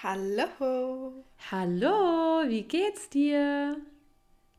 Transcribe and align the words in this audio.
Hallo. 0.00 1.24
Hallo, 1.50 2.48
wie 2.48 2.62
geht's 2.62 3.08
dir? 3.08 3.78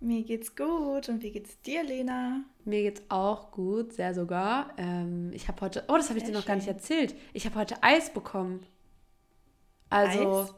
Mir 0.01 0.23
geht's 0.23 0.53
gut. 0.53 1.07
Und 1.07 1.23
wie 1.23 1.31
geht's 1.31 1.61
dir, 1.61 1.81
Lena? 1.81 2.41
Mir 2.65 2.81
geht's 2.81 3.01
auch 3.07 3.49
gut, 3.51 3.93
sehr 3.93 4.13
sogar. 4.13 4.71
Ähm, 4.75 5.31
ich 5.33 5.47
habe 5.47 5.61
heute, 5.61 5.85
oh, 5.87 5.95
das 5.95 6.09
habe 6.09 6.19
ich 6.19 6.25
dir 6.25 6.33
noch 6.33 6.41
schön. 6.41 6.47
gar 6.47 6.55
nicht 6.57 6.67
erzählt. 6.67 7.15
Ich 7.31 7.45
habe 7.45 7.55
heute 7.55 7.81
Eis 7.81 8.09
bekommen. 8.13 8.65
Also, 9.89 10.41
Eis? 10.41 10.53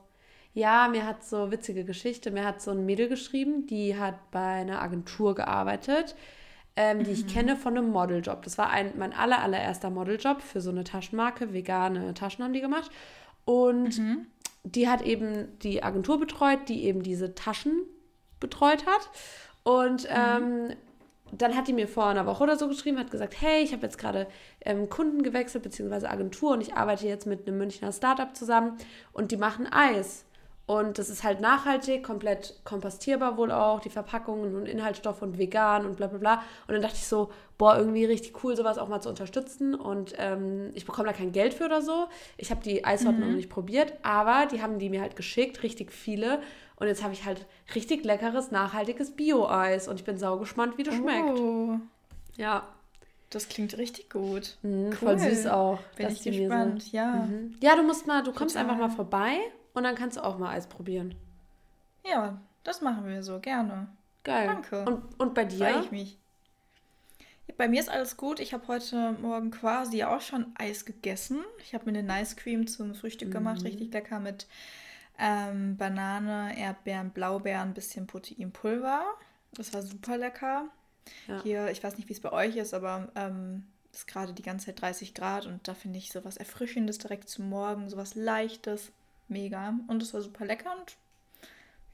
ja, 0.55 0.87
mir 0.87 1.05
hat 1.05 1.23
so 1.23 1.51
witzige 1.51 1.85
Geschichte. 1.85 2.31
Mir 2.31 2.43
hat 2.43 2.59
so 2.59 2.71
ein 2.71 2.83
Mädel 2.83 3.07
geschrieben, 3.07 3.67
die 3.67 3.95
hat 3.95 4.31
bei 4.31 4.61
einer 4.61 4.81
Agentur 4.81 5.35
gearbeitet, 5.35 6.15
ähm, 6.75 7.03
die 7.03 7.11
mhm. 7.11 7.17
ich 7.17 7.27
kenne 7.27 7.55
von 7.55 7.77
einem 7.77 7.91
Modeljob. 7.91 8.41
Das 8.41 8.57
war 8.57 8.71
ein, 8.71 8.93
mein 8.97 9.13
aller, 9.13 9.43
allererster 9.43 9.91
Modeljob 9.91 10.41
für 10.41 10.59
so 10.59 10.71
eine 10.71 10.83
Taschenmarke. 10.83 11.53
Vegane 11.53 12.15
Taschen 12.15 12.43
haben 12.43 12.53
die 12.53 12.61
gemacht. 12.61 12.89
Und 13.45 13.99
mhm 13.99 14.25
die 14.63 14.87
hat 14.87 15.01
eben 15.01 15.57
die 15.59 15.83
Agentur 15.83 16.19
betreut, 16.19 16.69
die 16.69 16.83
eben 16.85 17.03
diese 17.03 17.35
Taschen 17.35 17.83
betreut 18.39 18.85
hat. 18.85 19.09
Und 19.63 20.03
mhm. 20.03 20.09
ähm, 20.09 20.75
dann 21.31 21.55
hat 21.55 21.67
die 21.67 21.73
mir 21.73 21.87
vor 21.87 22.07
einer 22.07 22.25
Woche 22.25 22.43
oder 22.43 22.57
so 22.57 22.67
geschrieben, 22.67 22.99
hat 22.99 23.11
gesagt, 23.11 23.39
hey, 23.39 23.63
ich 23.63 23.73
habe 23.73 23.83
jetzt 23.83 23.97
gerade 23.97 24.27
ähm, 24.65 24.89
Kunden 24.89 25.23
gewechselt, 25.23 25.63
beziehungsweise 25.63 26.09
Agentur 26.09 26.51
und 26.51 26.61
ich 26.61 26.73
arbeite 26.73 27.07
jetzt 27.07 27.25
mit 27.25 27.47
einem 27.47 27.57
Münchner 27.57 27.91
Startup 27.91 28.35
zusammen 28.35 28.77
und 29.13 29.31
die 29.31 29.37
machen 29.37 29.67
Eis. 29.71 30.25
Und 30.67 30.99
das 30.99 31.09
ist 31.09 31.23
halt 31.23 31.41
nachhaltig, 31.41 32.03
komplett 32.03 32.61
kompostierbar 32.63 33.35
wohl 33.35 33.51
auch, 33.51 33.81
die 33.81 33.89
Verpackungen 33.89 34.55
und 34.55 34.67
Inhaltsstoffe 34.67 35.21
und 35.21 35.37
vegan 35.37 35.85
und 35.85 35.97
bla 35.97 36.07
bla 36.07 36.17
bla. 36.17 36.33
Und 36.67 36.73
dann 36.73 36.81
dachte 36.81 36.95
ich 36.95 37.07
so, 37.07 37.29
boah, 37.57 37.77
irgendwie 37.77 38.05
richtig 38.05 38.43
cool, 38.43 38.55
sowas 38.55 38.77
auch 38.77 38.87
mal 38.87 39.01
zu 39.01 39.09
unterstützen. 39.09 39.75
Und 39.75 40.13
ähm, 40.17 40.69
ich 40.73 40.85
bekomme 40.85 41.07
da 41.07 41.13
kein 41.13 41.31
Geld 41.31 41.53
für 41.53 41.65
oder 41.65 41.81
so. 41.81 42.07
Ich 42.37 42.51
habe 42.51 42.61
die 42.63 42.85
Eissorten 42.85 43.19
mhm. 43.19 43.27
noch 43.27 43.35
nicht 43.35 43.49
probiert, 43.49 43.93
aber 44.03 44.45
die 44.45 44.61
haben 44.61 44.79
die 44.79 44.89
mir 44.89 45.01
halt 45.01 45.15
geschickt, 45.15 45.61
richtig 45.63 45.91
viele. 45.91 46.41
Und 46.77 46.87
jetzt 46.87 47.03
habe 47.03 47.13
ich 47.13 47.25
halt 47.25 47.45
richtig 47.75 48.05
leckeres, 48.05 48.51
nachhaltiges 48.51 49.11
Bio-Eis. 49.11 49.87
Und 49.87 49.99
ich 49.99 50.05
bin 50.05 50.17
sau 50.17 50.37
gespannt, 50.37 50.77
wie 50.77 50.83
das 50.83 50.95
oh. 50.95 50.97
schmeckt. 50.97 51.39
Ja. 52.37 52.67
Das 53.29 53.47
klingt 53.47 53.77
richtig 53.77 54.09
gut. 54.09 54.57
Mhm, 54.61 54.87
cool. 54.87 54.93
Voll 54.93 55.19
süß 55.19 55.47
auch. 55.47 55.79
Bin 55.95 56.09
ich 56.09 56.21
gespannt, 56.21 56.83
so. 56.83 56.97
ja. 56.97 57.27
Mhm. 57.27 57.55
Ja, 57.61 57.75
du 57.75 57.83
musst 57.83 58.05
mal, 58.05 58.23
du 58.23 58.33
kommst 58.33 58.55
Total. 58.55 58.69
einfach 58.69 58.87
mal 58.87 58.93
vorbei 58.93 59.37
und 59.73 59.83
dann 59.83 59.95
kannst 59.95 60.17
du 60.17 60.23
auch 60.23 60.37
mal 60.37 60.55
Eis 60.55 60.67
probieren. 60.67 61.15
Ja, 62.05 62.39
das 62.63 62.81
machen 62.81 63.05
wir 63.05 63.23
so, 63.23 63.39
gerne. 63.39 63.87
Geil. 64.23 64.47
Danke. 64.47 64.85
Und, 64.85 65.19
und 65.19 65.33
bei 65.33 65.45
dir? 65.45 65.67
Freue 65.69 65.83
ich 65.83 65.91
mich. 65.91 66.17
Bei 67.57 67.67
mir 67.67 67.79
ist 67.79 67.89
alles 67.89 68.17
gut. 68.17 68.39
Ich 68.39 68.53
habe 68.53 68.67
heute 68.67 69.13
Morgen 69.21 69.51
quasi 69.51 70.03
auch 70.03 70.21
schon 70.21 70.47
Eis 70.55 70.85
gegessen. 70.85 71.43
Ich 71.63 71.73
habe 71.73 71.85
mir 71.85 71.97
eine 71.97 72.07
Nice 72.07 72.35
Cream 72.35 72.67
zum 72.67 72.95
Frühstück 72.95 73.29
mhm. 73.29 73.33
gemacht. 73.33 73.63
Richtig 73.63 73.91
lecker 73.93 74.19
mit 74.19 74.47
ähm, 75.19 75.77
Banane, 75.77 76.57
Erdbeeren, 76.57 77.11
Blaubeeren, 77.11 77.73
bisschen 77.73 78.07
Proteinpulver. 78.07 79.03
Das 79.53 79.73
war 79.73 79.81
super 79.81 80.17
lecker. 80.17 80.69
Ja. 81.27 81.41
Hier, 81.43 81.71
ich 81.71 81.83
weiß 81.83 81.97
nicht, 81.97 82.09
wie 82.09 82.13
es 82.13 82.21
bei 82.21 82.31
euch 82.31 82.55
ist, 82.55 82.73
aber 82.73 83.09
ähm, 83.15 83.65
ist 83.91 84.07
gerade 84.07 84.33
die 84.33 84.43
ganze 84.43 84.67
Zeit 84.67 84.81
30 84.81 85.13
Grad 85.13 85.45
und 85.45 85.67
da 85.67 85.73
finde 85.73 85.97
ich 85.97 86.11
sowas 86.11 86.37
Erfrischendes 86.37 86.99
direkt 86.99 87.27
zum 87.27 87.49
Morgen, 87.49 87.89
sowas 87.89 88.15
Leichtes 88.15 88.91
mega. 89.31 89.73
Und 89.87 90.03
es 90.03 90.13
war 90.13 90.21
super 90.21 90.45
lecker 90.45 90.75
und 90.77 90.95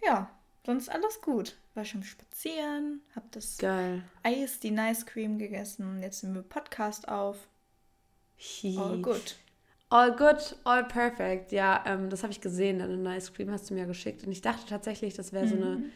ja, 0.04 0.30
sonst 0.66 0.90
alles 0.90 1.22
gut. 1.22 1.56
War 1.74 1.86
schon 1.86 2.04
spazieren, 2.04 3.02
hab 3.16 3.32
das 3.32 3.58
Geil. 3.58 4.04
Eis, 4.24 4.60
die 4.60 4.72
Nice 4.72 5.06
Cream 5.06 5.38
gegessen. 5.38 6.02
Jetzt 6.02 6.24
nehmen 6.24 6.36
wir 6.36 6.42
Podcast 6.42 7.08
auf. 7.08 7.48
Hi. 8.40 8.78
All 8.78 9.02
good. 9.02 9.36
All 9.90 10.16
good, 10.16 10.58
all 10.66 10.84
perfect. 10.84 11.52
Ja, 11.52 11.84
ähm, 11.86 12.10
das 12.10 12.24
habe 12.24 12.34
ich 12.34 12.42
gesehen. 12.42 12.80
Deine 12.80 12.98
Nice 12.98 13.34
Cream 13.34 13.52
hast 13.52 13.70
du 13.70 13.74
mir 13.74 13.86
geschickt. 13.86 14.24
Und 14.26 14.32
ich 14.32 14.42
dachte 14.42 14.66
tatsächlich, 14.68 15.14
das 15.14 15.32
wäre 15.32 15.46
mhm. 15.46 15.50
so 15.50 15.56
eine, 15.56 15.66
mhm. 15.78 15.92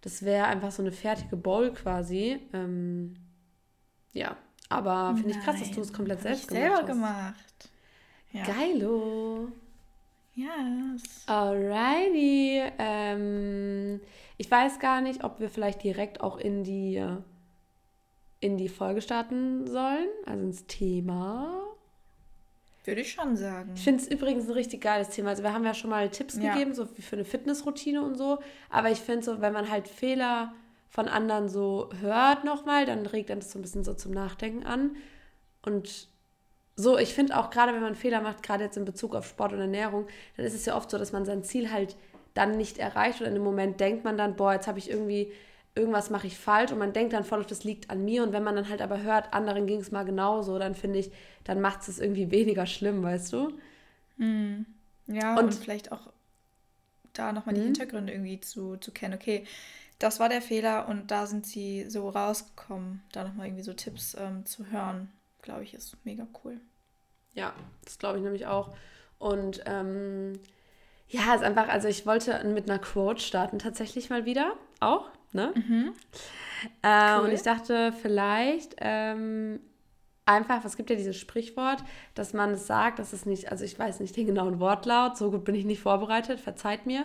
das 0.00 0.22
wäre 0.22 0.46
einfach 0.46 0.72
so 0.72 0.82
eine 0.82 0.92
fertige 0.92 1.36
Bowl 1.36 1.72
quasi. 1.72 2.40
Ähm, 2.52 3.14
ja, 4.12 4.36
aber 4.68 5.14
finde 5.16 5.30
ich 5.30 5.40
krass, 5.40 5.60
dass 5.60 5.70
du 5.70 5.80
es 5.80 5.92
komplett 5.92 6.22
selbst 6.22 6.48
gemacht 6.48 6.62
selber 6.62 6.76
hast. 6.78 6.86
gemacht. 6.86 7.70
Ja. 8.32 8.44
Geilo. 8.44 9.52
Yes. 10.34 11.24
Alrighty. 11.26 12.62
Ähm, 12.78 14.00
ich 14.38 14.50
weiß 14.50 14.78
gar 14.78 15.00
nicht, 15.00 15.24
ob 15.24 15.40
wir 15.40 15.50
vielleicht 15.50 15.82
direkt 15.82 16.20
auch 16.20 16.38
in 16.38 16.64
die, 16.64 17.04
in 18.40 18.56
die 18.56 18.68
Folge 18.68 19.02
starten 19.02 19.66
sollen, 19.66 20.08
also 20.24 20.42
ins 20.42 20.66
Thema. 20.66 21.62
Würde 22.84 23.02
ich 23.02 23.12
schon 23.12 23.36
sagen. 23.36 23.72
Ich 23.76 23.84
finde 23.84 24.02
es 24.02 24.08
übrigens 24.08 24.46
ein 24.46 24.52
richtig 24.52 24.80
geiles 24.80 25.10
Thema. 25.10 25.30
Also 25.30 25.42
wir 25.42 25.52
haben 25.52 25.64
ja 25.64 25.74
schon 25.74 25.90
mal 25.90 26.08
Tipps 26.08 26.36
ja. 26.36 26.52
gegeben, 26.52 26.74
so 26.74 26.88
wie 26.96 27.02
für 27.02 27.16
eine 27.16 27.24
Fitnessroutine 27.24 28.02
und 28.02 28.16
so. 28.16 28.38
Aber 28.70 28.90
ich 28.90 28.98
finde 28.98 29.22
so, 29.22 29.40
wenn 29.40 29.52
man 29.52 29.70
halt 29.70 29.86
Fehler 29.86 30.52
von 30.88 31.06
anderen 31.08 31.48
so 31.48 31.90
hört 32.00 32.44
nochmal, 32.44 32.84
dann 32.84 33.06
regt 33.06 33.30
dann 33.30 33.38
das 33.38 33.52
so 33.52 33.58
ein 33.58 33.62
bisschen 33.62 33.84
so 33.84 33.94
zum 33.94 34.12
Nachdenken 34.12 34.64
an. 34.64 34.96
Und 35.64 36.08
so, 36.74 36.98
ich 36.98 37.12
finde 37.14 37.36
auch 37.36 37.50
gerade, 37.50 37.74
wenn 37.74 37.82
man 37.82 37.94
Fehler 37.94 38.20
macht, 38.20 38.42
gerade 38.42 38.64
jetzt 38.64 38.76
in 38.76 38.84
Bezug 38.84 39.14
auf 39.14 39.26
Sport 39.26 39.52
und 39.52 39.60
Ernährung, 39.60 40.06
dann 40.36 40.46
ist 40.46 40.54
es 40.54 40.64
ja 40.64 40.76
oft 40.76 40.90
so, 40.90 40.98
dass 40.98 41.12
man 41.12 41.24
sein 41.24 41.44
Ziel 41.44 41.70
halt 41.70 41.96
dann 42.34 42.56
nicht 42.56 42.78
erreicht 42.78 43.20
oder 43.20 43.28
in 43.28 43.34
dem 43.34 43.44
Moment 43.44 43.78
denkt 43.78 44.04
man 44.04 44.16
dann, 44.16 44.36
boah, 44.36 44.54
jetzt 44.54 44.66
habe 44.66 44.78
ich 44.78 44.88
irgendwie, 44.88 45.30
irgendwas 45.74 46.08
mache 46.08 46.26
ich 46.26 46.38
falsch 46.38 46.72
und 46.72 46.78
man 46.78 46.94
denkt 46.94 47.12
dann 47.12 47.24
voll 47.24 47.40
auf, 47.40 47.46
das 47.46 47.64
liegt 47.64 47.90
an 47.90 48.04
mir 48.04 48.22
und 48.22 48.32
wenn 48.32 48.42
man 48.42 48.56
dann 48.56 48.70
halt 48.70 48.80
aber 48.80 49.02
hört, 49.02 49.34
anderen 49.34 49.66
ging 49.66 49.80
es 49.80 49.90
mal 49.90 50.04
genauso, 50.04 50.58
dann 50.58 50.74
finde 50.74 50.98
ich, 51.00 51.12
dann 51.44 51.60
macht 51.60 51.86
es 51.86 51.98
irgendwie 51.98 52.30
weniger 52.30 52.64
schlimm, 52.64 53.02
weißt 53.02 53.34
du? 53.34 53.52
Mhm. 54.16 54.64
Ja, 55.08 55.36
und, 55.38 55.44
und, 55.44 55.54
vielleicht 55.54 55.92
auch 55.92 56.10
da 57.12 57.32
nochmal 57.32 57.54
die 57.54 57.60
mhm. 57.60 57.66
Hintergründe 57.66 58.14
irgendwie 58.14 58.40
zu, 58.40 58.76
zu 58.76 58.92
kennen. 58.92 59.14
Okay, 59.14 59.44
das 59.98 60.20
war 60.20 60.30
der 60.30 60.40
Fehler 60.40 60.88
und 60.88 61.10
da 61.10 61.26
sind 61.26 61.44
sie 61.44 61.84
so 61.90 62.08
rausgekommen, 62.08 63.02
da 63.12 63.24
nochmal 63.24 63.48
irgendwie 63.48 63.62
so 63.62 63.74
Tipps 63.74 64.16
ähm, 64.18 64.46
zu 64.46 64.70
hören 64.70 65.12
glaube 65.42 65.64
ich, 65.64 65.74
ist 65.74 65.96
mega 66.04 66.26
cool. 66.44 66.60
Ja, 67.34 67.52
das 67.84 67.98
glaube 67.98 68.18
ich 68.18 68.24
nämlich 68.24 68.46
auch. 68.46 68.74
Und 69.18 69.62
ähm, 69.66 70.38
ja, 71.08 71.34
ist 71.34 71.44
einfach, 71.44 71.68
also 71.68 71.88
ich 71.88 72.06
wollte 72.06 72.42
mit 72.44 72.68
einer 72.70 72.78
Quote 72.78 73.20
starten, 73.20 73.58
tatsächlich 73.58 74.10
mal 74.10 74.24
wieder. 74.24 74.54
Auch, 74.80 75.10
ne? 75.32 75.52
Mhm. 75.54 75.92
Äh, 76.82 77.18
cool. 77.18 77.24
Und 77.24 77.32
ich 77.32 77.42
dachte, 77.42 77.92
vielleicht 77.92 78.76
ähm, 78.78 79.60
einfach, 80.26 80.64
es 80.64 80.76
gibt 80.76 80.90
ja 80.90 80.96
dieses 80.96 81.16
Sprichwort, 81.16 81.84
dass 82.14 82.32
man 82.32 82.52
es 82.52 82.66
sagt, 82.66 82.98
dass 82.98 83.12
es 83.12 83.26
nicht, 83.26 83.50
also 83.50 83.64
ich 83.64 83.78
weiß 83.78 84.00
nicht 84.00 84.16
den 84.16 84.26
genauen 84.26 84.60
Wortlaut, 84.60 85.16
so 85.16 85.30
gut 85.30 85.44
bin 85.44 85.54
ich 85.54 85.64
nicht 85.64 85.80
vorbereitet, 85.80 86.40
verzeiht 86.40 86.86
mir, 86.86 87.04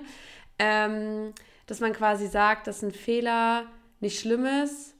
ähm, 0.60 1.34
dass 1.66 1.80
man 1.80 1.94
quasi 1.94 2.28
sagt, 2.28 2.68
dass 2.68 2.82
ein 2.82 2.92
Fehler 2.92 3.66
nicht 4.00 4.20
schlimm 4.20 4.46
ist, 4.46 4.96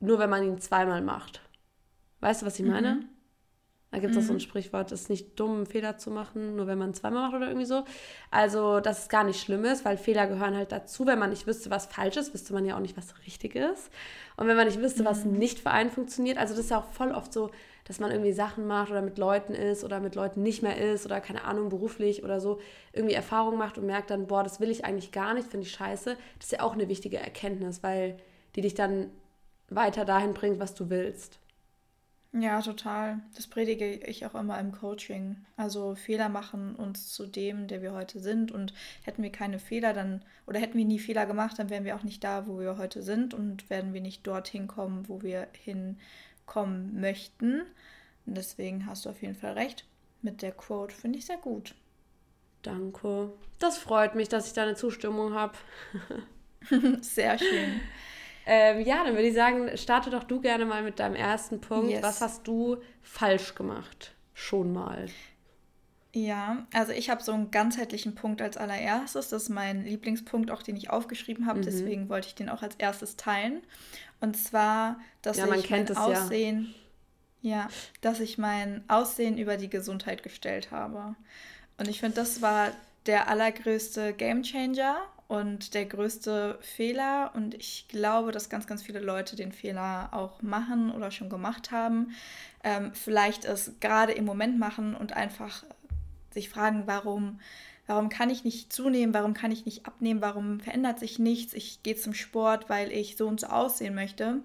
nur 0.00 0.18
wenn 0.18 0.30
man 0.30 0.44
ihn 0.44 0.60
zweimal 0.60 1.02
macht. 1.02 1.42
Weißt 2.20 2.42
du, 2.42 2.46
was 2.46 2.58
ich 2.58 2.66
meine? 2.66 2.96
Mhm. 2.96 3.08
Da 3.90 4.00
gibt 4.00 4.10
es 4.10 4.16
mhm. 4.16 4.22
auch 4.22 4.26
so 4.26 4.32
ein 4.34 4.36
mhm. 4.36 4.40
Sprichwort, 4.40 4.92
es 4.92 5.02
ist 5.02 5.10
nicht 5.10 5.40
dumm, 5.40 5.56
einen 5.56 5.66
Fehler 5.66 5.96
zu 5.96 6.10
machen, 6.10 6.56
nur 6.56 6.66
wenn 6.66 6.76
man 6.76 6.92
zweimal 6.92 7.22
macht 7.22 7.34
oder 7.34 7.46
irgendwie 7.48 7.66
so. 7.66 7.84
Also, 8.30 8.80
dass 8.80 9.04
es 9.04 9.08
gar 9.08 9.24
nicht 9.24 9.40
schlimm 9.40 9.64
ist, 9.64 9.84
weil 9.86 9.96
Fehler 9.96 10.26
gehören 10.26 10.54
halt 10.54 10.72
dazu. 10.72 11.06
Wenn 11.06 11.18
man 11.18 11.30
nicht 11.30 11.46
wüsste, 11.46 11.70
was 11.70 11.86
falsch 11.86 12.18
ist, 12.18 12.34
wüsste 12.34 12.52
man 12.52 12.66
ja 12.66 12.76
auch 12.76 12.80
nicht, 12.80 12.98
was 12.98 13.14
richtig 13.26 13.54
ist. 13.54 13.90
Und 14.36 14.46
wenn 14.46 14.56
man 14.56 14.66
nicht 14.66 14.80
wüsste, 14.80 15.02
mhm. 15.02 15.06
was 15.06 15.24
nicht 15.24 15.60
für 15.60 15.70
einen 15.70 15.90
funktioniert, 15.90 16.36
also 16.36 16.54
das 16.54 16.64
ist 16.64 16.70
ja 16.70 16.78
auch 16.78 16.92
voll 16.92 17.12
oft 17.12 17.32
so, 17.32 17.50
dass 17.84 17.98
man 17.98 18.10
irgendwie 18.10 18.32
Sachen 18.32 18.66
macht 18.66 18.90
oder 18.90 19.00
mit 19.00 19.16
Leuten 19.16 19.54
ist 19.54 19.82
oder 19.82 20.00
mit 20.00 20.14
Leuten 20.14 20.42
nicht 20.42 20.62
mehr 20.62 20.76
ist 20.76 21.06
oder 21.06 21.22
keine 21.22 21.44
Ahnung, 21.44 21.70
beruflich 21.70 22.22
oder 22.22 22.38
so, 22.38 22.60
irgendwie 22.92 23.14
Erfahrungen 23.14 23.56
macht 23.56 23.78
und 23.78 23.86
merkt 23.86 24.10
dann, 24.10 24.26
boah, 24.26 24.42
das 24.42 24.60
will 24.60 24.70
ich 24.70 24.84
eigentlich 24.84 25.10
gar 25.10 25.32
nicht, 25.32 25.48
finde 25.48 25.66
ich 25.66 25.72
scheiße. 25.72 26.16
Das 26.38 26.46
ist 26.46 26.52
ja 26.52 26.60
auch 26.60 26.74
eine 26.74 26.88
wichtige 26.88 27.16
Erkenntnis, 27.16 27.82
weil 27.82 28.18
die 28.54 28.60
dich 28.60 28.74
dann 28.74 29.10
weiter 29.70 30.04
dahin 30.04 30.34
bringt, 30.34 30.60
was 30.60 30.74
du 30.74 30.90
willst. 30.90 31.38
Ja, 32.32 32.60
total. 32.60 33.20
Das 33.34 33.46
predige 33.46 33.90
ich 33.90 34.26
auch 34.26 34.34
immer 34.34 34.60
im 34.60 34.72
Coaching. 34.72 35.36
Also 35.56 35.94
Fehler 35.94 36.28
machen 36.28 36.76
uns 36.76 37.08
zu 37.08 37.26
dem, 37.26 37.68
der 37.68 37.80
wir 37.80 37.92
heute 37.92 38.20
sind. 38.20 38.52
Und 38.52 38.74
hätten 39.02 39.22
wir 39.22 39.32
keine 39.32 39.58
Fehler, 39.58 39.94
dann, 39.94 40.22
oder 40.46 40.60
hätten 40.60 40.76
wir 40.76 40.84
nie 40.84 40.98
Fehler 40.98 41.24
gemacht, 41.26 41.58
dann 41.58 41.70
wären 41.70 41.84
wir 41.84 41.96
auch 41.96 42.02
nicht 42.02 42.22
da, 42.22 42.46
wo 42.46 42.58
wir 42.58 42.76
heute 42.76 43.02
sind 43.02 43.32
und 43.32 43.70
werden 43.70 43.94
wir 43.94 44.02
nicht 44.02 44.26
dorthin 44.26 44.66
kommen, 44.66 45.08
wo 45.08 45.22
wir 45.22 45.48
hinkommen 45.64 47.00
möchten. 47.00 47.62
Und 48.26 48.36
deswegen 48.36 48.84
hast 48.84 49.06
du 49.06 49.10
auf 49.10 49.22
jeden 49.22 49.36
Fall 49.36 49.54
recht. 49.54 49.86
Mit 50.20 50.42
der 50.42 50.52
Quote 50.52 50.94
finde 50.94 51.18
ich 51.18 51.26
sehr 51.26 51.38
gut. 51.38 51.74
Danke. 52.62 53.32
Das 53.58 53.78
freut 53.78 54.14
mich, 54.14 54.28
dass 54.28 54.48
ich 54.48 54.52
deine 54.52 54.74
Zustimmung 54.74 55.32
habe. 55.32 55.54
sehr 57.00 57.38
schön. 57.38 57.80
Ähm, 58.50 58.80
ja, 58.80 59.04
dann 59.04 59.12
würde 59.12 59.28
ich 59.28 59.34
sagen, 59.34 59.76
starte 59.76 60.08
doch 60.08 60.24
du 60.24 60.40
gerne 60.40 60.64
mal 60.64 60.82
mit 60.82 60.98
deinem 60.98 61.14
ersten 61.14 61.60
Punkt. 61.60 61.90
Yes. 61.90 62.02
Was 62.02 62.22
hast 62.22 62.48
du 62.48 62.78
falsch 63.02 63.54
gemacht? 63.54 64.14
Schon 64.32 64.72
mal. 64.72 65.06
Ja, 66.14 66.66
also 66.72 66.92
ich 66.92 67.10
habe 67.10 67.22
so 67.22 67.32
einen 67.32 67.50
ganzheitlichen 67.50 68.14
Punkt 68.14 68.40
als 68.40 68.56
allererstes. 68.56 69.28
Das 69.28 69.42
ist 69.42 69.48
mein 69.50 69.84
Lieblingspunkt, 69.84 70.50
auch 70.50 70.62
den 70.62 70.76
ich 70.76 70.88
aufgeschrieben 70.88 71.44
habe. 71.44 71.58
Mhm. 71.58 71.64
Deswegen 71.64 72.08
wollte 72.08 72.28
ich 72.28 72.34
den 72.36 72.48
auch 72.48 72.62
als 72.62 72.74
erstes 72.76 73.16
teilen. 73.16 73.60
Und 74.18 74.34
zwar, 74.34 74.98
dass 75.20 75.36
ja, 75.36 75.54
ich 75.54 75.68
mein 75.68 75.94
Aussehen, 75.94 76.74
ja. 77.42 77.56
ja, 77.56 77.68
dass 78.00 78.18
ich 78.18 78.38
mein 78.38 78.82
Aussehen 78.88 79.36
über 79.36 79.58
die 79.58 79.68
Gesundheit 79.68 80.22
gestellt 80.22 80.70
habe. 80.70 81.16
Und 81.76 81.86
ich 81.86 82.00
finde, 82.00 82.16
das 82.16 82.40
war 82.40 82.70
der 83.04 83.28
allergrößte 83.28 84.14
Gamechanger 84.14 85.02
und 85.28 85.74
der 85.74 85.84
größte 85.84 86.58
Fehler. 86.62 87.30
Und 87.34 87.54
ich 87.54 87.86
glaube, 87.88 88.32
dass 88.32 88.48
ganz, 88.48 88.66
ganz 88.66 88.82
viele 88.82 89.00
Leute 89.00 89.36
den 89.36 89.52
Fehler 89.52 90.08
auch 90.12 90.42
machen 90.42 90.90
oder 90.90 91.10
schon 91.10 91.28
gemacht 91.28 91.70
haben. 91.70 92.12
Ähm, 92.64 92.92
vielleicht 92.94 93.44
es 93.44 93.72
gerade 93.80 94.12
im 94.12 94.24
Moment 94.24 94.58
machen 94.58 94.96
und 94.96 95.12
einfach 95.12 95.64
sich 96.32 96.48
fragen, 96.48 96.84
warum, 96.86 97.40
warum 97.86 98.08
kann 98.08 98.30
ich 98.30 98.42
nicht 98.42 98.72
zunehmen, 98.72 99.14
warum 99.14 99.34
kann 99.34 99.52
ich 99.52 99.66
nicht 99.66 99.86
abnehmen, 99.86 100.22
warum 100.22 100.60
verändert 100.60 100.98
sich 100.98 101.18
nichts. 101.18 101.52
Ich 101.52 101.82
gehe 101.82 101.96
zum 101.96 102.14
Sport, 102.14 102.70
weil 102.70 102.90
ich 102.90 103.16
so 103.16 103.28
und 103.28 103.40
so 103.40 103.48
aussehen 103.48 103.94
möchte. 103.94 104.38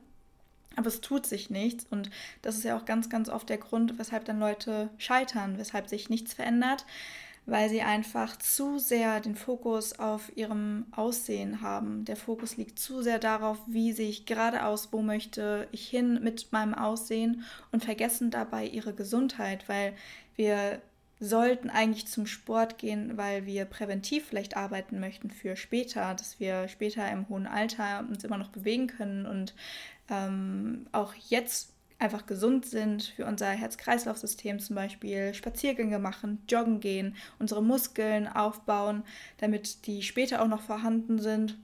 Aber 0.76 0.88
es 0.88 1.02
tut 1.02 1.26
sich 1.26 1.50
nichts 1.50 1.86
und 1.92 2.10
das 2.42 2.56
ist 2.58 2.64
ja 2.64 2.76
auch 2.76 2.86
ganz, 2.86 3.10
ganz 3.10 3.30
oft 3.30 3.48
der 3.48 3.60
Grund, 3.60 4.00
weshalb 4.00 4.26
dann 4.26 4.40
Leute 4.40 4.90
scheitern, 4.98 5.60
weshalb 5.60 5.88
sich 5.88 6.10
nichts 6.10 6.34
verändert, 6.34 6.86
weil 7.46 7.70
sie 7.70 7.82
einfach 7.82 8.38
zu 8.38 8.80
sehr 8.80 9.20
den 9.20 9.36
Fokus 9.36 10.00
auf 10.00 10.36
ihrem 10.38 10.86
Aussehen 10.92 11.62
haben. 11.62 12.06
Der 12.06 12.16
Fokus 12.16 12.58
liegt 12.58 12.80
zu 12.80 13.02
sehr 13.02 13.20
darauf, 13.20 13.58
wie 13.68 13.92
sehe 13.92 14.10
ich 14.10 14.26
geradeaus, 14.26 14.90
wo 14.92 15.02
möchte 15.02 15.68
ich 15.72 15.88
hin 15.88 16.20
mit 16.24 16.52
meinem 16.52 16.74
Aussehen 16.74 17.44
und 17.72 17.84
vergessen 17.84 18.32
dabei 18.32 18.66
ihre 18.66 18.94
Gesundheit, 18.94 19.68
weil 19.68 19.94
wir 20.36 20.82
sollten 21.20 21.70
eigentlich 21.70 22.08
zum 22.08 22.26
Sport 22.26 22.78
gehen, 22.78 23.18
weil 23.18 23.46
wir 23.46 23.66
präventiv 23.66 24.26
vielleicht 24.28 24.58
arbeiten 24.58 25.00
möchten 25.00 25.30
für 25.30 25.56
später, 25.56 26.14
dass 26.16 26.40
wir 26.40 26.68
später 26.68 27.10
im 27.10 27.30
hohen 27.30 27.48
Alter 27.48 28.06
uns 28.10 28.24
immer 28.24 28.38
noch 28.38 28.50
bewegen 28.50 28.88
können 28.88 29.26
und 29.26 29.54
ähm, 30.10 30.88
auch 30.92 31.14
jetzt 31.30 31.73
einfach 32.04 32.26
gesund 32.26 32.66
sind 32.66 33.04
für 33.04 33.26
unser 33.26 33.48
Herz-Kreislauf-System 33.48 34.60
zum 34.60 34.76
Beispiel, 34.76 35.34
Spaziergänge 35.34 36.00
machen, 36.00 36.44
joggen 36.50 36.80
gehen, 36.80 37.16
unsere 37.40 37.64
Muskeln 37.64 38.28
aufbauen, 38.28 39.04
damit 39.38 39.88
die 39.88 40.04
später 40.04 40.42
auch 40.42 40.48
noch 40.48 40.62
vorhanden 40.62 41.20
sind 41.20 41.58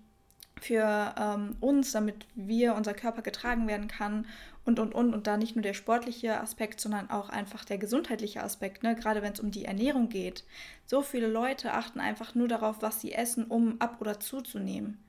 für 0.62 1.16
ähm, 1.18 1.56
uns, 1.60 1.92
damit 1.92 2.26
wir, 2.36 2.76
unser 2.76 2.94
Körper 2.94 3.22
getragen 3.22 3.68
werden 3.68 3.88
kann 3.88 4.26
und, 4.66 4.80
und, 4.80 4.94
und. 4.94 5.14
Und 5.14 5.28
da 5.28 5.38
nicht 5.38 5.56
nur 5.56 5.64
der 5.64 5.74
sportliche 5.74 6.40
Aspekt, 6.40 6.82
sondern 6.82 7.10
auch 7.10 7.30
einfach 7.30 7.66
der 7.66 7.78
gesundheitliche 7.78 8.44
Aspekt, 8.44 8.84
ne? 8.84 8.96
gerade 8.96 9.22
wenn 9.22 9.34
es 9.34 9.40
um 9.40 9.52
die 9.52 9.66
Ernährung 9.66 10.10
geht. 10.10 10.44
So 10.86 11.02
viele 11.02 11.28
Leute 11.28 11.74
achten 11.74 12.00
einfach 12.00 12.36
nur 12.36 12.48
darauf, 12.48 12.82
was 12.82 13.02
sie 13.02 13.14
essen, 13.14 13.46
um 13.46 13.80
ab- 13.80 13.98
oder 14.00 14.20
zuzunehmen. 14.20 15.00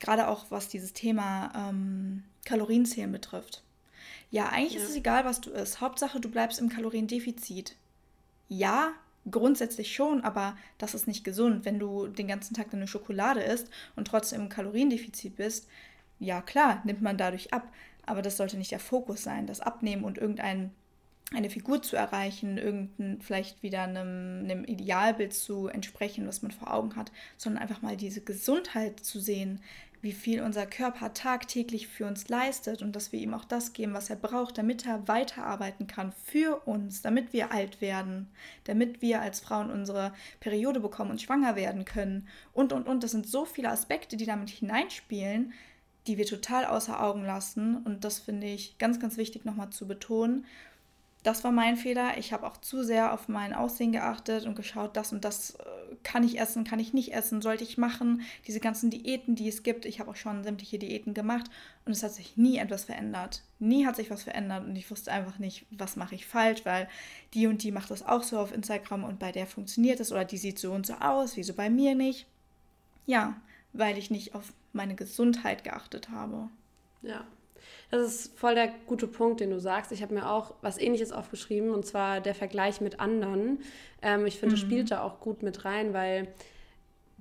Gerade 0.00 0.28
auch 0.28 0.46
was 0.50 0.68
dieses 0.68 0.92
Thema 0.92 1.52
ähm, 1.54 2.24
Kalorienzählen 2.44 3.12
betrifft. 3.12 3.62
Ja, 4.30 4.48
eigentlich 4.48 4.74
ja. 4.74 4.80
ist 4.80 4.90
es 4.90 4.96
egal, 4.96 5.24
was 5.24 5.40
du 5.40 5.50
isst. 5.50 5.80
Hauptsache, 5.80 6.20
du 6.20 6.30
bleibst 6.30 6.58
im 6.58 6.68
Kaloriendefizit. 6.68 7.76
Ja, 8.48 8.92
grundsätzlich 9.30 9.94
schon, 9.94 10.22
aber 10.22 10.56
das 10.78 10.94
ist 10.94 11.06
nicht 11.06 11.24
gesund. 11.24 11.64
Wenn 11.64 11.78
du 11.78 12.06
den 12.06 12.28
ganzen 12.28 12.54
Tag 12.54 12.70
deine 12.70 12.86
Schokolade 12.86 13.40
isst 13.40 13.68
und 13.96 14.06
trotzdem 14.06 14.42
im 14.42 14.48
Kaloriendefizit 14.48 15.36
bist, 15.36 15.68
ja 16.18 16.40
klar, 16.42 16.80
nimmt 16.84 17.02
man 17.02 17.18
dadurch 17.18 17.52
ab. 17.52 17.72
Aber 18.06 18.22
das 18.22 18.36
sollte 18.36 18.56
nicht 18.56 18.70
der 18.70 18.80
Fokus 18.80 19.22
sein, 19.22 19.46
das 19.46 19.60
Abnehmen 19.60 20.04
und 20.04 20.18
irgendein 20.18 20.72
eine 21.32 21.50
Figur 21.50 21.80
zu 21.80 21.94
erreichen, 21.94 22.58
irgendein 22.58 23.20
vielleicht 23.20 23.62
wieder 23.62 23.82
einem, 23.82 24.44
einem 24.44 24.64
Idealbild 24.64 25.32
zu 25.32 25.68
entsprechen, 25.68 26.26
was 26.26 26.42
man 26.42 26.50
vor 26.50 26.74
Augen 26.74 26.96
hat, 26.96 27.12
sondern 27.36 27.62
einfach 27.62 27.82
mal 27.82 27.96
diese 27.96 28.20
Gesundheit 28.20 28.98
zu 29.00 29.20
sehen, 29.20 29.60
wie 30.02 30.12
viel 30.12 30.42
unser 30.42 30.66
Körper 30.66 31.12
tagtäglich 31.12 31.88
für 31.88 32.06
uns 32.06 32.28
leistet 32.28 32.82
und 32.82 32.96
dass 32.96 33.12
wir 33.12 33.20
ihm 33.20 33.34
auch 33.34 33.44
das 33.44 33.72
geben, 33.72 33.92
was 33.92 34.08
er 34.08 34.16
braucht, 34.16 34.56
damit 34.56 34.86
er 34.86 35.08
weiterarbeiten 35.08 35.86
kann 35.86 36.12
für 36.12 36.66
uns, 36.66 37.02
damit 37.02 37.32
wir 37.32 37.52
alt 37.52 37.80
werden, 37.80 38.28
damit 38.64 39.02
wir 39.02 39.20
als 39.20 39.40
Frauen 39.40 39.70
unsere 39.70 40.12
Periode 40.40 40.80
bekommen 40.80 41.10
und 41.10 41.20
schwanger 41.20 41.54
werden 41.54 41.84
können 41.84 42.28
und, 42.52 42.72
und, 42.72 42.88
und. 42.88 43.02
Das 43.02 43.10
sind 43.10 43.26
so 43.26 43.44
viele 43.44 43.70
Aspekte, 43.70 44.16
die 44.16 44.26
damit 44.26 44.48
hineinspielen, 44.48 45.52
die 46.06 46.16
wir 46.16 46.26
total 46.26 46.64
außer 46.64 47.02
Augen 47.02 47.24
lassen 47.24 47.76
und 47.84 48.04
das 48.04 48.18
finde 48.18 48.46
ich 48.46 48.78
ganz, 48.78 49.00
ganz 49.00 49.18
wichtig 49.18 49.44
nochmal 49.44 49.70
zu 49.70 49.86
betonen 49.86 50.46
das 51.22 51.44
war 51.44 51.52
mein 51.52 51.76
Fehler. 51.76 52.16
Ich 52.16 52.32
habe 52.32 52.46
auch 52.46 52.56
zu 52.56 52.82
sehr 52.82 53.12
auf 53.12 53.28
mein 53.28 53.52
Aussehen 53.52 53.92
geachtet 53.92 54.46
und 54.46 54.54
geschaut, 54.54 54.96
das 54.96 55.12
und 55.12 55.24
das 55.24 55.56
äh, 55.56 55.64
kann 56.02 56.24
ich 56.24 56.38
essen, 56.40 56.64
kann 56.64 56.78
ich 56.78 56.94
nicht 56.94 57.12
essen, 57.12 57.42
sollte 57.42 57.62
ich 57.62 57.76
machen. 57.76 58.22
Diese 58.46 58.60
ganzen 58.60 58.88
Diäten, 58.88 59.34
die 59.34 59.48
es 59.48 59.62
gibt. 59.62 59.84
Ich 59.84 60.00
habe 60.00 60.10
auch 60.10 60.16
schon 60.16 60.44
sämtliche 60.44 60.78
Diäten 60.78 61.12
gemacht 61.12 61.50
und 61.84 61.92
es 61.92 62.02
hat 62.02 62.12
sich 62.12 62.38
nie 62.38 62.56
etwas 62.56 62.84
verändert. 62.84 63.42
Nie 63.58 63.84
hat 63.84 63.96
sich 63.96 64.10
was 64.10 64.22
verändert 64.22 64.64
und 64.64 64.76
ich 64.76 64.90
wusste 64.90 65.12
einfach 65.12 65.38
nicht, 65.38 65.66
was 65.70 65.96
mache 65.96 66.14
ich 66.14 66.26
falsch, 66.26 66.64
weil 66.64 66.88
die 67.34 67.46
und 67.46 67.62
die 67.62 67.72
macht 67.72 67.90
das 67.90 68.06
auch 68.06 68.22
so 68.22 68.38
auf 68.38 68.54
Instagram 68.54 69.04
und 69.04 69.18
bei 69.18 69.30
der 69.30 69.46
funktioniert 69.46 70.00
es 70.00 70.12
oder 70.12 70.24
die 70.24 70.38
sieht 70.38 70.58
so 70.58 70.72
und 70.72 70.86
so 70.86 70.94
aus, 70.94 71.36
wieso 71.36 71.52
bei 71.52 71.68
mir 71.68 71.94
nicht? 71.94 72.26
Ja, 73.04 73.36
weil 73.74 73.98
ich 73.98 74.10
nicht 74.10 74.34
auf 74.34 74.52
meine 74.72 74.94
Gesundheit 74.94 75.64
geachtet 75.64 76.08
habe. 76.08 76.48
Ja, 77.02 77.26
das 77.90 78.02
ist 78.02 78.38
voll 78.38 78.54
der 78.54 78.72
gute 78.86 79.06
Punkt, 79.06 79.40
den 79.40 79.50
du 79.50 79.60
sagst. 79.60 79.92
Ich 79.92 80.02
habe 80.02 80.14
mir 80.14 80.30
auch 80.30 80.54
was 80.62 80.78
Ähnliches 80.78 81.12
aufgeschrieben, 81.12 81.70
und 81.70 81.86
zwar 81.86 82.20
der 82.20 82.34
Vergleich 82.34 82.80
mit 82.80 83.00
anderen. 83.00 83.60
Ähm, 84.02 84.26
ich 84.26 84.38
finde, 84.38 84.54
mhm. 84.54 84.60
das 84.60 84.60
spielt 84.60 84.90
da 84.90 85.02
auch 85.02 85.20
gut 85.20 85.42
mit 85.42 85.64
rein, 85.64 85.92
weil 85.92 86.28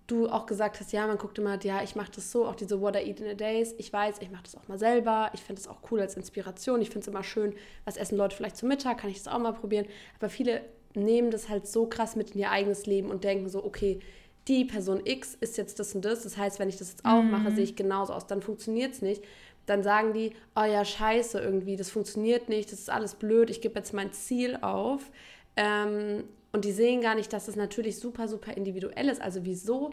du 0.09 0.27
auch 0.27 0.45
gesagt 0.45 0.79
hast, 0.79 0.91
ja, 0.91 1.05
man 1.07 1.17
guckt 1.17 1.37
immer, 1.37 1.59
ja, 1.63 1.83
ich 1.83 1.95
mache 1.95 2.11
das 2.15 2.31
so, 2.31 2.45
auch 2.45 2.55
diese 2.55 2.81
What 2.81 2.95
I 2.95 2.99
Eat 2.99 3.21
in 3.21 3.27
a 3.27 3.33
Days. 3.33 3.75
Ich 3.77 3.93
weiß, 3.93 4.17
ich 4.19 4.31
mache 4.31 4.43
das 4.43 4.55
auch 4.55 4.67
mal 4.67 4.79
selber. 4.79 5.29
Ich 5.33 5.41
finde 5.41 5.61
es 5.61 5.67
auch 5.67 5.79
cool 5.91 6.01
als 6.01 6.15
Inspiration. 6.15 6.81
Ich 6.81 6.89
finde 6.89 7.01
es 7.01 7.07
immer 7.07 7.23
schön, 7.23 7.53
was 7.85 7.97
essen 7.97 8.17
Leute 8.17 8.35
vielleicht 8.35 8.57
zum 8.57 8.69
Mittag, 8.69 8.99
kann 8.99 9.09
ich 9.09 9.17
das 9.17 9.27
auch 9.27 9.39
mal 9.39 9.53
probieren. 9.53 9.85
Aber 10.17 10.29
viele 10.29 10.61
nehmen 10.95 11.31
das 11.31 11.49
halt 11.49 11.67
so 11.67 11.85
krass 11.85 12.15
mit 12.15 12.31
in 12.31 12.39
ihr 12.39 12.51
eigenes 12.51 12.85
Leben 12.85 13.09
und 13.09 13.23
denken 13.23 13.49
so, 13.49 13.63
okay, 13.63 13.99
die 14.47 14.65
Person 14.65 15.01
X 15.05 15.35
ist 15.39 15.57
jetzt 15.57 15.79
das 15.79 15.93
und 15.93 16.03
das. 16.03 16.23
Das 16.23 16.37
heißt, 16.37 16.59
wenn 16.59 16.69
ich 16.69 16.77
das 16.77 16.89
jetzt 16.89 17.05
auch 17.05 17.21
mhm. 17.21 17.31
mache, 17.31 17.51
sehe 17.51 17.63
ich 17.63 17.75
genauso 17.75 18.13
aus. 18.13 18.25
Dann 18.25 18.41
funktioniert 18.41 18.93
es 18.93 19.01
nicht 19.01 19.23
dann 19.65 19.83
sagen 19.83 20.13
die, 20.13 20.31
oh 20.55 20.63
ja, 20.63 20.83
scheiße 20.83 21.39
irgendwie, 21.39 21.75
das 21.75 21.89
funktioniert 21.89 22.49
nicht, 22.49 22.71
das 22.71 22.79
ist 22.79 22.89
alles 22.89 23.15
blöd, 23.15 23.49
ich 23.49 23.61
gebe 23.61 23.75
jetzt 23.75 23.93
mein 23.93 24.11
Ziel 24.13 24.57
auf. 24.61 25.11
Ähm, 25.55 26.23
und 26.51 26.65
die 26.65 26.71
sehen 26.71 27.01
gar 27.01 27.15
nicht, 27.15 27.31
dass 27.31 27.45
das 27.45 27.55
natürlich 27.55 27.99
super, 27.99 28.27
super 28.27 28.55
individuell 28.57 29.09
ist. 29.09 29.21
Also 29.21 29.45
wieso 29.45 29.91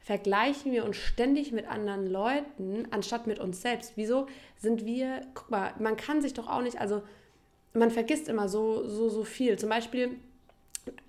vergleichen 0.00 0.72
wir 0.72 0.84
uns 0.84 0.96
ständig 0.96 1.52
mit 1.52 1.68
anderen 1.68 2.06
Leuten, 2.06 2.86
anstatt 2.90 3.26
mit 3.26 3.38
uns 3.40 3.60
selbst? 3.62 3.92
Wieso 3.96 4.26
sind 4.56 4.86
wir, 4.86 5.22
guck 5.34 5.50
mal, 5.50 5.72
man 5.78 5.96
kann 5.96 6.22
sich 6.22 6.34
doch 6.34 6.48
auch 6.48 6.62
nicht, 6.62 6.80
also 6.80 7.02
man 7.74 7.90
vergisst 7.90 8.28
immer 8.28 8.48
so, 8.48 8.86
so, 8.88 9.08
so 9.08 9.24
viel. 9.24 9.58
Zum 9.58 9.68
Beispiel, 9.68 10.16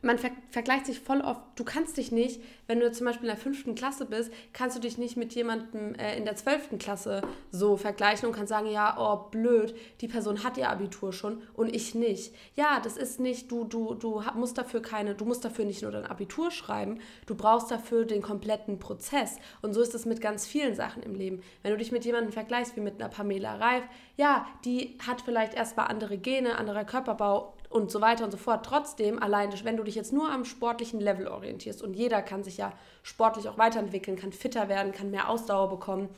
man 0.02 0.18
ver 0.18 0.32
vergleicht 0.52 0.88
sich 0.88 1.00
voll 1.00 1.22
oft. 1.22 1.42
Du 1.56 1.64
kannst 1.64 1.98
dich 1.98 2.12
nicht, 2.12 2.42
wenn 2.68 2.80
du 2.80 2.92
zum 2.92 3.06
Beispiel 3.06 3.30
in 3.30 3.36
der 3.36 3.42
fünften 3.42 3.76
Klasse 3.76 4.06
bist, 4.06 4.32
kannst 4.52 4.76
du 4.76 4.82
dich 4.82 4.98
nicht 4.98 5.16
mit 5.16 5.34
jemandem 5.36 5.94
äh, 5.96 6.18
in 6.18 6.26
der 6.26 6.36
zwölften 6.36 6.78
Klasse 6.80 7.22
so 7.52 7.78
vergleichen 7.78 8.28
und 8.28 8.36
kannst 8.36 8.50
sagen, 8.50 8.72
ja, 8.72 8.96
oh, 8.98 9.30
blöd, 9.30 9.76
die 10.02 10.08
Person 10.08 10.44
hat 10.44 10.58
ihr 10.58 10.70
Abitur 10.70 11.14
schon 11.14 11.42
und 11.54 11.76
ich 11.76 11.94
nicht. 11.94 12.34
Ja, 12.56 12.80
das 12.80 12.98
ist 12.98 13.20
nicht, 13.20 13.52
du, 13.52 13.64
du, 13.64 13.94
du 13.94 14.24
musst 14.36 14.58
dafür 14.58 14.82
keine, 14.82 15.16
du 15.16 15.26
musst 15.26 15.46
dafür 15.46 15.66
nicht 15.66 15.84
nur 15.84 15.92
dein 15.92 16.06
Abitur 16.06 16.52
schreiben, 16.52 17.00
du 17.26 17.36
brauchst 17.36 17.70
dafür 17.70 18.06
den 18.06 18.22
kompletten 18.22 18.80
Prozess. 18.80 19.38
Und 19.62 19.74
so 19.74 19.82
ist 19.82 19.94
es 19.94 20.06
mit 20.06 20.22
ganz 20.22 20.48
vielen 20.48 20.76
Sachen 20.76 21.04
im 21.04 21.16
Leben. 21.16 21.42
Wenn 21.62 21.72
du 21.72 21.78
dich 21.78 21.92
mit 21.92 22.06
jemandem 22.06 22.32
vergleichst, 22.32 22.76
wie 22.76 22.82
mit 22.82 23.02
einer 23.02 23.10
Pamela 23.10 23.56
Reif, 23.56 23.84
ja, 24.18 24.48
die 24.66 24.98
hat 25.06 25.22
vielleicht 25.22 25.54
erstmal 25.54 25.88
andere 25.88 26.18
Gene, 26.18 26.58
anderer 26.58 26.86
Körperbau, 26.86 27.54
und 27.70 27.92
so 27.92 28.02
weiter 28.02 28.26
und 28.26 28.32
so 28.32 28.38
fort. 28.38 28.66
Trotzdem, 28.66 29.22
allein, 29.22 29.54
wenn 29.64 29.78
du 29.78 29.84
dich 29.84 29.96
jetzt 29.96 30.12
nur 30.12 30.32
am 30.32 30.44
sportlichen 30.44 31.00
Level 31.00 31.28
orientierst 31.28 31.84
und 31.84 31.94
jeder 31.94 32.22
kann 32.22 32.44
sich 32.44 32.58
ja 32.58 32.74
sportlich 33.04 33.48
auch 33.48 33.58
weiterentwickeln, 33.58 34.18
kann 34.18 34.32
fitter 34.34 34.70
werden, 34.70 34.92
kann 34.92 35.12
mehr 35.12 35.30
Ausdauer 35.30 35.70
bekommen, 35.70 36.10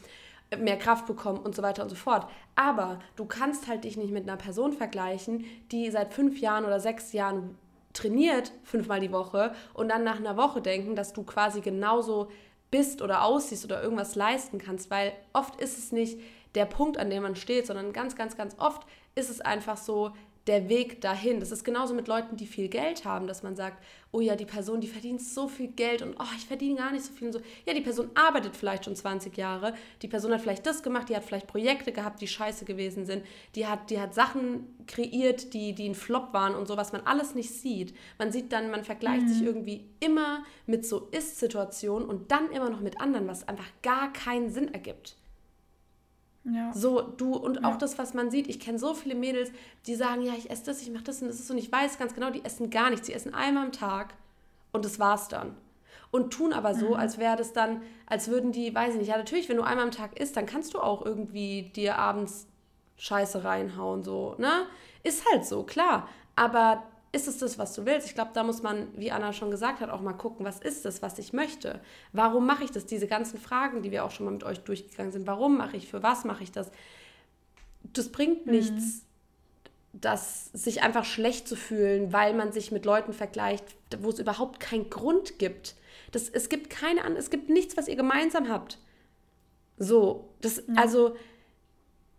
mehr 0.58 0.78
Kraft 0.78 1.06
bekommen 1.08 1.40
und 1.40 1.56
so 1.56 1.62
weiter 1.62 1.84
und 1.84 1.90
so 1.90 1.96
fort. 1.96 2.28
Aber 2.56 3.00
du 3.16 3.26
kannst 3.26 3.68
halt 3.68 3.84
dich 3.84 3.98
nicht 3.98 4.12
mit 4.12 4.24
einer 4.24 4.38
Person 4.38 4.74
vergleichen, 4.74 5.46
die 5.72 5.92
seit 5.92 6.14
fünf 6.14 6.40
Jahren 6.40 6.66
oder 6.66 6.80
sechs 6.80 7.14
Jahren 7.14 7.58
trainiert, 7.94 8.54
fünfmal 8.64 9.02
die 9.02 9.12
Woche, 9.12 9.54
und 9.74 9.90
dann 9.90 10.04
nach 10.04 10.18
einer 10.18 10.38
Woche 10.38 10.62
denken, 10.62 10.96
dass 10.96 11.12
du 11.14 11.24
quasi 11.24 11.60
genauso 11.62 12.30
bist 12.70 13.02
oder 13.02 13.24
aussiehst 13.24 13.66
oder 13.66 13.84
irgendwas 13.84 14.16
leisten 14.16 14.58
kannst, 14.58 14.90
weil 14.90 15.12
oft 15.34 15.60
ist 15.60 15.78
es 15.78 15.92
nicht 15.92 16.20
der 16.56 16.66
Punkt, 16.66 16.98
an 16.98 17.10
dem 17.10 17.24
man 17.24 17.36
steht, 17.36 17.68
sondern 17.68 17.92
ganz, 17.92 18.16
ganz, 18.16 18.38
ganz 18.38 18.56
oft 18.60 18.86
ist 19.16 19.30
es 19.30 19.42
einfach 19.42 19.76
so, 19.78 20.12
der 20.48 20.70
Weg 20.70 21.02
dahin. 21.02 21.40
Das 21.40 21.52
ist 21.52 21.64
genauso 21.64 21.94
mit 21.94 22.08
Leuten, 22.08 22.36
die 22.36 22.48
viel 22.48 22.68
Geld 22.68 23.06
haben, 23.06 23.28
dass 23.28 23.44
man 23.44 23.56
sagt, 23.56 23.84
oh 24.12 24.20
ja, 24.20 24.36
die 24.36 24.46
Person, 24.46 24.82
die 24.82 24.88
verdient 24.88 25.22
so 25.22 25.48
viel 25.48 25.68
Geld 25.68 26.02
und 26.02 26.16
oh, 26.20 26.26
ich 26.36 26.46
verdiene 26.46 26.76
gar 26.76 26.92
nicht 26.92 27.06
so 27.06 27.14
viel 27.14 27.28
und 27.28 27.34
so. 27.34 27.42
Ja, 27.66 27.74
die 27.74 27.82
Person 27.82 28.10
arbeitet 28.16 28.58
vielleicht 28.58 28.86
schon 28.86 28.96
20 28.96 29.38
Jahre, 29.38 29.74
die 30.02 30.08
Person 30.08 30.34
hat 30.34 30.42
vielleicht 30.42 30.66
das 30.66 30.84
gemacht, 30.84 31.10
die 31.10 31.16
hat 31.16 31.24
vielleicht 31.24 31.48
Projekte 31.48 31.92
gehabt, 31.92 32.22
die 32.22 32.28
scheiße 32.28 32.66
gewesen 32.66 33.06
sind, 33.06 33.24
die 33.56 33.68
hat, 33.68 33.90
die 33.90 34.00
hat 34.00 34.14
Sachen 34.14 34.84
kreiert, 34.88 35.54
die, 35.54 35.74
die 35.74 35.88
ein 35.88 35.96
Flop 35.96 36.34
waren 36.34 36.56
und 36.56 36.68
so, 36.68 36.76
was 36.76 36.92
man 36.92 37.02
alles 37.06 37.36
nicht 37.36 37.52
sieht. 37.52 37.94
Man 38.18 38.32
sieht 38.32 38.52
dann, 38.52 38.72
man 38.72 38.84
vergleicht 38.84 39.24
mhm. 39.24 39.30
sich 39.30 39.44
irgendwie 39.44 39.86
immer 40.00 40.44
mit 40.66 40.86
so 40.86 41.08
Ist-Situationen 41.12 42.08
und 42.08 42.32
dann 42.32 42.52
immer 42.52 42.70
noch 42.70 42.82
mit 42.82 43.00
anderen, 43.00 43.28
was 43.28 43.48
einfach 43.48 43.70
gar 43.84 44.12
keinen 44.12 44.50
Sinn 44.50 44.74
ergibt. 44.74 45.16
Ja. 46.44 46.74
So, 46.74 47.02
du 47.02 47.36
und 47.36 47.64
auch 47.64 47.78
das, 47.78 48.00
was 48.00 48.14
man 48.14 48.32
sieht, 48.32 48.48
ich 48.48 48.60
kenne 48.60 48.80
so 48.80 48.94
viele 48.96 49.14
Mädels, 49.16 49.52
die 49.86 49.96
sagen, 49.96 50.24
ja, 50.24 50.34
ich 50.36 50.50
esse 50.50 50.66
das, 50.66 50.82
ich 50.82 50.90
mache 50.92 51.04
das 51.04 51.22
und 51.22 51.28
das 51.28 51.40
ist 51.40 51.52
und 51.52 51.58
ich 51.58 51.72
weiß 51.72 52.00
ganz 52.00 52.16
genau, 52.16 52.32
die 52.32 52.44
essen 52.44 52.70
gar 52.70 52.90
nichts. 52.90 53.08
Sie 53.08 53.14
essen 53.14 53.34
einmal 53.34 53.66
am 53.66 53.72
Tag 53.72 54.16
und 54.72 54.84
das 54.86 55.00
war's 55.00 55.28
dann. 55.28 55.56
und 56.12 56.34
tun 56.34 56.54
aber 56.54 56.76
so, 56.76 56.90
mhm. 56.90 56.96
als 56.96 57.18
wäre 57.18 57.38
das 57.38 57.54
dann, 57.54 57.82
als 58.06 58.28
würden 58.28 58.52
die, 58.52 58.74
weiß 58.76 58.94
ich 58.94 59.00
nicht, 59.00 59.08
ja 59.08 59.18
natürlich, 59.18 59.50
wenn 59.50 59.58
du 59.58 59.64
einmal 59.64 59.86
am 59.86 59.92
Tag 59.92 60.20
isst, 60.20 60.36
dann 60.36 60.46
kannst 60.46 60.74
du 60.74 60.80
auch 60.80 61.06
irgendwie 61.06 61.72
dir 61.76 61.98
abends 61.98 62.48
Scheiße 62.98 63.44
reinhauen, 63.44 64.04
so, 64.04 64.36
ne? 64.38 64.68
Ist 65.04 65.26
halt 65.32 65.46
so, 65.46 65.64
klar. 65.64 66.08
Aber 66.36 66.84
ist 67.12 67.28
es 67.28 67.38
das, 67.40 67.58
was 67.58 67.74
du 67.74 67.86
willst? 67.86 68.08
Ich 68.08 68.16
glaube, 68.16 68.32
da 68.34 68.44
muss 68.44 68.62
man, 68.62 68.88
wie 68.96 69.12
Anna 69.12 69.34
schon 69.34 69.52
gesagt 69.52 69.82
hat, 69.82 69.90
auch 69.90 70.02
mal 70.02 70.14
gucken, 70.14 70.46
was 70.46 70.60
ist 70.60 70.86
das, 70.86 71.02
was 71.02 71.20
ich 71.20 71.34
möchte? 71.34 71.82
Warum 72.14 72.46
mache 72.46 72.64
ich 72.64 72.72
das? 72.72 72.86
Diese 72.86 73.08
ganzen 73.08 73.38
Fragen, 73.38 73.82
die 73.82 73.92
wir 73.92 74.06
auch 74.06 74.12
schon 74.12 74.26
mal 74.26 74.32
mit 74.32 74.44
euch 74.44 74.62
durchgegangen 74.62 75.12
sind. 75.12 75.28
Warum 75.28 75.58
mache 75.58 75.76
ich, 75.76 75.88
für 75.88 76.04
was 76.04 76.24
mache 76.24 76.44
ich 76.44 76.52
das? 76.52 76.72
Das 77.84 78.10
bringt 78.10 78.46
mhm. 78.46 78.54
nichts, 78.54 79.06
das 79.94 80.46
sich 80.54 80.84
einfach 80.84 81.04
schlecht 81.04 81.50
zu 81.50 81.58
fühlen, 81.58 82.14
weil 82.14 82.34
man 82.34 82.54
sich 82.54 82.72
mit 82.72 82.86
Leuten 82.86 83.12
vergleicht, 83.12 83.66
wo 84.00 84.10
es 84.10 84.20
überhaupt 84.20 84.62
keinen 84.62 84.90
Grund 84.90 85.38
gibt. 85.38 85.76
Das, 86.14 86.30
es 86.30 86.48
gibt 86.48 86.70
keine, 86.70 87.02
es 87.18 87.30
gibt 87.30 87.50
nichts, 87.50 87.76
was 87.76 87.90
ihr 87.90 87.98
gemeinsam 87.98 88.48
habt. 88.48 88.78
So, 89.78 90.30
das, 90.40 90.58
ja. 90.58 90.76
also 90.76 91.16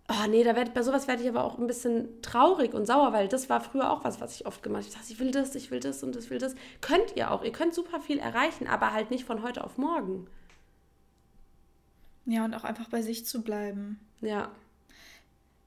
Oh 0.09 0.26
nee, 0.28 0.42
da 0.42 0.56
werd, 0.56 0.75
bei 0.75 0.82
sowas 0.82 1.06
werde 1.06 1.23
ich 1.23 1.28
aber 1.28 1.44
auch 1.44 1.59
ein 1.59 1.66
bisschen 1.66 2.21
traurig 2.23 2.75
und 2.75 2.87
sauer, 2.87 3.12
weil 3.12 3.28
das 3.28 3.49
war 3.49 3.61
früher 3.61 3.90
auch 3.90 4.04
was, 4.04 4.21
was 4.21 4.35
ich 4.35 4.47
oft 4.47 4.62
gemacht 4.62 4.82
habe. 4.82 4.88
Ich 4.88 4.94
dachte, 4.94 5.12
ich 5.12 5.21
will 5.21 5.30
das, 5.30 5.54
ich 5.54 5.71
will 5.71 5.80
das 5.80 6.02
und 6.02 6.16
das 6.16 6.28
will 6.28 6.38
das. 6.38 6.54
Könnt 6.80 7.16
ihr 7.16 7.30
auch. 7.30 7.44
Ihr 7.44 7.52
könnt 7.52 7.75
super 7.75 8.00
viel 8.00 8.18
erreichen, 8.18 8.66
aber 8.66 8.92
halt 8.92 9.11
nicht 9.11 9.25
von 9.25 9.42
heute 9.42 9.62
auf 9.64 9.78
morgen. 9.78 10.26
Ja, 12.26 12.44
und 12.44 12.54
auch 12.54 12.64
einfach 12.64 12.88
bei 12.88 13.00
sich 13.00 13.26
zu 13.26 13.42
bleiben. 13.42 14.00
Ja. 14.21 14.50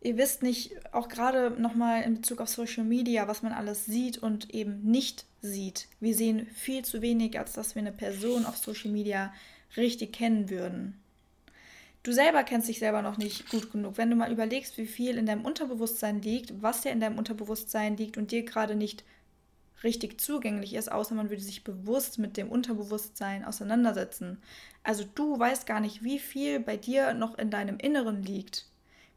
Ihr 0.02 0.18
wisst 0.18 0.44
nicht, 0.44 0.76
auch 0.94 1.08
gerade 1.08 1.50
nochmal 1.60 2.04
in 2.04 2.16
Bezug 2.16 2.40
auf 2.40 2.50
Social 2.50 2.84
Media, 2.84 3.28
was 3.28 3.42
man 3.42 3.54
alles 3.54 3.86
sieht 3.86 4.18
und 4.18 4.54
eben 4.54 4.84
nicht 4.84 5.26
sieht. 5.42 5.88
Wir 6.00 6.14
sehen 6.14 6.46
viel 6.54 6.86
zu 6.86 7.02
wenig, 7.02 7.40
als 7.40 7.54
dass 7.54 7.74
wir 7.74 7.82
eine 7.82 7.92
Person 7.92 8.46
auf 8.46 8.58
Social 8.58 8.92
Media 8.92 9.34
richtig 9.76 10.14
kennen 10.14 10.50
würden 10.50 11.02
du 12.06 12.12
selber 12.12 12.44
kennst 12.44 12.68
dich 12.68 12.80
selber 12.80 13.02
noch 13.02 13.18
nicht 13.18 13.50
gut 13.50 13.72
genug. 13.72 13.98
Wenn 13.98 14.12
du 14.12 14.16
mal 14.16 14.32
überlegst, 14.32 14.78
wie 14.78 14.86
viel 14.86 15.18
in 15.18 15.26
deinem 15.26 15.44
Unterbewusstsein 15.44 16.22
liegt, 16.22 16.62
was 16.62 16.82
dir 16.82 16.92
in 16.92 17.00
deinem 17.00 17.18
Unterbewusstsein 17.18 17.98
liegt 17.98 18.18
und 18.18 18.32
dir 18.32 18.44
gerade 18.44 18.76
nicht 18.76 19.04
richtig 19.84 20.22
zugänglich 20.22 20.76
ist, 20.76 20.92
außer 20.92 21.16
man 21.16 21.30
würde 21.30 21.42
sich 21.42 21.64
bewusst 21.64 22.20
mit 22.20 22.38
dem 22.38 22.50
Unterbewusstsein 22.50 23.44
auseinandersetzen. 23.44 24.38
Also 24.84 25.04
du 25.16 25.38
weißt 25.38 25.66
gar 25.66 25.80
nicht, 25.80 26.04
wie 26.04 26.20
viel 26.20 26.60
bei 26.60 26.78
dir 26.78 27.14
noch 27.16 27.38
in 27.38 27.50
deinem 27.50 27.78
Inneren 27.80 28.22
liegt. 28.22 28.66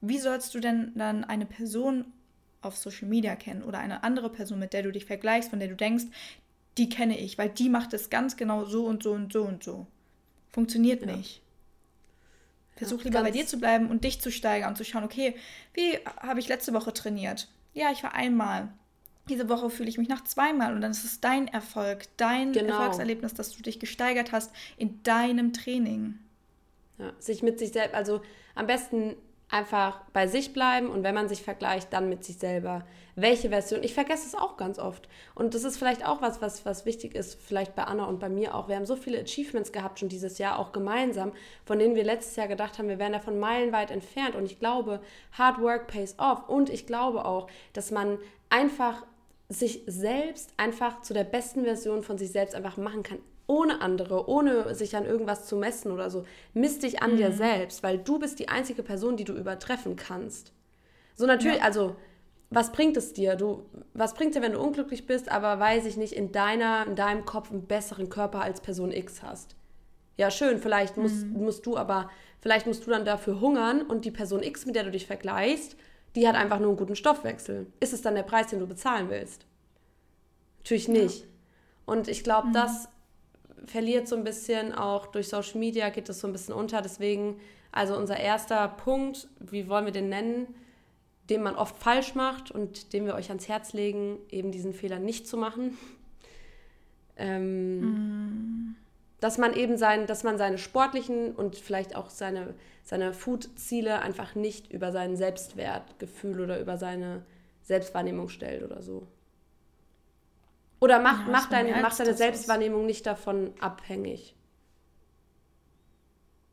Wie 0.01 0.19
sollst 0.19 0.55
du 0.55 0.61
denn 0.61 0.93
dann 0.95 1.25
eine 1.25 1.47
Person 1.47 2.07
auf 2.63 2.77
Social 2.77 3.09
Media 3.09 3.37
kennen 3.37 3.63
oder 3.63 3.79
eine 3.79 4.03
andere 4.03 4.31
Person, 4.31 4.59
mit 4.59 4.73
der 4.73 4.83
du 4.83 4.93
dich 4.93 5.05
vergleichst, 5.05 5.51
von 5.51 5.59
der 5.59 5.69
du 5.69 5.77
denkst, 5.77 6.07
die 6.79 6.89
kenne 6.89 7.19
ich, 7.19 7.37
weil 7.37 7.51
die 7.51 7.69
macht 7.69 7.93
es 7.93 8.09
ganz 8.09 8.37
genau 8.37 8.65
so 8.65 8.87
und 8.87 9.03
so 9.03 9.13
und 9.13 9.33
so 9.33 9.43
und 9.43 9.63
so. 9.63 9.87
Funktioniert 10.51 11.03
ja. 11.03 11.15
nicht. 11.17 11.43
Versuch 12.79 13.05
lieber 13.05 13.23
bei 13.23 13.31
dir 13.31 13.47
zu 13.47 13.59
bleiben 13.59 13.91
und 13.91 14.05
dich 14.05 14.21
zu 14.21 14.31
steigern 14.31 14.71
und 14.71 14.77
zu 14.77 14.85
schauen, 14.85 15.05
okay, 15.05 15.35
wie 15.75 15.99
habe 16.21 16.41
ich 16.41 16.49
letzte 16.49 16.73
Woche 16.73 16.93
trainiert? 16.93 17.49
Ja, 17.75 17.91
ich 17.93 18.03
war 18.03 18.15
einmal. 18.15 18.69
Diese 19.29 19.49
Woche 19.49 19.69
fühle 19.69 19.89
ich 19.89 19.99
mich 19.99 20.09
nach 20.09 20.25
zweimal 20.25 20.75
und 20.75 20.81
dann 20.81 20.93
ist 20.93 21.05
es 21.05 21.21
dein 21.21 21.49
Erfolg, 21.49 22.05
dein 22.17 22.53
genau. 22.53 22.75
Erfolgserlebnis, 22.75 23.35
dass 23.35 23.51
du 23.53 23.63
dich 23.63 23.79
gesteigert 23.79 24.33
hast 24.33 24.53
in 24.77 25.03
deinem 25.03 25.53
Training. 25.53 26.19
Ja, 26.99 27.13
sich 27.19 27.43
mit 27.43 27.59
sich 27.59 27.73
selbst, 27.73 27.95
also 27.95 28.23
am 28.55 28.67
besten 28.67 29.17
einfach 29.51 30.01
bei 30.13 30.27
sich 30.27 30.53
bleiben 30.53 30.89
und 30.89 31.03
wenn 31.03 31.15
man 31.15 31.29
sich 31.29 31.43
vergleicht, 31.43 31.93
dann 31.93 32.09
mit 32.09 32.25
sich 32.25 32.39
selber. 32.39 32.85
Welche 33.17 33.49
Version? 33.49 33.83
Ich 33.83 33.95
vergesse 33.95 34.27
es 34.27 34.35
auch 34.35 34.57
ganz 34.57 34.79
oft. 34.79 35.09
Und 35.35 35.55
das 35.55 35.65
ist 35.65 35.79
vielleicht 35.79 36.07
auch 36.07 36.21
was, 36.23 36.41
was, 36.43 36.65
was 36.67 36.87
wichtig 36.87 37.15
ist, 37.15 37.41
vielleicht 37.41 37.75
bei 37.75 37.85
Anna 37.85 38.05
und 38.05 38.21
bei 38.21 38.29
mir 38.29 38.55
auch. 38.55 38.69
Wir 38.69 38.77
haben 38.77 38.87
so 38.87 38.95
viele 38.95 39.21
Achievements 39.21 39.73
gehabt 39.73 39.99
schon 39.99 40.09
dieses 40.09 40.39
Jahr, 40.39 40.59
auch 40.59 40.71
gemeinsam, 40.73 41.33
von 41.65 41.79
denen 41.79 41.95
wir 41.95 42.05
letztes 42.05 42.37
Jahr 42.37 42.47
gedacht 42.47 42.79
haben, 42.79 42.89
wir 42.89 42.99
wären 42.99 43.13
davon 43.13 43.39
meilenweit 43.39 43.91
entfernt. 43.91 44.37
Und 44.37 44.45
ich 44.45 44.59
glaube, 44.61 45.01
Hard 45.33 45.61
Work 45.61 45.89
pays 45.89 46.15
off. 46.19 46.49
Und 46.49 46.69
ich 46.71 46.87
glaube 46.87 47.25
auch, 47.25 47.49
dass 47.73 47.91
man 47.91 48.19
einfach 48.51 49.05
sich 49.49 49.83
selbst 49.87 50.53
einfach 50.59 51.01
zu 51.01 51.15
der 51.15 51.25
besten 51.25 51.65
Version 51.65 52.03
von 52.03 52.19
sich 52.19 52.31
selbst 52.31 52.55
einfach 52.55 52.77
machen 52.77 53.03
kann 53.03 53.19
ohne 53.49 53.81
andere, 53.81 54.29
ohne 54.29 54.75
sich 54.75 54.95
an 54.95 55.07
irgendwas 55.07 55.47
zu 55.47 55.57
messen 55.57 55.91
oder 55.91 56.11
so. 56.11 56.25
Misst 56.55 56.85
dich 56.85 57.03
an 57.03 57.13
mhm. 57.13 57.17
dir 57.17 57.33
selbst, 57.33 57.83
weil 57.83 57.99
du 57.99 58.21
bist 58.21 58.39
die 58.39 58.49
einzige 58.49 58.85
Person, 58.85 59.17
die 59.17 59.25
du 59.25 59.33
übertreffen 59.33 59.97
kannst. 59.97 60.53
So 61.17 61.27
natürlich, 61.27 61.59
ja. 61.59 61.65
also 61.65 61.97
was 62.51 62.73
bringt 62.73 62.97
es 62.97 63.13
dir? 63.15 63.37
Du, 63.37 63.65
was 63.95 64.15
bringt 64.15 64.35
dir, 64.35 64.43
wenn 64.43 64.53
du 64.53 64.61
unglücklich 64.61 65.07
bist, 65.07 65.31
aber 65.31 65.59
weiß 65.59 65.87
ich 65.87 65.97
nicht, 65.97 66.13
in 66.13 66.31
deiner, 66.31 66.87
in 66.87 66.95
deinem 66.95 67.25
Kopf 67.25 67.51
einen 67.51 67.67
besseren 67.67 68.11
Körper 68.11 68.43
als 68.43 68.61
Person 68.61 68.93
X 68.93 69.23
hast? 69.23 69.57
Ja, 70.17 70.31
schön, 70.31 70.59
vielleicht 70.59 70.97
mhm. 70.97 71.03
musst, 71.03 71.27
musst 71.27 71.67
du 71.67 71.77
aber, 71.77 72.11
vielleicht 72.41 72.67
musst 72.67 72.87
du 72.87 72.91
dann 72.91 73.05
dafür 73.05 73.41
hungern 73.41 73.83
und 73.83 74.05
die 74.05 74.11
Person 74.11 74.43
X, 74.43 74.67
mit 74.67 74.77
der 74.77 74.85
du 74.85 74.91
dich 74.91 75.07
vergleichst, 75.07 75.77
die 76.17 76.29
hat 76.29 76.37
einfach 76.37 76.59
nur 76.59 76.69
einen 76.69 76.77
guten 76.77 76.97
Stoffwechsel. 76.97 77.67
Ist 77.81 77.93
es 77.93 78.03
dann 78.03 78.15
der 78.15 78.23
Preis, 78.23 78.49
den 78.49 78.61
du 78.61 78.67
bezahlen 78.67 79.09
willst? 79.09 79.47
Natürlich 80.59 80.89
nicht. 80.89 81.21
Ja. 81.23 81.29
Und 81.87 82.09
ich 82.09 82.25
glaube, 82.25 82.49
mhm. 82.49 82.53
das 82.53 82.89
verliert 83.69 84.09
so 84.09 84.17
ein 84.17 84.25
bisschen 84.25 84.73
auch 84.73 85.07
durch 85.07 85.29
Social 85.29 85.59
Media, 85.59 85.91
geht 85.91 86.09
das 86.09 86.21
so 86.21 86.27
ein 86.27 86.33
bisschen 86.33 86.55
unter. 86.55 86.83
Deswegen, 86.83 87.41
also 87.73 87.97
unser 87.97 88.19
erster 88.19 88.67
Punkt, 88.69 89.29
wie 89.39 89.69
wollen 89.69 89.85
wir 89.85 89.93
den 89.93 90.09
nennen, 90.09 90.55
den 91.31 91.43
man 91.43 91.55
oft 91.55 91.77
falsch 91.77 92.15
macht 92.15 92.51
und 92.51 92.93
den 92.93 93.05
wir 93.05 93.15
euch 93.15 93.29
ans 93.29 93.49
Herz 93.49 93.73
legen, 93.73 94.19
eben 94.31 94.51
diesen 94.51 94.73
Fehler 94.73 94.99
nicht 94.99 95.27
zu 95.27 95.37
machen. 95.37 95.77
Ähm, 97.21 97.81
mm. 97.81 98.77
Dass 99.19 99.39
man 99.39 99.53
eben 99.53 99.77
sein, 99.77 100.07
dass 100.07 100.23
man 100.23 100.39
seine 100.39 100.57
sportlichen 100.57 101.33
und 101.35 101.57
vielleicht 101.57 101.97
auch 101.97 102.11
seine, 102.11 102.55
seine 102.85 103.13
Food-Ziele 103.13 104.03
einfach 104.03 104.37
nicht 104.37 104.73
über 104.73 104.93
sein 104.93 105.17
Selbstwertgefühl 105.17 106.41
oder 106.41 106.61
über 106.61 106.79
seine 106.79 107.25
Selbstwahrnehmung 107.65 108.29
stellt 108.29 108.63
oder 108.63 108.83
so. 108.83 109.09
Oder 110.81 111.01
mach, 111.01 111.27
ja, 111.27 111.33
mach, 111.33 111.49
dein, 111.49 111.83
mach 111.83 111.97
deine 111.97 112.15
Selbstwahrnehmung 112.15 112.87
nicht 112.87 113.07
davon 113.07 113.53
abhängig. 113.61 114.35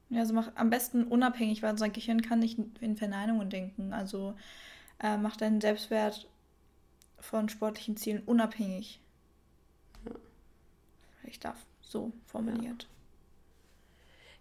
Ja, 0.09 0.21
also 0.21 0.33
mach 0.33 0.51
am 0.55 0.69
besten 0.69 1.03
unabhängig, 1.03 1.61
weil 1.61 1.71
unser 1.71 1.89
Gehirn 1.89 2.21
kann 2.21 2.39
nicht 2.39 2.59
in 2.79 2.97
Verneinungen 2.97 3.49
denken. 3.49 3.93
Also 3.93 4.35
äh, 4.99 5.17
mach 5.17 5.35
deinen 5.35 5.61
Selbstwert 5.61 6.27
von 7.19 7.49
sportlichen 7.49 7.97
Zielen 7.97 8.23
unabhängig. 8.25 8.99
Ja. 10.05 10.11
Ich 11.23 11.39
darf 11.39 11.57
so 11.81 12.11
formuliert. 12.27 12.87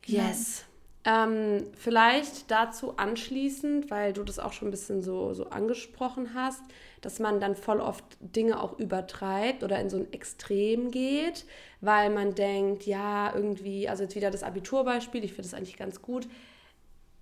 Ja. 0.07 0.29
Yes. 0.29 0.64
Ähm, 1.06 1.66
vielleicht 1.76 2.50
dazu 2.50 2.96
anschließend, 2.96 3.90
weil 3.90 4.14
du 4.14 4.25
das 4.25 4.38
auch 4.38 4.54
schon 4.54 4.68
ein 4.68 4.70
bisschen 4.70 5.02
so, 5.02 5.34
so 5.34 5.50
angesprochen 5.50 6.30
hast, 6.34 6.62
dass 7.02 7.18
man 7.18 7.40
dann 7.40 7.56
voll 7.56 7.80
oft 7.80 8.04
Dinge 8.20 8.58
auch 8.58 8.78
übertreibt 8.78 9.62
oder 9.62 9.78
in 9.80 9.90
so 9.90 9.99
ein 9.99 10.11
Extrem 10.14 10.90
geht, 10.90 11.44
weil 11.82 12.08
man 12.08 12.34
denkt, 12.34 12.87
ja, 12.87 13.34
irgendwie, 13.34 13.87
also 13.87 14.04
jetzt 14.04 14.16
wieder 14.16 14.30
das 14.30 14.42
Abiturbeispiel, 14.42 15.23
ich 15.23 15.34
finde 15.34 15.50
das 15.50 15.52
eigentlich 15.52 15.76
ganz 15.76 16.00
gut. 16.00 16.26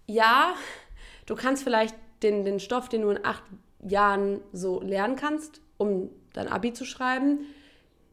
Ja, 0.06 0.54
du 1.26 1.34
kannst 1.34 1.64
vielleicht 1.64 1.96
den, 2.22 2.44
den 2.44 2.60
Stoff, 2.60 2.88
den 2.88 3.02
du 3.02 3.10
in 3.10 3.24
acht 3.24 3.42
Jahren 3.80 4.40
so 4.52 4.80
lernen 4.80 5.16
kannst, 5.16 5.60
um 5.76 6.08
dein 6.34 6.46
Abi 6.46 6.72
zu 6.72 6.84
schreiben, 6.84 7.40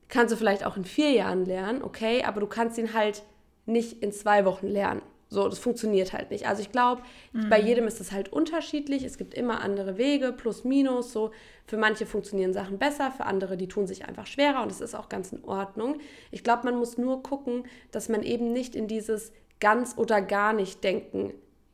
kannst 0.07 0.33
du 0.33 0.37
vielleicht 0.37 0.65
auch 0.65 0.77
in 0.77 0.83
vier 0.83 1.11
Jahren 1.11 1.45
lernen, 1.45 1.83
okay, 1.83 2.23
aber 2.23 2.39
du 2.39 2.47
kannst 2.47 2.79
ihn 2.79 2.95
halt 2.95 3.21
nicht 3.67 4.01
in 4.01 4.11
zwei 4.11 4.45
Wochen 4.45 4.65
lernen. 4.65 5.03
So, 5.31 5.47
das 5.47 5.59
funktioniert 5.59 6.11
halt 6.11 6.31
nicht. 6.31 6.47
Also 6.47 6.63
ich 6.63 6.71
glaube, 6.71 7.03
mhm. 7.33 7.49
bei 7.49 7.61
jedem 7.61 7.85
ist 7.85 7.99
das 7.99 8.11
halt 8.11 8.33
unterschiedlich. 8.33 9.03
Es 9.03 9.19
gibt 9.19 9.35
immer 9.35 9.61
andere 9.61 9.97
Wege, 9.97 10.33
plus, 10.33 10.63
minus. 10.63 11.13
So, 11.13 11.31
für 11.67 11.77
manche 11.77 12.07
funktionieren 12.07 12.51
Sachen 12.51 12.79
besser, 12.79 13.11
für 13.11 13.25
andere, 13.25 13.55
die 13.55 13.67
tun 13.67 13.85
sich 13.85 14.05
einfach 14.05 14.25
schwerer 14.25 14.63
und 14.63 14.71
das 14.71 14.81
ist 14.81 14.95
auch 14.95 15.07
ganz 15.07 15.31
in 15.31 15.43
Ordnung. 15.43 15.99
Ich 16.31 16.43
glaube, 16.43 16.65
man 16.65 16.75
muss 16.75 16.97
nur 16.97 17.21
gucken, 17.21 17.63
dass 17.91 18.09
man 18.09 18.23
eben 18.23 18.51
nicht 18.51 18.75
in 18.75 18.87
dieses 18.87 19.31
ganz 19.59 19.95
oder 19.97 20.19
gar 20.21 20.53
nicht 20.53 20.83
denken 20.83 21.33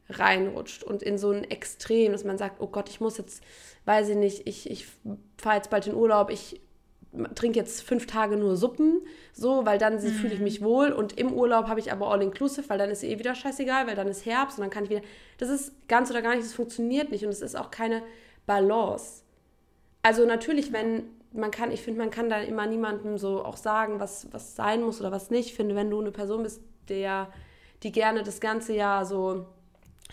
reinrutscht 0.10 0.84
und 0.84 1.02
in 1.02 1.18
so 1.18 1.32
ein 1.32 1.46
Extrem, 1.46 2.12
dass 2.12 2.26
man 2.26 2.38
sagt, 2.38 2.62
oh 2.62 2.68
Gott, 2.68 2.90
ich 2.90 3.00
muss 3.00 3.18
jetzt, 3.18 3.42
weiß 3.86 4.10
ich 4.10 4.18
nicht, 4.18 4.48
ich, 4.48 4.70
ich 4.70 4.88
fahre 5.38 5.56
jetzt 5.56 5.70
bald 5.70 5.88
in 5.88 5.96
Urlaub, 5.96 6.30
ich 6.30 6.62
trinke 7.36 7.60
jetzt 7.60 7.82
fünf 7.82 8.08
Tage 8.08 8.38
nur 8.38 8.56
Suppen, 8.56 9.02
so, 9.34 9.66
weil 9.66 9.78
dann 9.78 9.96
mhm. 9.96 10.00
fühle 10.00 10.34
ich 10.34 10.40
mich 10.40 10.62
wohl 10.62 10.92
und 10.92 11.18
im 11.18 11.34
Urlaub 11.34 11.68
habe 11.68 11.80
ich 11.80 11.92
aber 11.92 12.12
all-inclusive, 12.12 12.70
weil 12.70 12.78
dann 12.78 12.90
ist 12.90 13.04
eh 13.04 13.20
wieder 13.20 13.36
scheißegal, 13.36 13.88
weil 13.88 13.96
dann 13.96 14.08
ist 14.08 14.26
Herbst 14.26 14.58
und 14.58 14.64
dann 14.64 14.72
kann 14.72 14.84
ich 14.86 14.90
wieder, 14.90 15.02
das 15.38 15.50
ist 15.50 15.74
ganz 15.88 16.10
oder 16.10 16.22
gar 16.22 16.36
nicht, 16.36 16.46
das 16.46 16.54
funktioniert 16.54 17.12
nicht 17.12 17.24
und 17.26 17.32
es 17.32 17.42
ist 17.42 17.56
auch 17.56 17.72
keine 17.72 18.02
Balance. 18.46 19.24
Also 20.02 20.26
natürlich, 20.26 20.72
wenn 20.72 21.04
man 21.34 21.52
kann, 21.52 21.72
ich 21.72 21.82
finde, 21.82 22.00
man 22.00 22.12
kann 22.12 22.30
da 22.30 22.40
immer 22.40 22.66
niemandem 22.66 23.18
so 23.18 23.44
auch 23.44 23.58
sagen, 23.58 24.00
was, 24.00 24.28
was 24.32 24.56
sein 24.56 24.82
muss 24.82 25.00
oder 25.00 25.12
was 25.12 25.30
nicht. 25.30 25.50
Ich 25.50 25.56
finde, 25.56 25.76
wenn 25.76 25.90
du 25.90 26.00
eine 26.00 26.12
Person 26.12 26.44
bist, 26.44 26.62
der, 26.88 27.28
die 27.84 27.92
gerne 27.92 28.24
das 28.24 28.40
ganze 28.40 28.74
Jahr 28.74 29.06
so, 29.06 29.46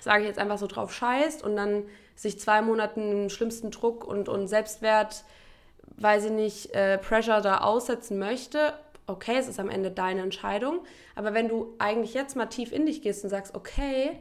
sage 0.01 0.23
ich 0.23 0.29
jetzt 0.29 0.39
einfach 0.39 0.59
so 0.59 0.67
drauf 0.67 0.93
scheißt 0.93 1.43
und 1.45 1.57
dann 1.57 1.85
sich 2.17 2.41
zwei 2.41 2.63
Monaten 2.63 3.25
im 3.25 3.31
schlimmsten 3.31 3.71
Druck 3.71 4.05
und, 4.05 4.29
und 4.29 4.49
Selbstwert 4.49 5.25
weiß 6.03 6.27
ich 6.27 6.33
nicht, 6.33 6.75
äh, 6.75 6.99
Pressure 6.99 7.41
da 7.41 7.59
aussetzen 7.59 8.19
möchte, 8.19 8.75
okay, 9.07 9.37
es 9.39 9.49
ist 9.49 9.61
am 9.61 9.69
Ende 9.69 9.91
deine 9.91 10.23
Entscheidung. 10.23 10.81
Aber 11.15 11.35
wenn 11.35 11.49
du 11.49 11.75
eigentlich 11.79 12.15
jetzt 12.15 12.37
mal 12.37 12.47
tief 12.47 12.73
in 12.73 12.87
dich 12.87 13.03
gehst 13.03 13.25
und 13.25 13.31
sagst, 13.31 13.55
okay, 13.55 14.19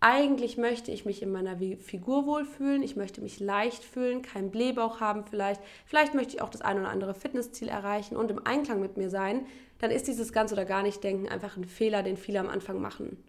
eigentlich 0.00 0.58
möchte 0.58 0.90
ich 0.90 1.04
mich 1.04 1.22
in 1.22 1.30
meiner 1.30 1.56
Figur 1.78 2.26
wohlfühlen, 2.26 2.82
ich 2.82 2.96
möchte 2.96 3.20
mich 3.20 3.38
leicht 3.38 3.84
fühlen, 3.84 4.22
keinen 4.22 4.50
Blähbauch 4.50 5.00
haben 5.00 5.24
vielleicht, 5.24 5.60
vielleicht 5.86 6.14
möchte 6.14 6.34
ich 6.34 6.42
auch 6.42 6.48
das 6.48 6.60
ein 6.60 6.78
oder 6.78 6.88
andere 6.88 7.14
Fitnessziel 7.14 7.68
erreichen 7.68 8.16
und 8.16 8.30
im 8.30 8.44
Einklang 8.44 8.80
mit 8.80 8.96
mir 8.96 9.10
sein, 9.10 9.46
dann 9.78 9.92
ist 9.92 10.08
dieses 10.08 10.32
ganz 10.32 10.52
oder 10.52 10.64
gar 10.64 10.82
nicht 10.82 11.04
denken 11.04 11.28
einfach 11.28 11.56
ein 11.56 11.64
Fehler, 11.64 12.02
den 12.02 12.16
viele 12.16 12.40
am 12.40 12.48
Anfang 12.48 12.80
machen. 12.80 13.22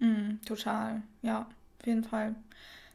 Mm, 0.00 0.40
total, 0.44 1.02
ja, 1.22 1.46
auf 1.78 1.86
jeden 1.86 2.02
Fall. 2.02 2.34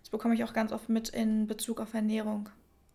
Das 0.02 0.10
bekomme 0.10 0.34
ich 0.34 0.44
auch 0.44 0.54
ganz 0.54 0.74
oft 0.74 0.90
mit 0.90 1.10
in 1.10 1.48
Bezug 1.48 1.80
auf 1.80 1.94
Ernährung. 1.94 2.50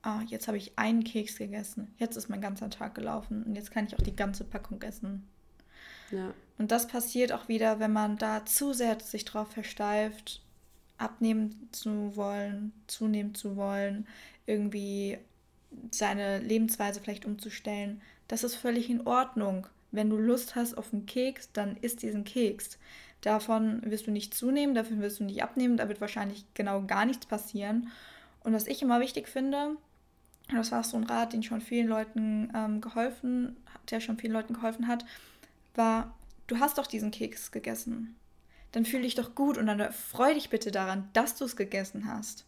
Ah, 0.07 0.23
jetzt 0.29 0.47
habe 0.47 0.57
ich 0.57 0.79
einen 0.79 1.03
Keks 1.03 1.37
gegessen. 1.37 1.93
Jetzt 1.99 2.15
ist 2.15 2.29
mein 2.29 2.41
ganzer 2.41 2.71
Tag 2.71 2.95
gelaufen 2.95 3.43
und 3.43 3.57
jetzt 3.57 3.73
kann 3.73 3.89
ich 3.89 3.95
auch 3.97 4.03
die 4.03 4.15
ganze 4.15 4.45
Packung 4.45 4.81
essen. 4.83 5.27
Ja. 6.13 6.33
Und 6.59 6.71
das 6.71 6.87
passiert 6.87 7.33
auch 7.33 7.49
wieder, 7.49 7.81
wenn 7.81 7.93
man 7.93 8.17
da 8.17 8.47
zu 8.47 8.73
sehr 8.73 9.01
sich 9.01 9.25
drauf 9.25 9.51
versteift, 9.51 10.43
abnehmen 10.97 11.69
zu 11.73 12.15
wollen, 12.15 12.73
zunehmen 12.87 13.35
zu 13.35 13.57
wollen, 13.57 14.07
irgendwie 14.47 15.19
seine 15.91 16.39
Lebensweise 16.39 17.01
vielleicht 17.01 17.27
umzustellen. 17.27 18.01
Das 18.29 18.45
ist 18.45 18.55
völlig 18.55 18.89
in 18.89 19.09
Ordnung. 19.09 19.67
Wenn 19.91 20.09
du 20.09 20.19
Lust 20.19 20.55
hast 20.55 20.79
auf 20.79 20.93
einen 20.93 21.07
Keks, 21.07 21.51
dann 21.53 21.77
isst 21.79 22.03
diesen 22.03 22.23
Keks. 22.23 22.79
Davon 23.23 23.83
wirst 23.85 24.07
du 24.07 24.13
nicht 24.13 24.35
zunehmen, 24.35 24.77
dafür 24.77 25.01
wirst 25.01 25.19
du 25.19 25.25
nicht 25.25 25.43
abnehmen, 25.43 25.77
da 25.77 25.89
wird 25.89 26.01
wahrscheinlich 26.01 26.45
genau 26.55 26.83
gar 26.83 27.07
nichts 27.07 27.27
passieren. 27.27 27.89
Und 28.45 28.53
was 28.53 28.69
ich 28.69 28.83
immer 28.83 29.01
wichtig 29.01 29.27
finde, 29.27 29.77
das 30.49 30.73
war 30.73 30.85
so 30.85 30.97
ein 30.97 31.05
Rat, 31.05 31.33
den 31.33 31.43
schon 31.43 31.61
vielen 31.61 31.89
Leuten 31.89 32.53
ähm, 32.55 32.81
geholfen, 32.81 33.57
der 33.91 34.01
schon 34.01 34.19
vielen 34.19 34.33
Leuten 34.33 34.55
geholfen 34.55 34.87
hat, 34.87 35.05
war, 35.75 36.15
du 36.47 36.59
hast 36.59 36.79
doch 36.79 36.87
diesen 36.87 37.11
Keks 37.11 37.51
gegessen. 37.51 38.17
Dann 38.73 38.85
fühl 38.85 39.03
dich 39.03 39.15
doch 39.15 39.35
gut 39.35 39.59
und 39.59 39.67
dann 39.67 39.93
freu 39.93 40.35
dich 40.35 40.51
bitte 40.51 40.71
daran, 40.71 41.09
dass 41.13 41.37
du 41.37 41.45
es 41.45 41.57
gegessen 41.57 42.07
hast. 42.07 42.45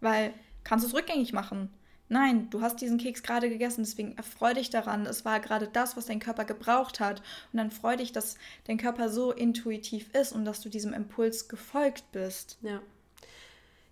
Weil, 0.00 0.32
kannst 0.64 0.84
du 0.84 0.88
es 0.88 0.94
rückgängig 0.94 1.32
machen? 1.32 1.70
Nein, 2.10 2.48
du 2.48 2.62
hast 2.62 2.80
diesen 2.80 2.98
Keks 2.98 3.22
gerade 3.22 3.50
gegessen, 3.50 3.84
deswegen 3.84 4.16
erfreu 4.16 4.54
dich 4.54 4.70
daran. 4.70 5.04
Es 5.04 5.24
war 5.24 5.40
gerade 5.40 5.68
das, 5.68 5.96
was 5.96 6.06
dein 6.06 6.20
Körper 6.20 6.46
gebraucht 6.46 7.00
hat. 7.00 7.22
Und 7.52 7.58
dann 7.58 7.70
freu 7.70 7.96
dich, 7.96 8.12
dass 8.12 8.36
dein 8.64 8.78
Körper 8.78 9.10
so 9.10 9.30
intuitiv 9.30 10.14
ist 10.14 10.32
und 10.32 10.44
dass 10.46 10.60
du 10.62 10.70
diesem 10.70 10.94
Impuls 10.94 11.48
gefolgt 11.48 12.10
bist. 12.12 12.58
Ja. 12.62 12.80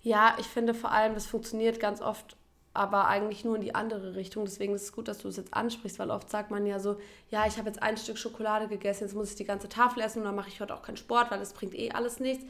Ja, 0.06 0.36
ich 0.38 0.46
finde 0.46 0.72
vor 0.72 0.92
allem, 0.92 1.14
das 1.14 1.26
funktioniert 1.26 1.80
ganz 1.80 2.00
oft 2.00 2.36
aber 2.72 3.08
eigentlich 3.08 3.44
nur 3.44 3.56
in 3.56 3.62
die 3.62 3.74
andere 3.74 4.14
Richtung. 4.14 4.44
Deswegen 4.44 4.72
ist 4.72 4.84
es 4.84 4.92
gut, 4.92 5.08
dass 5.08 5.18
du 5.18 5.26
es 5.26 5.36
jetzt 5.36 5.52
ansprichst, 5.52 5.98
weil 5.98 6.12
oft 6.12 6.30
sagt 6.30 6.52
man 6.52 6.64
ja 6.64 6.78
so, 6.78 7.00
ja, 7.28 7.44
ich 7.44 7.58
habe 7.58 7.68
jetzt 7.68 7.82
ein 7.82 7.96
Stück 7.96 8.16
Schokolade 8.16 8.68
gegessen, 8.68 9.02
jetzt 9.02 9.14
muss 9.14 9.30
ich 9.30 9.36
die 9.36 9.44
ganze 9.44 9.68
Tafel 9.68 10.02
essen 10.04 10.20
und 10.20 10.26
dann 10.26 10.36
mache 10.36 10.48
ich 10.48 10.60
heute 10.60 10.74
auch 10.74 10.82
keinen 10.82 10.96
Sport, 10.96 11.32
weil 11.32 11.40
es 11.40 11.54
bringt 11.54 11.74
eh 11.74 11.90
alles 11.90 12.20
nichts. 12.20 12.44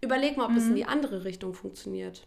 Überleg 0.00 0.38
mal, 0.38 0.46
ob 0.46 0.52
mhm. 0.52 0.54
das 0.54 0.64
in 0.68 0.74
die 0.74 0.86
andere 0.86 1.24
Richtung 1.24 1.52
funktioniert. 1.52 2.26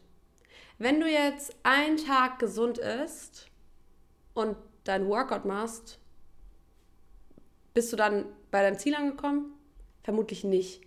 Wenn 0.77 0.99
du 0.99 1.09
jetzt 1.09 1.55
einen 1.63 1.97
Tag 1.97 2.37
gesund 2.37 2.77
isst 2.77 3.47
und 4.35 4.55
dein 4.83 5.07
Workout 5.07 5.45
machst, 5.45 5.97
bist 7.73 7.91
du 7.91 7.97
dann 7.97 8.25
bei 8.51 8.61
deinem 8.61 8.77
Ziel 8.77 8.93
angekommen? 8.93 9.51
Vermutlich 10.03 10.43
nicht. 10.43 10.84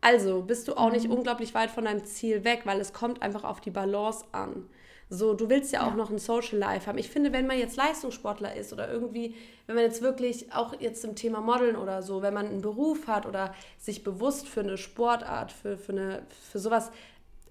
Also 0.00 0.42
bist 0.42 0.68
du 0.68 0.74
auch 0.74 0.90
nicht 0.90 1.06
mhm. 1.06 1.14
unglaublich 1.14 1.54
weit 1.54 1.70
von 1.70 1.84
deinem 1.84 2.04
Ziel 2.04 2.44
weg, 2.44 2.62
weil 2.64 2.80
es 2.80 2.92
kommt 2.92 3.22
einfach 3.22 3.44
auf 3.44 3.60
die 3.60 3.70
Balance 3.70 4.24
an. 4.32 4.68
So, 5.12 5.34
du 5.34 5.50
willst 5.50 5.72
ja 5.72 5.82
auch 5.82 5.90
ja. 5.90 5.96
noch 5.96 6.10
ein 6.10 6.18
Social 6.18 6.56
Life 6.56 6.86
haben. 6.86 6.96
Ich 6.96 7.10
finde, 7.10 7.32
wenn 7.32 7.48
man 7.48 7.58
jetzt 7.58 7.76
Leistungssportler 7.76 8.54
ist 8.54 8.72
oder 8.72 8.88
irgendwie, 8.88 9.34
wenn 9.66 9.74
man 9.74 9.84
jetzt 9.84 10.02
wirklich 10.02 10.52
auch 10.52 10.80
jetzt 10.80 11.04
im 11.04 11.16
Thema 11.16 11.40
Modeln 11.40 11.74
oder 11.74 12.00
so, 12.02 12.22
wenn 12.22 12.32
man 12.32 12.46
einen 12.46 12.62
Beruf 12.62 13.08
hat 13.08 13.26
oder 13.26 13.52
sich 13.76 14.04
bewusst 14.04 14.46
für 14.46 14.60
eine 14.60 14.78
Sportart, 14.78 15.50
für, 15.50 15.76
für, 15.76 15.92
eine, 15.92 16.22
für 16.52 16.60
sowas 16.60 16.92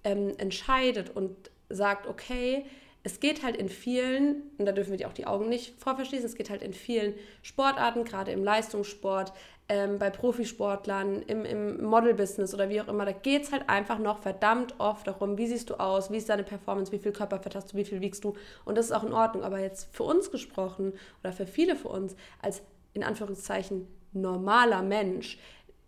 ähm, 0.04 0.32
entscheidet 0.38 1.14
und 1.14 1.50
sagt, 1.68 2.06
okay, 2.06 2.64
es 3.02 3.20
geht 3.20 3.42
halt 3.42 3.56
in 3.56 3.68
vielen, 3.68 4.42
und 4.58 4.66
da 4.66 4.72
dürfen 4.72 4.98
wir 4.98 5.08
auch 5.08 5.12
die 5.12 5.26
Augen 5.26 5.48
nicht 5.48 5.80
vorverschließen, 5.80 6.26
es 6.26 6.34
geht 6.34 6.50
halt 6.50 6.62
in 6.62 6.74
vielen 6.74 7.14
Sportarten, 7.42 8.04
gerade 8.04 8.30
im 8.32 8.44
Leistungssport, 8.44 9.32
ähm, 9.70 9.98
bei 9.98 10.10
Profisportlern, 10.10 11.22
im, 11.22 11.44
im 11.44 11.82
Model-Business 11.84 12.52
oder 12.52 12.68
wie 12.68 12.80
auch 12.80 12.88
immer, 12.88 13.04
da 13.04 13.12
geht 13.12 13.44
es 13.44 13.52
halt 13.52 13.68
einfach 13.68 13.98
noch 13.98 14.18
verdammt 14.18 14.74
oft 14.78 15.06
darum, 15.06 15.38
wie 15.38 15.46
siehst 15.46 15.70
du 15.70 15.76
aus, 15.76 16.10
wie 16.10 16.16
ist 16.16 16.28
deine 16.28 16.42
Performance, 16.42 16.90
wie 16.90 16.98
viel 16.98 17.12
Körperfett 17.12 17.54
hast 17.54 17.72
du, 17.72 17.76
wie 17.76 17.84
viel 17.84 18.00
wiegst 18.00 18.24
du. 18.24 18.34
Und 18.64 18.76
das 18.76 18.86
ist 18.86 18.92
auch 18.92 19.04
in 19.04 19.12
Ordnung. 19.12 19.44
Aber 19.44 19.60
jetzt 19.60 19.94
für 19.94 20.02
uns 20.02 20.32
gesprochen 20.32 20.92
oder 21.22 21.32
für 21.32 21.46
viele 21.46 21.76
für 21.76 21.88
uns 21.88 22.16
als 22.42 22.62
in 22.94 23.04
Anführungszeichen 23.04 23.86
normaler 24.12 24.82
Mensch, 24.82 25.38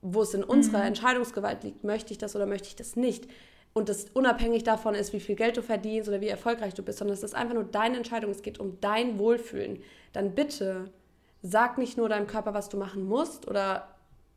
wo 0.00 0.22
es 0.22 0.32
in 0.32 0.44
unserer 0.44 0.78
mhm. 0.78 0.86
Entscheidungsgewalt 0.86 1.64
liegt, 1.64 1.82
möchte 1.82 2.12
ich 2.12 2.18
das 2.18 2.36
oder 2.36 2.46
möchte 2.46 2.68
ich 2.68 2.76
das 2.76 2.94
nicht. 2.94 3.26
Und 3.74 3.88
das 3.88 4.06
unabhängig 4.12 4.64
davon 4.64 4.94
ist, 4.94 5.12
wie 5.12 5.20
viel 5.20 5.34
Geld 5.34 5.56
du 5.56 5.62
verdienst 5.62 6.08
oder 6.08 6.20
wie 6.20 6.28
erfolgreich 6.28 6.74
du 6.74 6.82
bist, 6.82 6.98
sondern 6.98 7.14
es 7.14 7.22
ist 7.22 7.34
einfach 7.34 7.54
nur 7.54 7.64
deine 7.64 7.96
Entscheidung, 7.96 8.30
es 8.30 8.42
geht 8.42 8.60
um 8.60 8.78
dein 8.80 9.18
Wohlfühlen. 9.18 9.82
Dann 10.12 10.34
bitte 10.34 10.90
sag 11.42 11.78
nicht 11.78 11.96
nur 11.96 12.08
deinem 12.08 12.26
Körper, 12.26 12.54
was 12.54 12.68
du 12.68 12.76
machen 12.76 13.04
musst 13.06 13.48
oder 13.48 13.88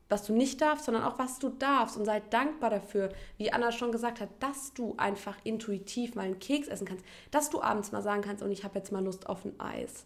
was 0.08 0.26
du 0.26 0.34
nicht 0.34 0.62
darfst, 0.62 0.86
sondern 0.86 1.04
auch 1.04 1.18
was 1.18 1.40
du 1.40 1.50
darfst 1.50 1.98
und 1.98 2.06
sei 2.06 2.22
dankbar 2.30 2.70
dafür, 2.70 3.10
wie 3.38 3.52
Anna 3.52 3.72
schon 3.72 3.92
gesagt 3.92 4.22
hat, 4.22 4.30
dass 4.40 4.74
du 4.74 4.94
einfach 4.98 5.36
intuitiv 5.44 6.16
mal 6.16 6.24
einen 6.24 6.40
Keks 6.40 6.68
essen 6.68 6.88
kannst, 6.88 7.04
dass 7.32 7.50
du 7.50 7.62
abends 7.62 7.92
mal 7.92 8.04
sagen 8.04 8.22
kannst, 8.22 8.44
und 8.44 8.52
ich 8.52 8.64
habe 8.64 8.78
jetzt 8.78 8.92
mal 8.92 9.04
Lust 9.04 9.28
auf 9.28 9.46
ein 9.46 9.60
Eis. 9.60 10.06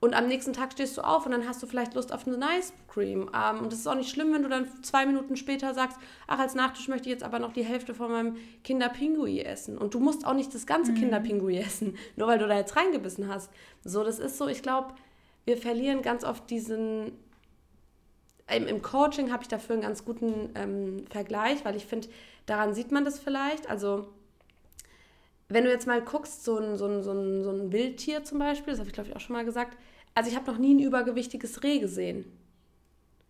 Und 0.00 0.14
am 0.14 0.28
nächsten 0.28 0.52
Tag 0.52 0.72
stehst 0.72 0.96
du 0.96 1.02
auf 1.02 1.26
und 1.26 1.32
dann 1.32 1.48
hast 1.48 1.60
du 1.60 1.66
vielleicht 1.66 1.94
Lust 1.94 2.12
auf 2.12 2.26
eine 2.26 2.36
Ice 2.56 2.72
Cream. 2.86 3.30
Ähm, 3.34 3.60
und 3.60 3.72
es 3.72 3.80
ist 3.80 3.86
auch 3.88 3.96
nicht 3.96 4.10
schlimm, 4.10 4.32
wenn 4.32 4.44
du 4.44 4.48
dann 4.48 4.68
zwei 4.84 5.04
Minuten 5.06 5.36
später 5.36 5.74
sagst, 5.74 5.98
ach, 6.28 6.38
als 6.38 6.54
Nachtisch 6.54 6.86
möchte 6.86 7.08
ich 7.08 7.12
jetzt 7.12 7.24
aber 7.24 7.40
noch 7.40 7.52
die 7.52 7.64
Hälfte 7.64 7.94
von 7.94 8.12
meinem 8.12 8.36
Kinderpingui 8.62 9.40
essen. 9.40 9.76
Und 9.76 9.94
du 9.94 10.00
musst 10.00 10.24
auch 10.24 10.34
nicht 10.34 10.54
das 10.54 10.66
ganze 10.66 10.92
mhm. 10.92 10.96
Kinderpingui 10.98 11.58
essen, 11.58 11.96
nur 12.16 12.28
weil 12.28 12.38
du 12.38 12.46
da 12.46 12.56
jetzt 12.56 12.76
reingebissen 12.76 13.28
hast. 13.28 13.50
So, 13.84 14.04
das 14.04 14.20
ist 14.20 14.38
so, 14.38 14.46
ich 14.46 14.62
glaube, 14.62 14.94
wir 15.46 15.56
verlieren 15.56 16.02
ganz 16.02 16.24
oft 16.24 16.48
diesen. 16.48 17.12
Im, 18.50 18.66
im 18.66 18.80
Coaching 18.80 19.30
habe 19.30 19.42
ich 19.42 19.48
dafür 19.48 19.74
einen 19.74 19.82
ganz 19.82 20.04
guten 20.04 20.50
ähm, 20.54 21.04
Vergleich, 21.10 21.64
weil 21.64 21.76
ich 21.76 21.84
finde, 21.84 22.08
daran 22.46 22.72
sieht 22.72 22.92
man 22.92 23.04
das 23.04 23.18
vielleicht. 23.18 23.68
Also, 23.68 24.08
wenn 25.48 25.64
du 25.64 25.70
jetzt 25.70 25.86
mal 25.86 26.02
guckst, 26.02 26.44
so 26.44 26.58
ein, 26.58 26.76
so 26.76 26.86
ein, 26.86 27.02
so 27.02 27.12
ein, 27.12 27.42
so 27.42 27.50
ein 27.50 27.72
Wildtier 27.72 28.24
zum 28.24 28.38
Beispiel, 28.38 28.72
das 28.72 28.80
habe 28.80 28.88
ich 28.88 28.94
glaube 28.94 29.08
ich 29.08 29.16
auch 29.16 29.20
schon 29.20 29.34
mal 29.34 29.44
gesagt. 29.44 29.76
Also, 30.14 30.30
ich 30.30 30.36
habe 30.36 30.50
noch 30.50 30.58
nie 30.58 30.74
ein 30.74 30.80
übergewichtiges 30.80 31.62
Reh 31.62 31.78
gesehen. 31.78 32.24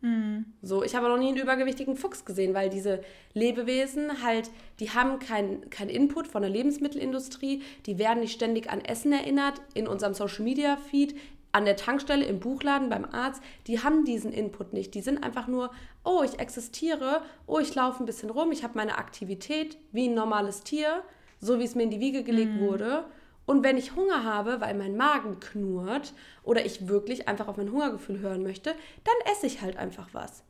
Mhm. 0.01 0.47
So, 0.63 0.83
ich 0.83 0.95
habe 0.95 1.09
noch 1.09 1.19
nie 1.19 1.29
einen 1.29 1.39
übergewichtigen 1.39 1.97
Fuchs 1.97 2.25
gesehen, 2.25 2.55
weil 2.55 2.71
diese 2.71 3.03
Lebewesen 3.35 4.23
halt, 4.23 4.51
die 4.81 4.91
haben 4.91 5.19
keinen 5.19 5.71
kein 5.71 5.89
Input 5.89 6.29
von 6.29 6.43
der 6.43 6.51
Lebensmittelindustrie, 6.51 7.63
die 7.87 7.99
werden 7.99 8.21
nicht 8.21 8.33
ständig 8.33 8.71
an 8.71 8.81
Essen 8.81 9.13
erinnert 9.13 9.61
in 9.75 9.89
unserem 9.89 10.15
Social 10.15 10.45
Media 10.45 10.77
Feed, 10.77 11.17
an 11.51 11.65
der 11.65 11.77
Tankstelle, 11.77 12.25
im 12.25 12.41
Buchladen, 12.41 12.91
beim 12.91 13.07
Arzt, 13.07 13.43
die 13.67 13.83
haben 13.83 14.05
diesen 14.05 14.33
Input 14.33 14.73
nicht. 14.73 14.95
Die 14.95 15.01
sind 15.01 15.25
einfach 15.25 15.49
nur, 15.49 15.71
oh, 16.05 16.23
ich 16.23 16.39
existiere, 16.39 17.23
oh, 17.47 17.59
ich 17.59 17.75
laufe 17.75 18.03
ein 18.03 18.07
bisschen 18.07 18.31
rum, 18.31 18.53
ich 18.53 18.63
habe 18.63 18.77
meine 18.77 18.99
Aktivität 18.99 19.79
wie 19.91 20.09
ein 20.09 20.15
normales 20.15 20.63
Tier, 20.63 21.03
so 21.41 21.59
wie 21.59 21.65
es 21.65 21.75
mir 21.75 21.85
in 21.85 21.91
die 21.91 22.01
Wiege 22.01 22.23
gelegt 22.23 22.55
mhm. 22.55 22.61
wurde. 22.61 23.05
Und 23.47 23.65
wenn 23.65 23.79
ich 23.79 23.97
Hunger 23.97 24.25
habe, 24.25 24.61
weil 24.61 24.75
mein 24.75 24.97
Magen 24.97 25.41
knurrt 25.41 26.13
oder 26.43 26.67
ich 26.67 26.89
wirklich 26.89 27.29
einfach 27.29 27.49
auf 27.49 27.57
mein 27.57 27.73
Hungergefühl 27.73 28.19
hören 28.21 28.43
möchte, 28.43 28.75
dann 29.05 29.33
esse 29.33 29.47
ich 29.47 29.63
halt 29.63 29.77
einfach 29.77 30.09
was. 30.13 30.43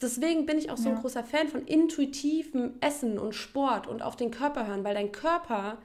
Deswegen 0.00 0.46
bin 0.46 0.58
ich 0.58 0.70
auch 0.70 0.76
so 0.76 0.88
ja. 0.88 0.96
ein 0.96 1.00
großer 1.00 1.22
Fan 1.22 1.46
von 1.46 1.62
intuitivem 1.62 2.72
Essen 2.80 3.18
und 3.18 3.34
Sport 3.34 3.86
und 3.86 4.02
auf 4.02 4.16
den 4.16 4.32
Körper 4.32 4.66
hören, 4.66 4.82
weil 4.82 4.94
dein 4.94 5.12
Körper 5.12 5.78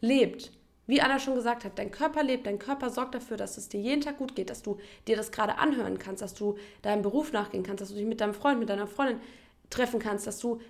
lebt. 0.00 0.52
Wie 0.86 1.00
Anna 1.00 1.18
schon 1.18 1.34
gesagt 1.34 1.64
hat, 1.64 1.78
dein 1.78 1.90
Körper 1.90 2.22
lebt, 2.22 2.46
dein 2.46 2.58
Körper 2.58 2.90
sorgt 2.90 3.14
dafür, 3.14 3.36
dass 3.36 3.56
es 3.56 3.68
dir 3.68 3.80
jeden 3.80 4.02
Tag 4.02 4.18
gut 4.18 4.36
geht, 4.36 4.50
dass 4.50 4.62
du 4.62 4.78
dir 5.08 5.16
das 5.16 5.32
gerade 5.32 5.58
anhören 5.58 5.98
kannst, 5.98 6.22
dass 6.22 6.34
du 6.34 6.56
deinem 6.82 7.02
Beruf 7.02 7.32
nachgehen 7.32 7.64
kannst, 7.64 7.80
dass 7.80 7.88
du 7.88 7.96
dich 7.96 8.06
mit 8.06 8.20
deinem 8.20 8.34
Freund, 8.34 8.60
mit 8.60 8.68
deiner 8.68 8.86
Freundin 8.86 9.20
treffen 9.68 9.98
kannst, 9.98 10.26
dass 10.26 10.38
du 10.38 10.60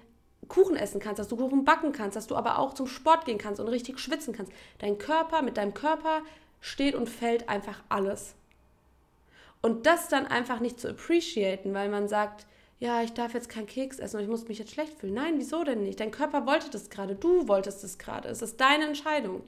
Kuchen 0.48 0.76
essen 0.76 1.00
kannst, 1.00 1.18
dass 1.18 1.28
du 1.28 1.36
Kuchen 1.36 1.64
backen 1.64 1.92
kannst, 1.92 2.16
dass 2.16 2.26
du 2.26 2.36
aber 2.36 2.58
auch 2.58 2.74
zum 2.74 2.86
Sport 2.86 3.24
gehen 3.24 3.38
kannst 3.38 3.60
und 3.60 3.68
richtig 3.68 3.98
schwitzen 3.98 4.34
kannst. 4.34 4.52
Dein 4.78 4.98
Körper, 4.98 5.42
mit 5.42 5.56
deinem 5.56 5.74
Körper 5.74 6.22
steht 6.60 6.94
und 6.94 7.08
fällt 7.08 7.48
einfach 7.48 7.82
alles. 7.88 8.34
Und 9.62 9.86
das 9.86 10.08
dann 10.08 10.26
einfach 10.26 10.60
nicht 10.60 10.80
zu 10.80 10.88
appreciaten, 10.90 11.74
weil 11.74 11.88
man 11.88 12.08
sagt, 12.08 12.46
ja, 12.78 13.02
ich 13.02 13.12
darf 13.12 13.34
jetzt 13.34 13.48
keinen 13.48 13.66
Keks 13.66 13.98
essen 13.98 14.16
und 14.16 14.22
ich 14.22 14.28
muss 14.28 14.48
mich 14.48 14.58
jetzt 14.58 14.72
schlecht 14.72 14.98
fühlen. 14.98 15.14
Nein, 15.14 15.38
wieso 15.38 15.64
denn 15.64 15.82
nicht? 15.82 15.98
Dein 15.98 16.10
Körper 16.10 16.46
wollte 16.46 16.70
das 16.70 16.90
gerade, 16.90 17.14
du 17.14 17.48
wolltest 17.48 17.82
es 17.84 17.98
gerade. 17.98 18.28
Es 18.28 18.42
ist 18.42 18.60
deine 18.60 18.86
Entscheidung. 18.86 19.42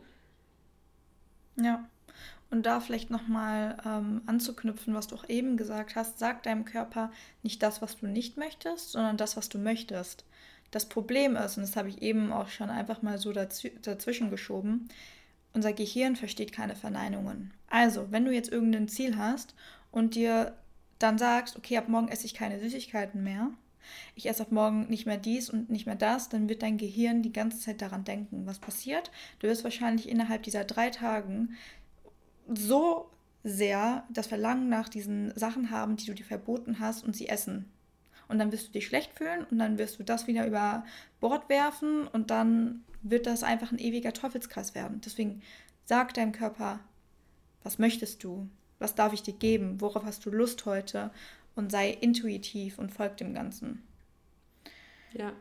Ja. 1.57 1.89
Und 2.51 2.65
da 2.65 2.81
vielleicht 2.81 3.11
nochmal 3.11 3.77
ähm, 3.85 4.23
anzuknüpfen, 4.25 4.95
was 4.95 5.09
du 5.09 5.17
auch 5.17 5.29
eben 5.29 5.59
gesagt 5.59 5.97
hast, 5.97 6.19
sag 6.19 6.43
deinem 6.45 6.65
Körper 6.65 7.13
nicht 7.43 7.63
das, 7.63 7.83
was 7.83 7.99
du 7.99 8.07
nicht 8.07 8.39
möchtest, 8.39 8.93
sondern 8.93 9.19
das, 9.19 9.37
was 9.37 9.51
du 9.51 9.59
möchtest. 9.59 10.25
Das 10.71 10.87
Problem 10.87 11.37
ist, 11.37 11.57
und 11.57 11.63
das 11.63 11.77
habe 11.77 11.89
ich 11.89 12.03
eben 12.03 12.33
auch 12.33 12.49
schon 12.49 12.71
einfach 12.71 13.03
mal 13.03 13.19
so 13.19 13.33
dazwischen 13.33 14.31
geschoben, 14.31 14.89
unser 15.55 15.73
Gehirn 15.73 16.17
versteht 16.17 16.53
keine 16.53 16.77
Verneinungen. 16.77 17.53
Also, 17.69 18.11
wenn 18.11 18.25
du 18.25 18.33
jetzt 18.33 18.53
irgendein 18.53 18.89
Ziel 18.89 19.17
hast 19.17 19.55
und 19.91 20.15
dir 20.15 20.55
dann 20.99 21.19
sagst, 21.19 21.57
okay, 21.57 21.79
ab 21.79 21.89
morgen 21.89 22.09
esse 22.09 22.27
ich 22.27 22.35
keine 22.35 22.61
Süßigkeiten 22.61 23.23
mehr, 23.23 23.51
ich 24.15 24.29
esse 24.29 24.43
ab 24.43 24.53
morgen 24.53 24.89
nicht 24.89 25.07
mehr 25.07 25.17
dies 25.17 25.49
und 25.49 25.71
nicht 25.71 25.87
mehr 25.87 25.95
das, 25.95 26.29
dann 26.29 26.49
wird 26.49 26.63
dein 26.63 26.77
Gehirn 26.77 27.23
die 27.23 27.33
ganze 27.33 27.59
Zeit 27.59 27.81
daran 27.81 28.05
denken, 28.05 28.47
was 28.47 28.59
passiert. 28.59 29.11
Du 29.39 29.47
wirst 29.47 29.65
wahrscheinlich 29.65 30.09
innerhalb 30.09 30.43
dieser 30.43 30.65
drei 30.65 30.91
Tagen 30.91 31.57
so 32.55 33.11
sehr 33.45 34.05
das 34.11 34.27
Verlangen 34.27 34.69
nach 34.69 34.89
diesen 34.89 35.37
Sachen 35.39 35.71
haben, 35.71 35.97
die 35.97 36.07
du 36.07 36.15
dir 36.15 36.25
verboten 36.25 36.81
hast 36.81 37.05
und 37.05 37.17
sie 37.17 37.29
essen. 37.29 37.71
Und 38.29 38.39
dann 38.39 38.53
wirst 38.53 38.69
du 38.69 38.73
dich 38.73 38.87
schlecht 38.87 39.15
fühlen 39.15 39.47
und 39.51 39.59
dann 39.59 39.79
wirst 39.79 39.99
du 39.99 40.03
das 40.03 40.27
wieder 40.27 40.47
über 40.47 40.85
Bord 41.21 41.49
werfen 41.49 42.07
und 42.07 42.31
dann 42.31 42.85
wird 43.03 43.27
das 43.27 43.43
einfach 43.43 43.73
ein 43.73 43.79
ewiger 43.79 44.13
Teufelskreis 44.13 44.75
werden. 44.75 45.01
Deswegen 45.05 45.43
sag 45.85 46.13
deinem 46.15 46.33
Körper, 46.33 46.81
was 47.63 47.79
möchtest 47.79 48.23
du? 48.25 48.49
Was 48.79 48.95
darf 48.95 49.13
ich 49.13 49.23
dir 49.23 49.33
geben? 49.35 49.81
Worauf 49.81 50.05
hast 50.05 50.25
du 50.27 50.31
Lust 50.31 50.67
heute? 50.67 51.11
Und 51.55 51.73
sei 51.73 51.91
intuitiv 51.91 52.79
und 52.79 52.93
folg 52.93 53.17
dem 53.17 53.35
Ganzen. 53.35 53.83
Ja. 55.13 55.33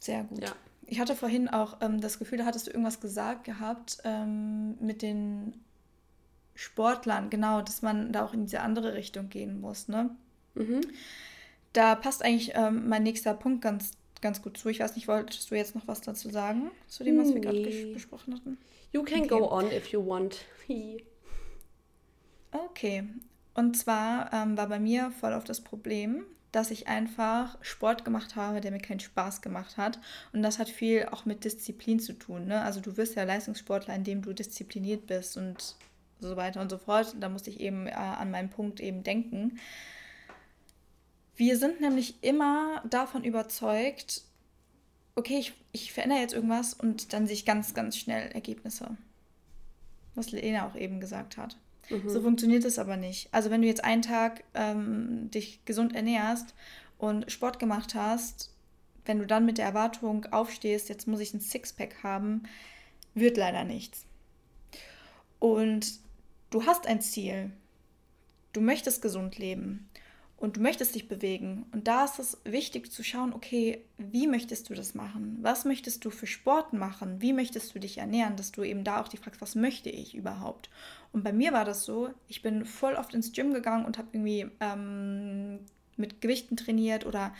Sehr 0.00 0.24
gut. 0.24 0.42
Ja. 0.42 0.54
Ich 0.86 1.00
hatte 1.00 1.14
vorhin 1.14 1.48
auch 1.48 1.78
ähm, 1.80 2.00
das 2.00 2.18
Gefühl, 2.18 2.38
da 2.38 2.44
hattest 2.44 2.66
du 2.66 2.70
irgendwas 2.70 3.00
gesagt 3.00 3.44
gehabt 3.44 3.98
ähm, 4.04 4.76
mit 4.80 5.02
den 5.02 5.54
Sportlern, 6.54 7.30
genau, 7.30 7.62
dass 7.62 7.82
man 7.82 8.12
da 8.12 8.24
auch 8.24 8.32
in 8.32 8.44
diese 8.44 8.60
andere 8.60 8.94
Richtung 8.94 9.28
gehen 9.28 9.60
muss, 9.60 9.88
ne? 9.88 10.10
Mhm. 10.54 10.80
Da 11.72 11.96
passt 11.96 12.24
eigentlich 12.24 12.52
ähm, 12.54 12.88
mein 12.88 13.02
nächster 13.02 13.34
Punkt 13.34 13.60
ganz, 13.62 13.92
ganz 14.20 14.40
gut 14.40 14.56
zu. 14.56 14.68
Ich 14.68 14.78
weiß 14.78 14.94
nicht, 14.94 15.08
wolltest 15.08 15.50
du 15.50 15.56
jetzt 15.56 15.74
noch 15.74 15.88
was 15.88 16.00
dazu 16.00 16.30
sagen, 16.30 16.70
zu 16.86 17.02
dem, 17.02 17.18
was 17.18 17.28
nee. 17.28 17.34
wir 17.34 17.40
gerade 17.40 17.92
besprochen 17.92 18.34
hatten? 18.34 18.58
You 18.92 19.02
can 19.02 19.22
okay. 19.22 19.28
go 19.28 19.50
on 19.50 19.70
if 19.72 19.88
you 19.88 20.06
want. 20.06 20.44
okay. 22.52 23.04
Und 23.54 23.76
zwar 23.76 24.32
ähm, 24.32 24.56
war 24.56 24.68
bei 24.68 24.78
mir 24.78 25.10
voll 25.10 25.32
auf 25.32 25.44
das 25.44 25.60
Problem, 25.60 26.24
dass 26.52 26.70
ich 26.70 26.86
einfach 26.86 27.58
Sport 27.62 28.04
gemacht 28.04 28.36
habe, 28.36 28.60
der 28.60 28.70
mir 28.70 28.78
keinen 28.78 29.00
Spaß 29.00 29.42
gemacht 29.42 29.76
hat. 29.76 29.98
Und 30.32 30.42
das 30.42 30.60
hat 30.60 30.68
viel 30.68 31.06
auch 31.10 31.24
mit 31.24 31.44
Disziplin 31.44 31.98
zu 31.98 32.12
tun. 32.12 32.46
Ne? 32.46 32.62
Also 32.62 32.80
du 32.80 32.96
wirst 32.96 33.16
ja 33.16 33.24
Leistungssportler, 33.24 33.94
indem 33.94 34.22
du 34.22 34.32
diszipliniert 34.32 35.08
bist 35.08 35.36
und 35.36 35.74
so 36.20 36.36
weiter 36.36 36.60
und 36.60 36.70
so 36.70 36.78
fort. 36.78 37.14
Da 37.20 37.28
musste 37.28 37.50
ich 37.50 37.60
eben 37.60 37.86
äh, 37.86 37.92
an 37.92 38.30
meinen 38.30 38.50
Punkt 38.50 38.80
eben 38.80 39.02
denken. 39.02 39.58
Wir 41.36 41.58
sind 41.58 41.80
nämlich 41.80 42.22
immer 42.22 42.82
davon 42.88 43.24
überzeugt, 43.24 44.22
okay, 45.16 45.38
ich, 45.38 45.52
ich 45.72 45.92
verändere 45.92 46.20
jetzt 46.20 46.34
irgendwas 46.34 46.74
und 46.74 47.12
dann 47.12 47.26
sehe 47.26 47.34
ich 47.34 47.44
ganz, 47.44 47.74
ganz 47.74 47.96
schnell 47.96 48.30
Ergebnisse. 48.32 48.96
Was 50.14 50.30
Lena 50.30 50.66
auch 50.66 50.76
eben 50.76 51.00
gesagt 51.00 51.36
hat. 51.36 51.56
Mhm. 51.90 52.08
So 52.08 52.22
funktioniert 52.22 52.64
es 52.64 52.78
aber 52.78 52.96
nicht. 52.96 53.28
Also 53.32 53.50
wenn 53.50 53.62
du 53.62 53.68
jetzt 53.68 53.84
einen 53.84 54.02
Tag 54.02 54.44
ähm, 54.54 55.30
dich 55.30 55.64
gesund 55.64 55.94
ernährst 55.94 56.54
und 56.98 57.30
Sport 57.30 57.58
gemacht 57.58 57.94
hast, 57.94 58.52
wenn 59.04 59.18
du 59.18 59.26
dann 59.26 59.44
mit 59.44 59.58
der 59.58 59.66
Erwartung 59.66 60.26
aufstehst, 60.26 60.88
jetzt 60.88 61.06
muss 61.06 61.20
ich 61.20 61.34
ein 61.34 61.40
Sixpack 61.40 62.02
haben, 62.02 62.44
wird 63.14 63.36
leider 63.36 63.64
nichts. 63.64 64.06
Und 65.38 66.00
du 66.54 66.66
hast 66.66 66.86
ein 66.86 67.00
Ziel. 67.00 67.50
Du 68.52 68.60
möchtest 68.60 69.02
gesund 69.02 69.38
leben 69.38 69.88
und 70.36 70.56
du 70.56 70.60
möchtest 70.60 70.94
dich 70.94 71.08
bewegen. 71.08 71.66
Und 71.72 71.88
da 71.88 72.04
ist 72.04 72.20
es 72.20 72.38
wichtig 72.44 72.92
zu 72.92 73.02
schauen, 73.02 73.32
okay, 73.32 73.84
wie 73.98 74.28
möchtest 74.28 74.70
du 74.70 74.74
das 74.74 74.94
machen? 74.94 75.38
Was 75.42 75.64
möchtest 75.64 76.04
du 76.04 76.10
für 76.10 76.28
Sport 76.28 76.72
machen? 76.72 77.20
Wie 77.20 77.32
möchtest 77.32 77.74
du 77.74 77.80
dich 77.80 77.98
ernähren? 77.98 78.36
Dass 78.36 78.52
du 78.52 78.62
eben 78.62 78.84
da 78.84 79.00
auch 79.00 79.08
die 79.08 79.16
fragst, 79.16 79.40
was 79.40 79.56
möchte 79.56 79.90
ich 79.90 80.14
überhaupt? 80.14 80.70
Und 81.12 81.24
bei 81.24 81.32
mir 81.32 81.52
war 81.52 81.64
das 81.64 81.84
so, 81.84 82.10
ich 82.28 82.42
bin 82.42 82.64
voll 82.64 82.94
oft 82.94 83.14
ins 83.14 83.32
Gym 83.32 83.52
gegangen 83.52 83.84
und 83.84 83.98
habe 83.98 84.08
irgendwie 84.12 84.46
ähm, 84.60 85.58
mit 85.96 86.20
Gewichten 86.20 86.56
trainiert 86.56 87.04
oder 87.04 87.34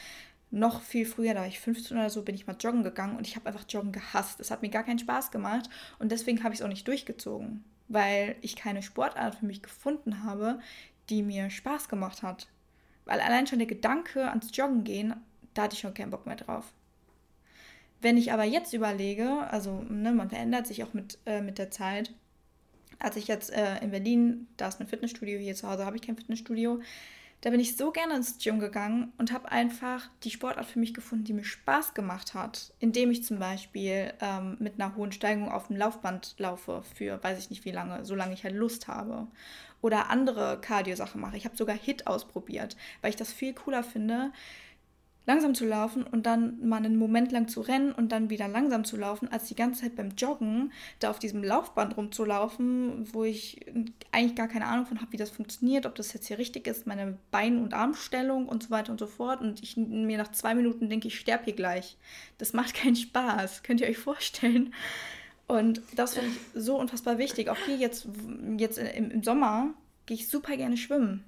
noch 0.51 0.83
viel 0.83 1.07
früher, 1.07 1.35
da 1.35 1.41
war 1.41 1.49
ich 1.49 1.61
15 1.61 1.97
oder 1.97 2.11
so, 2.11 2.23
bin 2.23 2.37
ich 2.37 2.47
mal 2.47 2.57
joggen 2.59 2.85
gegangen 2.85 3.17
und 3.17 3.27
ich 3.27 3.35
habe 3.35 3.47
einfach 3.47 3.65
Joggen 3.69 3.93
gehasst. 3.93 4.41
Es 4.41 4.51
hat 4.51 4.63
mir 4.63 4.69
gar 4.71 4.85
keinen 4.85 4.99
Spaß 4.99 5.31
gemacht 5.31 5.69
und 5.99 6.11
deswegen 6.11 6.43
habe 6.43 6.55
ich 6.55 6.61
es 6.61 6.65
auch 6.65 6.69
nicht 6.69 6.87
durchgezogen, 6.87 7.65
weil 7.89 8.37
ich 8.41 8.57
keine 8.57 8.83
Sportart 8.83 9.37
für 9.37 9.47
mich 9.47 9.63
gefunden 9.63 10.25
habe, 10.25 10.61
die 11.11 11.23
mir 11.23 11.51
Spaß 11.51 11.89
gemacht 11.89 12.23
hat. 12.23 12.49
Weil 13.05 13.21
allein 13.21 13.47
schon 13.47 13.59
der 13.59 13.69
Gedanke 13.69 14.29
ans 14.29 14.57
Joggen 14.57 14.85
gehen, 14.85 15.15
da 15.53 15.65
hatte 15.65 15.75
ich 15.75 15.81
schon 15.81 15.95
keinen 15.95 16.11
Bock 16.11 16.27
mehr 16.27 16.37
drauf. 16.37 16.73
Wenn 18.01 18.17
ich 18.17 18.33
aber 18.33 18.45
jetzt 18.45 18.73
überlege, 18.73 19.47
also 19.51 19.83
ne, 19.89 20.13
man 20.13 20.29
verändert 20.29 20.67
sich 20.67 20.85
auch 20.85 20.93
mit, 20.93 21.19
äh, 21.27 21.41
mit 21.41 21.59
der 21.59 21.71
Zeit. 21.71 22.13
Als 22.99 23.17
ich 23.17 23.29
jetzt 23.29 23.51
äh, 23.51 23.79
in 23.83 23.91
Berlin, 23.91 24.47
da 24.57 24.69
ist 24.69 24.79
mein 24.79 24.89
Fitnessstudio, 24.89 25.39
hier 25.39 25.55
zu 25.55 25.69
Hause 25.69 25.87
habe 25.87 25.97
ich 25.97 26.03
kein 26.03 26.17
Fitnessstudio, 26.17 26.81
da 27.45 27.51
bin 27.51 27.61
ich 27.61 27.77
so 27.77 27.93
gerne 27.93 28.17
ins 28.17 28.39
Gym 28.39 28.59
gegangen 28.59 29.13
und 29.19 29.31
habe 29.31 29.53
einfach 29.53 30.09
die 30.23 30.31
Sportart 30.31 30.65
für 30.65 30.79
mich 30.79 30.95
gefunden, 30.95 31.25
die 31.25 31.35
mir 31.35 31.45
Spaß 31.45 31.93
gemacht 31.93 32.33
hat, 32.33 32.73
indem 32.79 33.11
ich 33.11 33.23
zum 33.23 33.39
Beispiel 33.39 34.15
ähm, 34.23 34.57
mit 34.61 34.81
einer 34.81 34.97
hohen 34.97 35.13
Steigung 35.13 35.53
auf 35.53 35.67
dem 35.67 35.77
Laufband 35.77 36.37
laufe 36.39 36.83
für 36.95 37.23
weiß 37.23 37.39
ich 37.39 37.51
nicht 37.51 37.67
wie 37.67 37.71
lange, 37.71 38.03
solange 38.07 38.33
ich 38.33 38.45
halt 38.45 38.55
Lust 38.55 38.89
habe 38.89 39.27
oder 39.83 40.09
andere 40.09 40.59
Cardio-Sachen 40.59 41.21
mache. 41.21 41.37
Ich 41.37 41.45
habe 41.45 41.55
sogar 41.55 41.77
Hit 41.77 42.07
ausprobiert, 42.07 42.79
weil 43.03 43.11
ich 43.11 43.17
das 43.17 43.31
viel 43.31 43.53
cooler 43.53 43.85
finde, 43.85 44.33
langsam 45.27 45.55
zu 45.55 45.65
laufen 45.65 46.03
und 46.05 46.27
dann 46.27 46.67
mal 46.67 46.77
einen 46.77 46.97
Moment 46.97 47.33
lang 47.33 47.49
zu 47.49 47.61
rennen 47.63 47.93
und 47.93 48.13
dann 48.13 48.31
wieder 48.31 48.47
langsam 48.47 48.85
zu 48.85 48.97
laufen, 48.97 49.29
als 49.29 49.47
die 49.47 49.55
ganze 49.55 49.83
Zeit 49.83 49.97
beim 49.97 50.11
Joggen 50.11 50.73
da 50.99 51.11
auf 51.11 51.19
diesem 51.19 51.43
Laufband 51.43 51.97
rumzulaufen, 51.97 53.09
wo 53.13 53.25
ich 53.25 53.65
eigentlich 54.13 54.35
gar 54.35 54.49
keine 54.49 54.67
Ahnung 54.67 54.87
von 54.87 55.01
habe, 55.01 55.13
wie 55.13 55.17
das 55.17 55.31
funktioniert, 55.31 55.87
ob 55.87 55.95
das 55.95 56.13
jetzt 56.13 56.27
hier 56.27 56.39
richtig 56.39 56.67
ist, 56.67 56.87
meine 56.87 57.19
Bein- 57.31 57.63
und 57.63 57.73
Armstellung 57.73 58.49
und 58.49 58.63
so 58.63 58.71
weiter 58.71 58.93
und 58.93 59.01
so 59.01 59.07
fort. 59.07 59.41
Und 59.41 59.63
ich 59.63 59.77
mir 59.77 60.19
nach 60.19 60.33
zwei 60.33 60.55
Minuten 60.55 60.91
denke, 60.91 61.09
ich 61.09 61.19
sterbe 61.19 61.45
hier 61.45 61.55
gleich. 61.55 61.97
Das 62.39 62.53
macht 62.53 62.75
keinen 62.75 62.97
Spaß, 62.97 63.63
könnt 63.63 63.81
ihr 63.81 63.89
euch 63.89 63.99
vorstellen. 63.99 64.75
Und 65.47 65.83
das 65.95 66.15
finde 66.15 66.31
ich 66.31 66.63
so 66.63 66.79
unfassbar 66.79 67.19
wichtig. 67.19 67.49
Auch 67.49 67.59
hier 67.67 67.77
jetzt, 67.77 68.09
jetzt 68.57 68.79
im, 68.79 69.23
Sommer 69.23 69.75
gehe 70.07 70.17
ich 70.17 70.29
super 70.29 70.57
gerne 70.57 70.77
schwimmen 70.77 71.25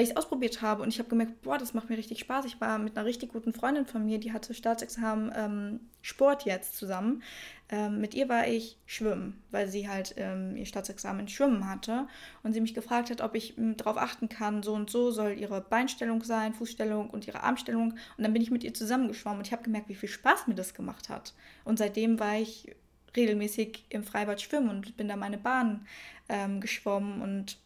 weil 0.00 0.04
ich 0.04 0.12
es 0.12 0.16
ausprobiert 0.16 0.62
habe 0.62 0.82
und 0.82 0.88
ich 0.88 0.98
habe 0.98 1.10
gemerkt, 1.10 1.42
boah, 1.42 1.58
das 1.58 1.74
macht 1.74 1.90
mir 1.90 1.98
richtig 1.98 2.20
Spaß. 2.20 2.46
Ich 2.46 2.58
war 2.58 2.78
mit 2.78 2.96
einer 2.96 3.04
richtig 3.04 3.32
guten 3.32 3.52
Freundin 3.52 3.84
von 3.84 4.06
mir, 4.06 4.18
die 4.18 4.32
hatte 4.32 4.54
Staatsexamen 4.54 5.30
ähm, 5.36 5.80
Sport 6.00 6.46
jetzt 6.46 6.78
zusammen. 6.78 7.22
Ähm, 7.68 8.00
mit 8.00 8.14
ihr 8.14 8.26
war 8.30 8.48
ich 8.48 8.78
schwimmen, 8.86 9.42
weil 9.50 9.68
sie 9.68 9.90
halt 9.90 10.14
ähm, 10.16 10.56
ihr 10.56 10.64
Staatsexamen 10.64 11.28
Schwimmen 11.28 11.68
hatte 11.68 12.08
und 12.42 12.54
sie 12.54 12.62
mich 12.62 12.72
gefragt 12.72 13.10
hat, 13.10 13.20
ob 13.20 13.34
ich 13.34 13.58
ähm, 13.58 13.76
darauf 13.76 13.98
achten 13.98 14.30
kann, 14.30 14.62
so 14.62 14.72
und 14.72 14.88
so 14.88 15.10
soll 15.10 15.32
ihre 15.32 15.60
Beinstellung 15.60 16.24
sein, 16.24 16.54
Fußstellung 16.54 17.10
und 17.10 17.26
ihre 17.26 17.42
Armstellung. 17.42 17.90
Und 18.16 18.24
dann 18.24 18.32
bin 18.32 18.40
ich 18.40 18.50
mit 18.50 18.64
ihr 18.64 18.72
zusammengeschwommen 18.72 19.40
und 19.40 19.46
ich 19.46 19.52
habe 19.52 19.64
gemerkt, 19.64 19.90
wie 19.90 19.94
viel 19.96 20.08
Spaß 20.08 20.46
mir 20.46 20.54
das 20.54 20.72
gemacht 20.72 21.10
hat. 21.10 21.34
Und 21.66 21.78
seitdem 21.78 22.18
war 22.18 22.38
ich 22.38 22.74
regelmäßig 23.14 23.84
im 23.90 24.02
Freibad 24.02 24.40
schwimmen 24.40 24.70
und 24.70 24.96
bin 24.96 25.08
da 25.08 25.16
meine 25.16 25.36
Bahn 25.36 25.86
ähm, 26.30 26.62
geschwommen 26.62 27.20
und 27.20 27.58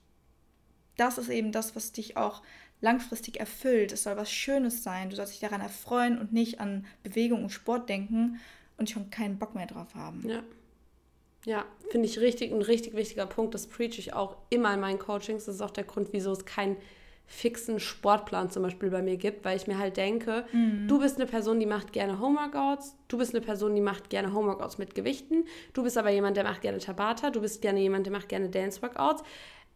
das 0.97 1.19
ist 1.19 1.29
eben 1.29 1.53
das, 1.53 1.77
was 1.77 1.93
dich 1.93 2.17
auch 2.17 2.43
langfristig 2.81 3.41
erfüllt. 3.41 3.93
Es 3.93 4.05
soll 4.05 4.17
was 4.17 4.31
Schönes 4.31 4.83
sein. 4.83 5.11
Du 5.11 5.17
sollst 5.17 5.33
dich 5.33 5.41
daran 5.41 5.61
erfreuen 5.61 6.19
und 6.19 6.33
nicht 6.33 6.61
an 6.61 6.87
Bewegung 7.03 7.43
und 7.43 7.51
Sport 7.51 7.89
denken 7.89 8.41
und 8.77 8.91
schon 8.91 9.11
keinen 9.11 9.39
Bock 9.39 9.55
mehr 9.55 9.67
drauf 9.67 9.95
haben. 9.95 10.29
Ja. 10.29 10.43
Ja, 11.47 11.67
finde 11.91 12.09
ich 12.09 12.21
richtig, 12.21 12.53
ein 12.53 12.63
richtig 12.63 12.95
wichtiger 12.95 13.27
Punkt. 13.27 13.53
Das 13.53 13.67
preach 13.67 13.99
ich 13.99 14.15
auch 14.15 14.39
immer 14.49 14.73
in 14.73 14.81
meinen 14.81 14.99
Coachings. 14.99 15.45
Das 15.45 15.57
ist 15.57 15.61
auch 15.61 15.71
der 15.71 15.85
Grund, 15.85 16.09
wieso 16.13 16.33
es 16.33 16.47
keinen 16.47 16.79
fixen 17.27 17.81
Sportplan 17.81 18.51
zum 18.51 18.63
Beispiel 18.63 18.91
bei 18.91 19.03
mir 19.03 19.17
gibt, 19.17 19.45
weil 19.45 19.57
ich 19.57 19.67
mir 19.67 19.79
halt 19.79 19.97
denke, 19.97 20.45
mhm. 20.53 20.87
du 20.89 21.01
bist 21.01 21.17
eine 21.17 21.27
Person, 21.27 21.59
die 21.59 21.67
macht 21.67 21.93
gerne 21.93 22.21
Homeworkouts, 22.21 22.97
du 23.09 23.19
bist 23.19 23.35
eine 23.35 23.45
Person, 23.45 23.75
die 23.75 23.81
macht 23.81 24.11
gerne 24.11 24.33
Homeworkouts 24.33 24.79
mit 24.79 24.95
Gewichten, 24.95 25.45
du 25.73 25.83
bist 25.83 25.97
aber 25.97 26.11
jemand, 26.11 26.37
der 26.37 26.45
macht 26.45 26.61
gerne 26.61 26.79
Tabata, 26.79 27.31
du 27.31 27.41
bist 27.41 27.63
gerne 27.63 27.81
jemand, 27.81 28.07
der 28.07 28.13
macht 28.13 28.29
gerne 28.29 28.51
Dance-Workouts 28.51 29.23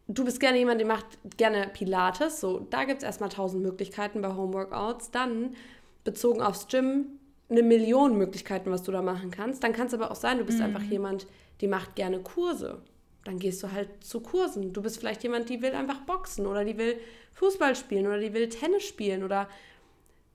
du 0.09 0.25
bist 0.25 0.39
gerne 0.39 0.57
jemand, 0.57 0.81
der 0.81 0.87
macht 0.87 1.05
gerne 1.37 1.69
Pilates. 1.71 2.41
So, 2.41 2.67
da 2.69 2.83
gibt 2.83 2.99
es 2.99 3.03
erstmal 3.03 3.29
tausend 3.29 3.63
Möglichkeiten 3.63 4.21
bei 4.21 4.33
Homeworkouts. 4.35 5.11
Dann 5.11 5.55
bezogen 6.03 6.41
aufs 6.41 6.67
Gym 6.67 7.05
eine 7.49 7.63
Million 7.63 8.17
Möglichkeiten, 8.17 8.71
was 8.71 8.83
du 8.83 8.91
da 8.91 9.01
machen 9.01 9.31
kannst. 9.31 9.63
Dann 9.63 9.73
kann 9.73 9.87
es 9.87 9.93
aber 9.93 10.11
auch 10.11 10.15
sein, 10.15 10.39
du 10.39 10.45
bist 10.45 10.59
mhm. 10.59 10.65
einfach 10.65 10.83
jemand, 10.83 11.27
die 11.61 11.67
macht 11.67 11.95
gerne 11.95 12.19
Kurse. 12.19 12.81
Dann 13.23 13.37
gehst 13.37 13.61
du 13.63 13.71
halt 13.71 13.89
zu 14.01 14.21
Kursen. 14.21 14.73
Du 14.73 14.81
bist 14.81 14.97
vielleicht 14.97 15.23
jemand, 15.23 15.49
die 15.49 15.61
will 15.61 15.71
einfach 15.71 16.01
boxen 16.01 16.47
oder 16.47 16.65
die 16.65 16.77
will 16.77 16.95
Fußball 17.33 17.75
spielen 17.75 18.07
oder 18.07 18.19
die 18.19 18.33
will 18.33 18.49
Tennis 18.49 18.83
spielen 18.83 19.23
oder 19.23 19.47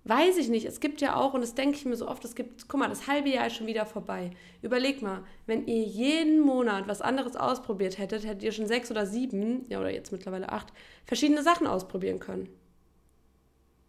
Weiß 0.07 0.37
ich 0.37 0.49
nicht. 0.49 0.67
Es 0.67 0.81
gibt 0.81 1.01
ja 1.01 1.17
auch, 1.17 1.33
und 1.33 1.41
das 1.41 1.55
denke 1.55 1.79
ich 1.79 1.87
mir 1.87 1.97
so 1.97 2.07
oft, 2.07 2.25
es 2.27 2.35
gibt, 2.35 2.69
guck 2.69 2.79
mal, 2.79 2.91
das 2.91 3.07
halbe 3.07 3.31
Jahr 3.31 3.47
ist 3.47 3.57
schon 3.57 3.67
wieder 3.67 3.87
vorbei. 3.87 4.31
Überleg 4.61 5.01
mal, 5.01 5.25
wenn 5.47 5.67
ihr 5.67 5.83
jeden 5.83 6.41
Monat 6.41 6.87
was 6.87 7.01
anderes 7.01 7.37
ausprobiert 7.37 7.97
hättet, 7.97 8.27
hättet 8.27 8.43
ihr 8.43 8.53
schon 8.53 8.67
sechs 8.67 8.91
oder 8.91 9.07
sieben, 9.07 9.65
ja, 9.71 9.81
oder 9.81 9.91
jetzt 9.91 10.13
mittlerweile 10.13 10.51
acht, 10.51 10.75
verschiedene 11.07 11.43
Sachen 11.43 11.67
ausprobieren 11.67 12.19
können. 12.19 12.51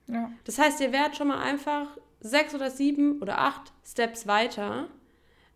Ja. 0.07 0.31
Das 0.45 0.57
heißt, 0.57 0.79
ihr 0.79 0.93
werdet 0.93 1.17
schon 1.17 1.27
mal 1.27 1.41
einfach 1.41 1.97
sechs 2.21 2.55
oder 2.55 2.71
sieben 2.71 3.21
oder 3.21 3.39
acht 3.39 3.73
Steps 3.85 4.25
weiter 4.25 4.87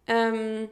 ähm, 0.08 0.68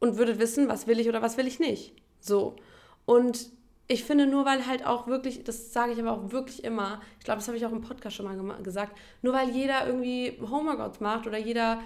und 0.00 0.16
würdet 0.16 0.40
wissen, 0.40 0.66
was 0.66 0.88
will 0.88 0.98
ich 0.98 1.08
oder 1.08 1.22
was 1.22 1.36
will 1.36 1.46
ich 1.46 1.60
nicht. 1.60 1.94
So. 2.18 2.56
Und 3.04 3.52
ich 3.88 4.04
finde, 4.04 4.26
nur 4.26 4.44
weil 4.44 4.66
halt 4.66 4.86
auch 4.86 5.06
wirklich, 5.06 5.44
das 5.44 5.72
sage 5.72 5.92
ich 5.92 5.98
aber 6.00 6.12
auch 6.12 6.32
wirklich 6.32 6.64
immer, 6.64 7.00
ich 7.18 7.24
glaube, 7.24 7.38
das 7.38 7.48
habe 7.48 7.56
ich 7.56 7.66
auch 7.66 7.72
im 7.72 7.80
Podcast 7.80 8.16
schon 8.16 8.26
mal 8.26 8.62
gesagt, 8.62 8.96
nur 9.22 9.34
weil 9.34 9.50
jeder 9.50 9.86
irgendwie 9.86 10.38
Homeworkouts 10.40 11.00
macht 11.00 11.26
oder 11.26 11.38
jeder, 11.38 11.80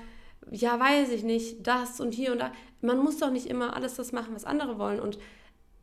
ja, 0.51 0.79
weiß 0.79 1.11
ich 1.11 1.25
nicht, 1.25 1.67
das 1.67 2.01
und 2.01 2.13
hier 2.13 2.33
und 2.33 2.39
da, 2.39 2.53
man 2.81 2.99
muss 2.99 3.19
doch 3.19 3.31
nicht 3.31 3.47
immer 3.47 3.75
alles 3.75 3.95
das 3.95 4.13
machen, 4.13 4.35
was 4.35 4.45
andere 4.45 4.79
wollen. 4.79 5.01
Und 5.01 5.19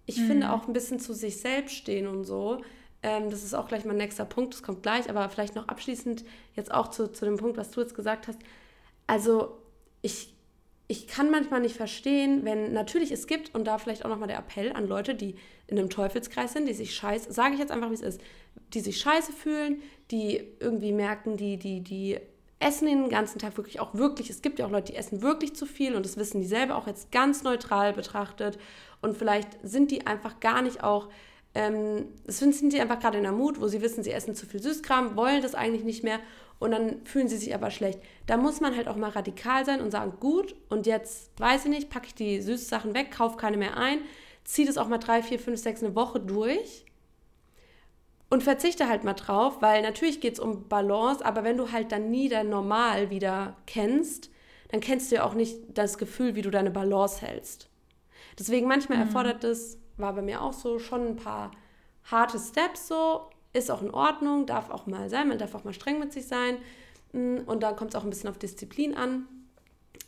ich 0.05 0.17
mhm. 0.19 0.27
finde 0.27 0.53
auch 0.53 0.67
ein 0.67 0.73
bisschen 0.73 0.99
zu 0.99 1.13
sich 1.13 1.37
selbst 1.37 1.75
stehen 1.75 2.07
und 2.07 2.23
so. 2.23 2.61
Ähm, 3.01 3.29
das 3.29 3.43
ist 3.43 3.53
auch 3.53 3.67
gleich 3.67 3.83
mein 3.83 3.97
nächster 3.97 4.25
Punkt, 4.25 4.53
das 4.53 4.63
kommt 4.63 4.83
gleich, 4.83 5.09
aber 5.09 5.27
vielleicht 5.29 5.55
noch 5.55 5.67
abschließend 5.67 6.23
jetzt 6.55 6.73
auch 6.73 6.89
zu, 6.89 7.11
zu 7.11 7.25
dem 7.25 7.37
Punkt, 7.37 7.57
was 7.57 7.71
du 7.71 7.81
jetzt 7.81 7.95
gesagt 7.95 8.27
hast. 8.27 8.39
Also 9.07 9.57
ich, 10.01 10.33
ich 10.87 11.07
kann 11.07 11.29
manchmal 11.31 11.59
nicht 11.59 11.75
verstehen, 11.75 12.45
wenn 12.45 12.71
natürlich 12.71 13.11
es 13.11 13.27
gibt, 13.27 13.53
und 13.53 13.65
da 13.65 13.77
vielleicht 13.77 14.05
auch 14.05 14.09
nochmal 14.09 14.29
der 14.29 14.39
Appell 14.39 14.71
an 14.71 14.87
Leute, 14.87 15.15
die 15.15 15.35
in 15.73 15.79
einem 15.79 15.89
Teufelskreis 15.89 16.53
sind, 16.53 16.67
die 16.67 16.73
sich 16.73 16.95
scheiße, 16.95 17.31
sage 17.33 17.53
ich 17.55 17.59
jetzt 17.59 17.71
einfach, 17.71 17.89
wie 17.89 17.95
es 17.95 18.01
ist, 18.01 18.21
die 18.73 18.79
sich 18.79 18.99
scheiße 18.99 19.33
fühlen, 19.33 19.81
die 20.11 20.43
irgendwie 20.59 20.91
merken, 20.91 21.37
die, 21.37 21.57
die, 21.57 21.81
die 21.81 22.19
essen 22.59 22.87
den 22.87 23.09
ganzen 23.09 23.39
Tag 23.39 23.57
wirklich 23.57 23.79
auch 23.79 23.93
wirklich, 23.95 24.29
es 24.29 24.41
gibt 24.41 24.59
ja 24.59 24.65
auch 24.65 24.71
Leute, 24.71 24.91
die 24.91 24.97
essen 24.97 25.21
wirklich 25.21 25.55
zu 25.55 25.65
viel 25.65 25.95
und 25.95 26.05
das 26.05 26.17
wissen 26.17 26.41
die 26.41 26.47
selber 26.47 26.75
auch 26.75 26.87
jetzt 26.87 27.11
ganz 27.11 27.43
neutral 27.43 27.93
betrachtet 27.93 28.57
und 29.01 29.17
vielleicht 29.17 29.49
sind 29.63 29.91
die 29.91 30.07
einfach 30.07 30.39
gar 30.39 30.61
nicht 30.61 30.83
auch 30.83 31.09
ähm, 31.55 32.05
sind 32.25 32.53
sie 32.53 32.81
einfach 32.81 32.99
gerade 32.99 33.17
in 33.17 33.23
der 33.23 33.31
Mut, 33.31 33.61
wo 33.61 33.67
sie 33.67 33.81
wissen, 33.81 34.03
sie 34.03 34.11
essen 34.11 34.33
zu 34.33 34.45
viel 34.45 34.61
Süßkram, 34.61 35.15
wollen 35.15 35.41
das 35.41 35.53
eigentlich 35.53 35.83
nicht 35.83 36.03
mehr 36.03 36.19
und 36.57 36.71
dann 36.71 37.05
fühlen 37.05 37.27
sie 37.27 37.37
sich 37.37 37.53
aber 37.53 37.69
schlecht. 37.69 37.99
Da 38.25 38.37
muss 38.37 38.59
man 38.59 38.75
halt 38.75 38.87
auch 38.87 38.95
mal 38.95 39.09
radikal 39.09 39.65
sein 39.65 39.81
und 39.81 39.91
sagen, 39.91 40.13
gut, 40.19 40.55
und 40.69 40.87
jetzt 40.87 41.29
weiß 41.39 41.65
ich 41.65 41.69
nicht, 41.69 41.89
packe 41.89 42.07
ich 42.07 42.15
die 42.15 42.41
Süßsachen 42.41 42.95
weg, 42.95 43.11
kaufe 43.11 43.37
keine 43.37 43.57
mehr 43.57 43.77
ein, 43.77 43.99
ziehe 44.43 44.67
das 44.67 44.77
auch 44.77 44.87
mal 44.87 44.97
drei, 44.97 45.23
vier, 45.23 45.39
fünf, 45.39 45.59
sechs 45.59 45.83
eine 45.83 45.95
Woche 45.95 46.19
durch 46.19 46.85
und 48.29 48.43
verzichte 48.43 48.87
halt 48.89 49.03
mal 49.03 49.13
drauf, 49.13 49.61
weil 49.61 49.81
natürlich 49.81 50.19
geht 50.19 50.33
es 50.33 50.39
um 50.39 50.67
Balance, 50.67 51.23
aber 51.23 51.43
wenn 51.43 51.57
du 51.57 51.71
halt 51.71 51.91
dann 51.91 52.09
nie 52.09 52.29
dein 52.29 52.49
Normal 52.49 53.09
wieder 53.09 53.55
kennst, 53.67 54.31
dann 54.69 54.81
kennst 54.81 55.11
du 55.11 55.17
ja 55.17 55.23
auch 55.23 55.35
nicht 55.35 55.59
das 55.75 55.97
Gefühl, 55.97 56.35
wie 56.35 56.41
du 56.41 56.49
deine 56.49 56.71
Balance 56.71 57.21
hältst. 57.21 57.69
Deswegen 58.39 58.67
manchmal 58.67 58.97
mhm. 58.97 59.05
erfordert 59.05 59.43
es 59.43 59.77
war 59.97 60.13
bei 60.13 60.23
mir 60.23 60.41
auch 60.41 60.53
so 60.53 60.79
schon 60.79 61.07
ein 61.07 61.15
paar 61.15 61.51
harte 62.05 62.39
Steps 62.39 62.87
so, 62.87 63.29
ist 63.53 63.69
auch 63.69 63.83
in 63.83 63.91
Ordnung, 63.91 64.47
darf 64.47 64.71
auch 64.71 64.87
mal 64.87 65.09
sein, 65.09 65.27
man 65.27 65.37
darf 65.37 65.53
auch 65.53 65.63
mal 65.63 65.73
streng 65.73 65.99
mit 65.99 66.11
sich 66.11 66.25
sein 66.25 66.57
mm, 67.11 67.41
und 67.45 67.61
dann 67.61 67.75
kommt 67.75 67.91
es 67.93 67.95
auch 67.95 68.03
ein 68.03 68.09
bisschen 68.09 68.29
auf 68.29 68.39
Disziplin 68.39 68.95
an. 68.95 69.27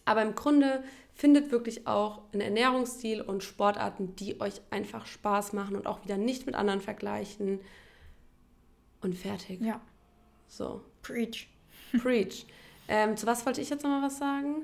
Aber 0.03 0.21
im 0.23 0.35
Grunde 0.35 0.83
findet 1.15 1.51
wirklich 1.51 1.87
auch 1.87 2.21
einen 2.33 2.41
Ernährungsstil 2.41 3.21
und 3.21 3.41
Sportarten, 3.41 4.15
die 4.17 4.39
euch 4.41 4.61
einfach 4.69 5.07
Spaß 5.07 5.53
machen 5.53 5.75
und 5.75 5.87
auch 5.87 6.03
wieder 6.03 6.17
nicht 6.17 6.45
mit 6.45 6.55
anderen 6.55 6.81
vergleichen. 6.81 7.61
Und 9.01 9.15
fertig. 9.15 9.61
Ja. 9.61 9.79
So. 10.47 10.81
Preach. 11.01 11.47
Preach. 12.01 12.45
Ähm, 12.87 13.17
zu 13.17 13.25
was 13.25 13.47
wollte 13.47 13.61
ich 13.61 13.71
jetzt 13.71 13.81
nochmal 13.81 14.03
was 14.03 14.19
sagen? 14.19 14.63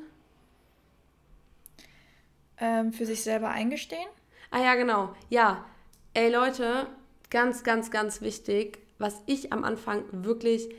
Ähm, 2.58 2.94
für 2.94 3.08
sich 3.08 3.24
selber 3.24 3.50
eingestehen. 3.50 4.08
Ah 4.52 4.60
ja, 4.60 4.76
genau. 4.76 5.16
Ja. 5.32 5.66
Ey 6.14 6.32
Leute, 6.32 6.86
ganz, 7.32 7.64
ganz, 7.64 7.90
ganz 7.90 8.22
wichtig, 8.22 8.78
was 9.00 9.24
ich 9.26 9.52
am 9.52 9.64
Anfang 9.64 10.04
wirklich 10.12 10.70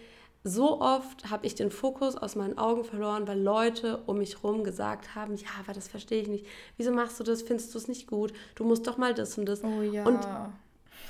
so 0.45 0.81
oft 0.81 1.31
habe 1.31 1.47
ich 1.47 1.55
den 1.55 1.71
Fokus 1.71 2.17
aus 2.17 2.35
meinen 2.35 2.59
Augen 2.59 2.85
verloren, 2.85 3.29
weil 3.29 3.41
Leute 3.41 4.03
um 4.07 4.19
mich 4.19 4.43
herum 4.43 4.65
gesagt 4.65 5.15
haben, 5.15 5.37
ja, 5.37 5.49
aber 5.61 5.73
das 5.73 5.89
verstehe 5.89 6.23
ich 6.23 6.29
nicht. 6.29 6.47
Wieso 6.77 6.91
machst 6.93 7.21
du 7.21 7.25
das? 7.25 7.43
Findest 7.43 7.73
du 7.75 7.79
es 7.79 7.87
nicht 7.87 8.09
gut? 8.09 8.33
Du 8.57 8.65
musst 8.65 8.87
doch 8.87 8.99
mal 8.99 9.15
das 9.15 9.39
und 9.39 9.47
das. 9.47 9.63
Oh 9.63 9.83
ja. 9.83 10.05
Und 10.05 10.27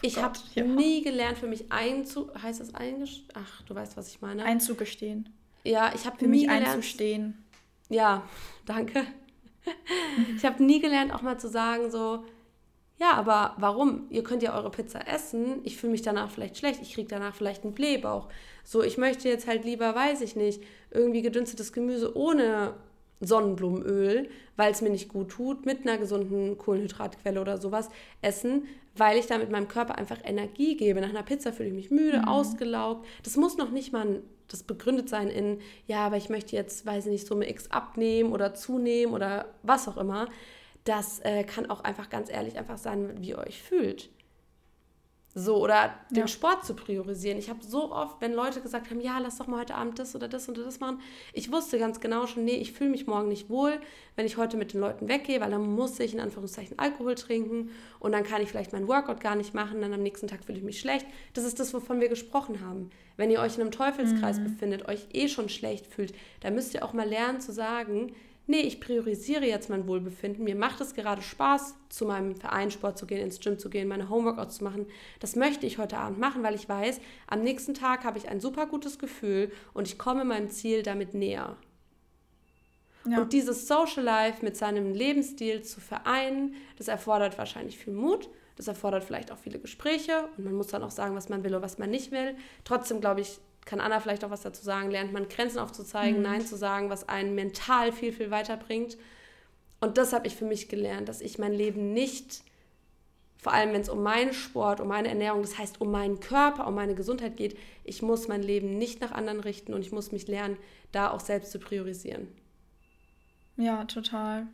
ich 0.03 0.23
habe 0.23 0.39
ja. 0.55 0.65
nie 0.65 1.03
gelernt, 1.03 1.39
für 1.39 1.47
mich 1.47 1.73
einzu... 1.73 2.31
Heißt 2.43 2.61
das 2.61 2.75
eingestehen? 2.75 3.29
Ach, 3.35 3.63
du 3.63 3.75
weißt, 3.75 3.97
was 3.97 4.09
ich 4.09 4.21
meine. 4.21 4.45
Einzugestehen. 4.45 5.31
Ja, 5.65 5.93
ich 5.95 6.05
habe 6.05 6.19
für 6.19 6.29
mich 6.29 6.43
gelernt, 6.43 6.69
einzustehen. 6.69 7.43
Ja, 7.89 8.25
danke. 8.67 9.07
ich 10.37 10.45
habe 10.45 10.63
nie 10.63 10.81
gelernt, 10.81 11.15
auch 11.15 11.23
mal 11.23 11.39
zu 11.39 11.49
sagen 11.49 11.91
so, 11.91 12.25
ja, 13.03 13.15
aber 13.15 13.57
warum? 13.59 14.07
Ihr 14.11 14.23
könnt 14.23 14.45
ja 14.45 14.57
eure 14.57 14.71
Pizza 14.71 15.09
essen. 15.09 15.59
Ich 15.65 15.77
fühle 15.77 15.91
mich 15.91 16.03
danach 16.03 16.31
vielleicht 16.31 16.57
schlecht. 16.57 16.81
Ich 16.83 16.95
kriege 16.95 17.09
danach 17.09 17.35
vielleicht 17.35 17.65
einen 17.65 17.75
Blähbauch. 17.75 18.29
So, 18.63 18.81
ich 18.81 18.97
möchte 18.97 19.29
jetzt 19.29 19.49
halt 19.49 19.65
lieber, 19.65 19.93
weiß 19.93 20.21
ich 20.21 20.37
nicht, 20.37 20.63
irgendwie 20.93 21.21
gedünstetes 21.21 21.73
Gemüse 21.73 22.17
ohne 22.17 22.75
Sonnenblumenöl, 23.21 24.31
weil 24.57 24.71
es 24.71 24.83
mir 24.83 24.91
nicht 24.91 25.09
gut 25.09 25.31
tut, 25.31 25.67
mit 25.67 25.81
einer 25.81 25.99
gesunden 25.99 26.57
Kohlenhydratquelle 26.59 27.41
oder 27.41 27.59
sowas 27.59 27.89
essen, 28.21 28.69
weil 28.95 29.19
ich 29.19 29.27
damit 29.27 29.51
meinem 29.51 29.67
Körper 29.67 29.99
einfach 29.99 30.19
Energie 30.23 30.77
gebe. 30.77 31.01
Nach 31.01 31.11
einer 31.11 31.25
Pizza 31.25 31.53
fühle 31.53 31.71
ich 31.71 31.75
mich 31.75 31.91
müde, 31.91 32.19
mhm. 32.19 32.29
ausgelaugt. 32.29 33.05
Das 33.25 33.37
muss 33.37 33.57
noch 33.57 33.73
nicht 33.73 33.93
mal 33.93 34.23
das 34.47 34.63
begründet 34.63 35.09
sein 35.09 35.29
in, 35.29 35.59
ja, 35.89 36.07
aber 36.07 36.19
ich 36.19 36.29
möchte 36.29 36.55
jetzt, 36.55 36.87
weiß 36.87 37.07
ich 37.07 37.11
nicht, 37.11 37.27
Summe 37.27 37.51
X 37.51 37.69
abnehmen 37.73 38.33
oder 38.33 38.55
zunehmen 38.55 39.13
oder 39.13 39.47
was 39.65 39.89
auch 39.89 39.97
immer 39.97 40.29
das 40.85 41.21
äh, 41.21 41.45
kann 41.45 41.71
auch 41.71 41.85
einfach 41.85 42.11
ganz 42.11 42.31
ehrlich 42.31 42.59
einfach 42.59 42.79
sein, 42.79 43.21
wie 43.21 43.31
ihr 43.31 43.39
euch 43.39 43.63
fühlt. 43.63 44.11
So, 45.35 45.57
oder 45.57 45.95
den 46.11 46.19
ja. 46.19 46.29
Sport 46.29 46.67
zu 46.67 46.75
priorisieren. 46.75 47.39
Ich 47.39 47.49
habe 47.49 47.61
so 47.65 47.91
oft, 47.91 48.21
wenn 48.21 48.35
Leute 48.35 48.61
gesagt 48.61 48.91
haben, 48.91 49.01
ja, 49.01 49.19
lass 49.19 49.39
doch 49.39 49.47
mal 49.47 49.61
heute 49.61 49.75
Abend 49.75 49.99
das 49.99 50.15
oder 50.15 50.29
das 50.29 50.47
oder 50.49 50.63
das 50.63 50.79
machen, 50.79 51.01
ich 51.33 51.51
wusste 51.51 51.79
ganz 51.79 52.01
genau 52.01 52.27
schon, 52.27 52.45
nee, 52.45 52.57
ich 52.57 52.73
fühle 52.73 52.91
mich 52.91 53.07
morgen 53.07 53.29
nicht 53.29 53.49
wohl, 53.49 53.81
wenn 54.15 54.27
ich 54.27 54.37
heute 54.37 54.59
mit 54.59 54.75
den 54.75 54.81
Leuten 54.81 55.09
weggehe, 55.09 55.41
weil 55.41 55.51
dann 55.51 55.75
muss 55.75 55.99
ich 56.01 56.13
in 56.13 56.21
Anführungszeichen 56.21 56.79
Alkohol 56.79 57.15
trinken 57.15 57.71
und 57.99 58.13
dann 58.13 58.25
kann 58.25 58.43
ich 58.43 58.51
vielleicht 58.51 58.75
meinen 58.75 58.89
Workout 58.89 59.21
gar 59.21 59.35
nicht 59.35 59.55
machen, 59.55 59.81
dann 59.81 59.95
am 59.95 60.03
nächsten 60.03 60.29
Tag 60.29 60.45
fühle 60.45 60.59
ich 60.59 60.65
mich 60.65 60.81
schlecht. 60.81 61.07
Das 61.33 61.45
ist 61.45 61.59
das, 61.59 61.73
wovon 61.73 62.01
wir 62.03 62.11
gesprochen 62.11 62.61
haben. 62.61 62.91
Wenn 63.17 63.31
ihr 63.31 63.41
euch 63.41 63.55
in 63.55 63.63
einem 63.63 63.71
Teufelskreis 63.71 64.39
mhm. 64.39 64.45
befindet, 64.45 64.87
euch 64.87 65.07
eh 65.15 65.29
schon 65.29 65.49
schlecht 65.49 65.87
fühlt, 65.87 66.13
dann 66.41 66.55
müsst 66.55 66.75
ihr 66.75 66.85
auch 66.85 66.93
mal 66.93 67.09
lernen 67.09 67.41
zu 67.41 67.53
sagen, 67.53 68.15
nee, 68.47 68.61
ich 68.61 68.81
priorisiere 68.81 69.47
jetzt 69.47 69.71
mein 69.71 69.87
Wohlbefinden. 69.87 70.45
Mir 70.45 70.57
macht 70.57 70.81
es 70.81 70.95
gerade 70.95 71.23
Spaß, 71.23 71.75
zu 71.89 72.05
meinem 72.07 72.35
Verein 72.35 72.71
Sport 72.71 72.99
zu 72.99 73.07
gehen, 73.07 73.21
ins 73.21 73.41
Gym 73.41 73.59
zu 73.59 73.71
gehen, 73.71 73.89
meine 73.89 74.09
Homeworkouts 74.09 74.57
zu 74.57 74.65
machen. 74.65 74.87
Das 75.21 75.37
möchte 75.37 75.67
ich 75.67 75.79
heute 75.79 75.99
Abend 75.99 76.19
machen, 76.19 76.43
weil 76.43 76.55
ich 76.55 76.69
weiß, 76.69 77.01
am 77.27 77.43
nächsten 77.43 77.75
Tag 77.75 78.05
habe 78.05 78.19
ich 78.19 78.29
ein 78.29 78.41
super 78.41 78.67
gutes 78.67 78.99
Gefühl 78.99 79.53
und 79.75 79.89
ich 79.89 79.99
komme 79.99 80.25
meinem 80.25 80.51
Ziel 80.51 80.83
damit 80.83 81.15
näher. 81.15 81.57
Ja. 83.09 83.21
Und 83.21 83.33
dieses 83.33 83.67
Social 83.67 84.05
Life 84.05 84.45
mit 84.45 84.57
seinem 84.57 84.93
Lebensstil 84.93 85.63
zu 85.63 85.81
vereinen, 85.81 86.55
das 86.77 86.89
erfordert 86.89 87.39
wahrscheinlich 87.39 87.79
viel 87.79 87.93
Mut. 87.93 88.29
Das 88.57 88.69
erfordert 88.69 89.03
vielleicht 89.03 89.33
auch 89.33 89.39
viele 89.39 89.59
Gespräche 89.59 90.29
und 90.37 90.45
man 90.45 90.55
muss 90.55 90.69
dann 90.69 90.83
auch 90.83 90.91
sagen, 90.91 91.17
was 91.17 91.29
man 91.29 91.43
will 91.43 91.53
oder 91.53 91.63
was 91.63 91.79
man 91.79 91.91
nicht 91.91 92.13
will. 92.13 92.37
Trotzdem 92.65 93.01
glaube 93.01 93.23
ich, 93.23 93.41
kann 93.65 93.81
Anna 93.81 94.01
vielleicht 94.01 94.25
auch 94.25 94.31
was 94.31 94.43
dazu 94.43 94.63
sagen, 94.63 94.91
lernt 94.91 95.13
man 95.13 95.29
Grenzen 95.29 95.59
aufzuzeigen, 95.59 96.19
mhm. 96.19 96.23
Nein 96.23 96.47
zu 96.47 96.57
sagen, 96.57 96.91
was 96.91 97.09
einen 97.09 97.35
mental 97.35 97.93
viel, 97.93 98.13
viel 98.13 98.31
weiterbringt. 98.31 98.97
Und 99.81 99.99
das 99.99 100.13
habe 100.13 100.27
ich 100.27 100.37
für 100.37 100.45
mich 100.45 100.69
gelernt, 100.69 101.09
dass 101.09 101.21
ich 101.21 101.39
mein 101.39 101.53
Leben 101.53 101.93
nicht, 101.93 102.43
vor 103.37 103.53
allem 103.53 103.73
wenn 103.73 103.81
es 103.81 103.89
um 103.89 104.03
meinen 104.03 104.33
Sport, 104.33 104.81
um 104.81 104.89
meine 104.89 105.09
Ernährung, 105.09 105.43
das 105.43 105.59
heißt 105.59 105.81
um 105.81 105.91
meinen 105.91 106.21
Körper, 106.21 106.67
um 106.67 106.75
meine 106.75 106.95
Gesundheit 106.95 107.37
geht, 107.37 107.59
ich 107.85 108.03
muss 108.03 108.29
mein 108.29 108.43
Leben 108.43 108.79
nicht 108.79 109.01
nach 109.01 109.13
anderen 109.13 109.41
richten 109.41 109.75
und 109.75 109.83
ich 109.83 109.93
muss 109.93 110.13
mich 110.13 110.29
lernen, 110.29 110.57
da 110.93 111.11
auch 111.11 111.21
selbst 111.21 111.51
zu 111.51 111.59
priorisieren. 111.59 112.29
Ja, 113.57 113.85
total. 113.85 114.47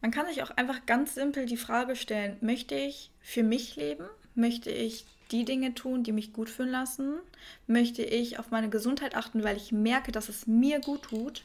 Man 0.00 0.10
kann 0.10 0.26
sich 0.26 0.42
auch 0.42 0.50
einfach 0.50 0.84
ganz 0.86 1.14
simpel 1.14 1.46
die 1.46 1.56
Frage 1.56 1.94
stellen, 1.94 2.36
möchte 2.40 2.74
ich 2.74 3.12
für 3.20 3.44
mich 3.44 3.76
leben? 3.76 4.04
Möchte 4.34 4.70
ich 4.70 5.06
die 5.32 5.44
Dinge 5.44 5.74
tun, 5.74 6.04
die 6.04 6.12
mich 6.12 6.32
gut 6.32 6.50
fühlen 6.50 6.70
lassen? 6.70 7.18
Möchte 7.66 8.02
ich 8.02 8.38
auf 8.38 8.50
meine 8.50 8.70
Gesundheit 8.70 9.16
achten, 9.16 9.42
weil 9.42 9.56
ich 9.56 9.72
merke, 9.72 10.12
dass 10.12 10.28
es 10.28 10.46
mir 10.46 10.80
gut 10.80 11.02
tut? 11.02 11.44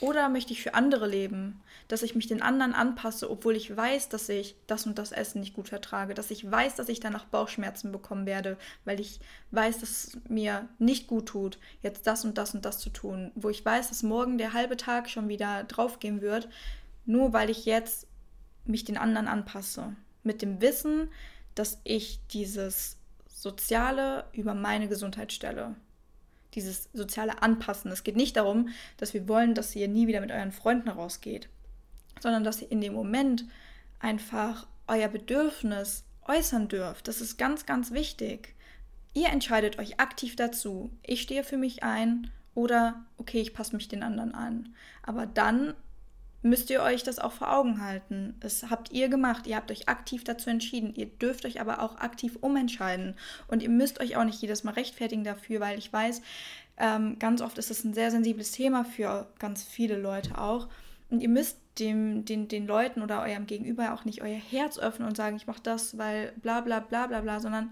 Oder 0.00 0.28
möchte 0.28 0.52
ich 0.52 0.62
für 0.62 0.74
andere 0.74 1.08
leben, 1.08 1.60
dass 1.88 2.02
ich 2.02 2.14
mich 2.14 2.26
den 2.26 2.42
anderen 2.42 2.74
anpasse, 2.74 3.30
obwohl 3.30 3.56
ich 3.56 3.74
weiß, 3.74 4.10
dass 4.10 4.28
ich 4.28 4.54
das 4.66 4.84
und 4.84 4.98
das 4.98 5.10
Essen 5.10 5.40
nicht 5.40 5.54
gut 5.54 5.70
vertrage, 5.70 6.12
dass 6.12 6.30
ich 6.30 6.50
weiß, 6.50 6.74
dass 6.74 6.90
ich 6.90 7.00
danach 7.00 7.24
Bauchschmerzen 7.24 7.92
bekommen 7.92 8.26
werde, 8.26 8.58
weil 8.84 9.00
ich 9.00 9.20
weiß, 9.52 9.78
dass 9.78 9.90
es 9.90 10.18
mir 10.28 10.68
nicht 10.78 11.06
gut 11.06 11.26
tut, 11.26 11.58
jetzt 11.82 12.06
das 12.06 12.26
und 12.26 12.36
das 12.36 12.54
und 12.54 12.66
das 12.66 12.78
zu 12.78 12.90
tun, 12.90 13.32
wo 13.36 13.48
ich 13.48 13.64
weiß, 13.64 13.88
dass 13.88 14.02
morgen 14.02 14.36
der 14.36 14.52
halbe 14.52 14.76
Tag 14.76 15.08
schon 15.08 15.28
wieder 15.28 15.64
draufgehen 15.64 16.20
wird, 16.20 16.50
nur 17.06 17.32
weil 17.32 17.48
ich 17.48 17.64
jetzt 17.64 18.06
mich 18.66 18.84
den 18.84 18.98
anderen 18.98 19.28
anpasse. 19.28 19.96
Mit 20.24 20.42
dem 20.42 20.60
Wissen, 20.60 21.08
dass 21.54 21.78
ich 21.84 22.20
dieses 22.32 22.98
Soziale 23.36 24.24
über 24.32 24.54
meine 24.54 24.88
Gesundheit 24.88 25.30
stelle. 25.30 25.76
Dieses 26.54 26.88
soziale 26.94 27.42
Anpassen. 27.42 27.92
Es 27.92 28.02
geht 28.02 28.16
nicht 28.16 28.38
darum, 28.38 28.70
dass 28.96 29.12
wir 29.12 29.28
wollen, 29.28 29.54
dass 29.54 29.76
ihr 29.76 29.88
nie 29.88 30.06
wieder 30.06 30.22
mit 30.22 30.30
euren 30.32 30.52
Freunden 30.52 30.88
rausgeht, 30.88 31.50
sondern 32.20 32.44
dass 32.44 32.62
ihr 32.62 32.72
in 32.72 32.80
dem 32.80 32.94
Moment 32.94 33.44
einfach 34.00 34.66
euer 34.88 35.08
Bedürfnis 35.08 36.04
äußern 36.26 36.68
dürft. 36.68 37.08
Das 37.08 37.20
ist 37.20 37.36
ganz, 37.36 37.66
ganz 37.66 37.90
wichtig. 37.90 38.54
Ihr 39.12 39.28
entscheidet 39.28 39.78
euch 39.78 40.00
aktiv 40.00 40.34
dazu. 40.34 40.90
Ich 41.02 41.20
stehe 41.20 41.44
für 41.44 41.58
mich 41.58 41.82
ein 41.82 42.30
oder 42.54 43.04
okay, 43.18 43.42
ich 43.42 43.52
passe 43.52 43.76
mich 43.76 43.86
den 43.86 44.02
anderen 44.02 44.34
an. 44.34 44.74
Aber 45.02 45.26
dann 45.26 45.74
müsst 46.46 46.70
ihr 46.70 46.82
euch 46.82 47.02
das 47.02 47.18
auch 47.18 47.32
vor 47.32 47.52
Augen 47.52 47.80
halten. 47.80 48.34
Das 48.40 48.70
habt 48.70 48.92
ihr 48.92 49.08
gemacht. 49.08 49.46
Ihr 49.46 49.56
habt 49.56 49.70
euch 49.70 49.88
aktiv 49.88 50.24
dazu 50.24 50.50
entschieden. 50.50 50.94
Ihr 50.94 51.06
dürft 51.06 51.44
euch 51.44 51.60
aber 51.60 51.82
auch 51.82 51.96
aktiv 51.98 52.36
umentscheiden. 52.40 53.14
Und 53.48 53.62
ihr 53.62 53.68
müsst 53.68 54.00
euch 54.00 54.16
auch 54.16 54.24
nicht 54.24 54.40
jedes 54.40 54.64
Mal 54.64 54.72
rechtfertigen 54.72 55.24
dafür, 55.24 55.60
weil 55.60 55.78
ich 55.78 55.92
weiß, 55.92 56.22
ähm, 56.78 57.18
ganz 57.18 57.40
oft 57.40 57.58
ist 57.58 57.70
es 57.70 57.84
ein 57.84 57.94
sehr 57.94 58.10
sensibles 58.10 58.52
Thema 58.52 58.84
für 58.84 59.28
ganz 59.38 59.62
viele 59.62 59.98
Leute 59.98 60.38
auch. 60.38 60.68
Und 61.10 61.20
ihr 61.20 61.28
müsst 61.28 61.58
dem, 61.78 62.24
den, 62.24 62.48
den 62.48 62.66
Leuten 62.66 63.02
oder 63.02 63.22
eurem 63.22 63.46
Gegenüber 63.46 63.92
auch 63.92 64.04
nicht 64.04 64.22
euer 64.22 64.38
Herz 64.38 64.78
öffnen 64.78 65.06
und 65.06 65.16
sagen, 65.16 65.36
ich 65.36 65.46
mache 65.46 65.62
das, 65.62 65.98
weil 65.98 66.32
bla 66.36 66.60
bla 66.60 66.80
bla 66.80 67.06
bla 67.06 67.20
bla, 67.20 67.40
sondern 67.40 67.70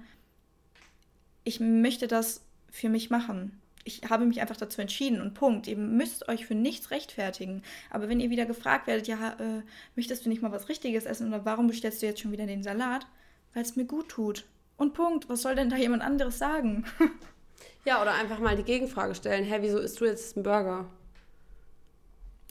ich 1.45 1.61
möchte 1.61 2.07
das 2.07 2.43
für 2.71 2.89
mich 2.89 3.11
machen. 3.11 3.61
Ich 3.85 4.03
habe 4.09 4.25
mich 4.25 4.41
einfach 4.41 4.57
dazu 4.57 4.81
entschieden 4.81 5.21
und 5.21 5.35
Punkt. 5.35 5.67
Ihr 5.67 5.77
müsst 5.77 6.29
euch 6.29 6.47
für 6.47 6.55
nichts 6.55 6.91
rechtfertigen. 6.91 7.63
Aber 7.91 8.09
wenn 8.09 8.21
ihr 8.21 8.31
wieder 8.31 8.47
gefragt 8.47 8.87
werdet, 8.87 9.07
ja, 9.07 9.37
äh, 9.39 9.63
möchtest 9.95 10.25
du 10.25 10.31
nicht 10.31 10.43
mal 10.43 10.53
was 10.53 10.69
Richtiges 10.69 11.05
essen 11.05 11.29
oder 11.29 11.45
warum 11.45 11.67
bestellst 11.67 12.01
du 12.01 12.07
jetzt 12.07 12.21
schon 12.21 12.33
wieder 12.33 12.47
den 12.47 12.63
Salat? 12.63 13.07
Weil 13.53 13.63
es 13.63 13.77
mir 13.77 13.85
gut 13.85 14.09
tut. 14.09 14.47
Und 14.77 14.95
Punkt. 14.95 15.29
Was 15.29 15.43
soll 15.43 15.55
denn 15.55 15.71
da 15.71 15.77
jemand 15.77 16.03
anderes 16.03 16.39
sagen? 16.39 16.85
ja, 17.85 18.01
oder 18.01 18.15
einfach 18.15 18.39
mal 18.39 18.57
die 18.57 18.65
Gegenfrage 18.65 19.15
stellen. 19.15 19.45
Hä, 19.45 19.59
wieso 19.61 19.79
isst 19.79 20.01
du 20.01 20.07
jetzt 20.07 20.37
einen 20.37 20.45
Burger? 20.45 20.87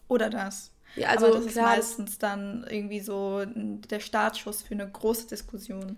Oder 0.07 0.29
das. 0.29 0.71
Ja, 0.95 1.09
also 1.09 1.27
Aber 1.27 1.35
das 1.39 1.47
klar, 1.47 1.77
ist 1.77 1.97
meistens 1.97 2.19
dann 2.19 2.65
irgendwie 2.69 2.99
so 2.99 3.43
der 3.45 3.99
Startschuss 3.99 4.61
für 4.61 4.75
eine 4.75 4.87
große 4.89 5.27
Diskussion. 5.27 5.97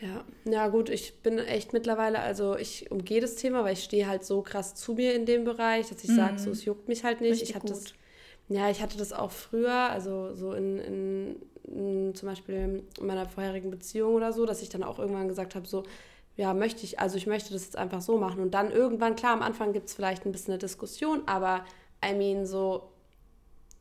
Ja, 0.00 0.24
ja 0.44 0.68
gut, 0.68 0.90
ich 0.90 1.22
bin 1.22 1.38
echt 1.38 1.72
mittlerweile, 1.72 2.18
also 2.20 2.56
ich 2.56 2.90
umgehe 2.90 3.20
das 3.20 3.36
Thema, 3.36 3.64
weil 3.64 3.72
ich 3.72 3.84
stehe 3.84 4.06
halt 4.06 4.24
so 4.24 4.42
krass 4.42 4.74
zu 4.74 4.94
mir 4.94 5.14
in 5.14 5.24
dem 5.24 5.44
Bereich, 5.44 5.88
dass 5.88 6.04
ich 6.04 6.10
mhm. 6.10 6.16
sage, 6.16 6.38
so 6.38 6.50
es 6.50 6.64
juckt 6.64 6.88
mich 6.88 7.02
halt 7.02 7.20
nicht. 7.20 7.32
Richtig 7.32 7.50
ich 7.50 7.54
hatte 7.54 7.68
das, 7.68 7.84
ja, 8.48 8.70
ich 8.70 8.82
hatte 8.82 8.98
das 8.98 9.12
auch 9.12 9.30
früher, 9.30 9.72
also 9.72 10.34
so 10.34 10.52
in, 10.52 10.78
in, 10.78 11.36
in, 11.64 12.14
zum 12.14 12.28
Beispiel 12.28 12.84
in 12.98 13.06
meiner 13.06 13.26
vorherigen 13.26 13.70
Beziehung 13.70 14.14
oder 14.14 14.32
so, 14.32 14.44
dass 14.44 14.60
ich 14.60 14.68
dann 14.68 14.82
auch 14.82 14.98
irgendwann 14.98 15.28
gesagt 15.28 15.54
habe, 15.54 15.66
so, 15.66 15.84
ja, 16.36 16.52
möchte 16.52 16.84
ich, 16.84 17.00
also 17.00 17.16
ich 17.16 17.26
möchte 17.26 17.54
das 17.54 17.64
jetzt 17.64 17.76
einfach 17.76 18.02
so 18.02 18.18
machen. 18.18 18.40
Und 18.40 18.52
dann 18.52 18.70
irgendwann, 18.70 19.16
klar, 19.16 19.32
am 19.32 19.42
Anfang 19.42 19.72
gibt 19.72 19.88
es 19.88 19.94
vielleicht 19.94 20.26
ein 20.26 20.32
bisschen 20.32 20.52
eine 20.52 20.58
Diskussion, 20.58 21.22
aber 21.26 21.64
I 22.04 22.14
mean, 22.14 22.44
so, 22.44 22.90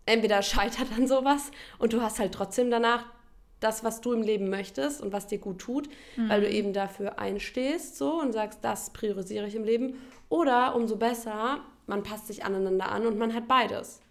entweder 0.06 0.41
scheitert 0.43 0.88
dann 0.95 1.08
sowas 1.08 1.51
und 1.78 1.91
du 1.91 2.01
hast 2.01 2.19
halt 2.19 2.34
trotzdem 2.34 2.71
danach 2.71 3.06
das, 3.60 3.84
was 3.84 4.02
du 4.02 4.13
im 4.13 4.22
Leben 4.22 4.50
möchtest 4.50 5.02
und 5.02 5.13
was 5.13 5.28
dir 5.28 5.38
gut 5.38 5.60
tut, 5.60 5.89
mhm. 6.15 6.30
weil 6.30 6.41
du 6.41 6.50
eben 6.50 6.74
dafür 6.74 7.20
einstehst 7.20 7.98
so 7.98 8.20
und 8.20 8.34
sagst, 8.34 8.60
das 8.62 8.91
priorisiere 8.91 9.48
ich 9.48 9.56
im 9.56 9.63
Leben. 9.63 9.96
Oder 10.30 10.76
umso 10.76 10.98
besser, 10.98 11.60
man 11.88 12.04
passt 12.04 12.28
sich 12.28 12.44
aneinander 12.44 12.91
an 12.91 13.06
und 13.06 13.18
man 13.18 13.34
hat 13.34 13.48
beides. 13.48 14.02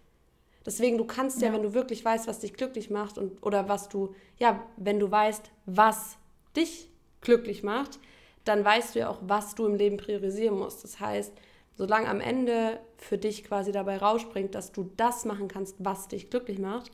Deswegen, 0.65 0.97
du 0.97 1.05
kannst 1.05 1.41
ja, 1.41 1.49
ja 1.49 1.53
wenn 1.53 1.63
du 1.63 1.73
wirklich 1.73 2.03
weißt, 2.03 2.27
was 2.27 2.39
dich 2.39 2.53
glücklich 2.53 2.89
macht 2.89 3.17
und 3.17 3.43
oder 3.43 3.69
was 3.69 3.87
du, 3.87 4.15
ja, 4.37 4.63
wenn 4.77 4.99
du 4.99 5.11
weißt, 5.11 5.51
was 5.65 6.17
dich 6.55 6.89
glücklich 7.21 7.63
macht, 7.63 7.99
dann 8.45 8.63
weißt 8.63 8.95
du 8.95 8.99
ja 8.99 9.09
auch, 9.09 9.19
was 9.21 9.55
du 9.55 9.65
im 9.65 9.75
Leben 9.75 9.97
priorisieren 9.97 10.57
musst. 10.57 10.83
Das 10.83 10.99
heißt, 10.99 11.33
solange 11.75 12.07
am 12.07 12.21
Ende 12.21 12.79
für 12.97 13.17
dich 13.17 13.43
quasi 13.43 13.71
dabei 13.71 13.97
rausspringt, 13.97 14.55
dass 14.55 14.71
du 14.71 14.89
das 14.97 15.25
machen 15.25 15.47
kannst, 15.47 15.75
was 15.79 16.07
dich 16.07 16.29
glücklich 16.29 16.59
macht, 16.59 16.91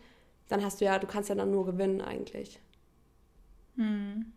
dann 0.51 0.63
hast 0.65 0.81
du 0.81 0.85
ja, 0.85 0.99
du 0.99 1.07
kannst 1.07 1.29
ja 1.29 1.35
dann 1.35 1.49
nur 1.49 1.65
gewinnen 1.65 2.01
eigentlich. 2.01 2.59
Hm. 3.77 4.33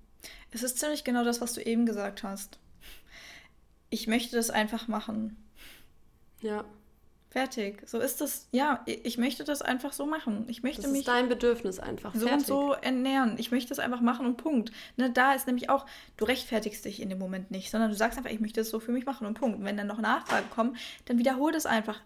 Es 0.52 0.62
ist 0.62 0.78
ziemlich 0.78 1.02
genau 1.02 1.24
das, 1.24 1.40
was 1.40 1.54
du 1.54 1.60
eben 1.60 1.86
gesagt 1.86 2.22
hast. 2.22 2.60
Ich 3.90 4.06
möchte 4.06 4.36
das 4.36 4.48
einfach 4.48 4.86
machen. 4.86 5.36
Ja. 6.40 6.64
Fertig. 7.30 7.82
So 7.88 7.98
ist 7.98 8.20
das. 8.20 8.46
Ja, 8.52 8.84
ich 8.86 9.18
möchte 9.18 9.42
das 9.42 9.60
einfach 9.60 9.92
so 9.92 10.06
machen. 10.06 10.44
Ich 10.46 10.62
möchte 10.62 10.82
das 10.82 10.92
mich. 10.92 11.00
ist 11.00 11.08
dein 11.08 11.28
Bedürfnis 11.28 11.80
einfach. 11.80 12.14
So 12.14 12.28
und 12.30 12.46
so 12.46 12.74
ernähren. 12.74 13.34
Ich 13.38 13.50
möchte 13.50 13.72
es 13.72 13.80
einfach 13.80 14.00
machen 14.00 14.24
und 14.24 14.36
Punkt. 14.36 14.70
Ne, 14.96 15.10
da 15.10 15.32
ist 15.32 15.48
nämlich 15.48 15.68
auch, 15.68 15.84
du 16.16 16.26
rechtfertigst 16.26 16.84
dich 16.84 17.02
in 17.02 17.08
dem 17.08 17.18
Moment 17.18 17.50
nicht, 17.50 17.72
sondern 17.72 17.90
du 17.90 17.96
sagst 17.96 18.18
einfach, 18.18 18.30
ich 18.30 18.38
möchte 18.38 18.60
es 18.60 18.70
so 18.70 18.78
für 18.78 18.92
mich 18.92 19.04
machen 19.04 19.26
und 19.26 19.34
Punkt. 19.34 19.58
Und 19.58 19.64
wenn 19.64 19.76
dann 19.76 19.88
noch 19.88 20.00
Nachfragen 20.00 20.48
kommen, 20.50 20.76
dann 21.06 21.18
wiederhol 21.18 21.50
das 21.50 21.66
einfach. 21.66 22.00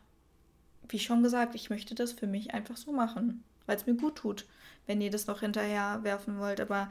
Wie 0.89 0.99
schon 0.99 1.23
gesagt, 1.23 1.55
ich 1.55 1.69
möchte 1.69 1.95
das 1.95 2.13
für 2.13 2.27
mich 2.27 2.55
einfach 2.55 2.79
so 2.79 2.91
machen 2.91 3.45
weil 3.69 3.77
es 3.77 3.87
mir 3.87 3.95
gut 3.95 4.17
tut, 4.17 4.47
wenn 4.87 5.01
ihr 5.01 5.11
das 5.11 5.27
noch 5.27 5.41
hinterher 5.41 6.01
werfen 6.03 6.39
wollt. 6.39 6.61
Aber 6.61 6.91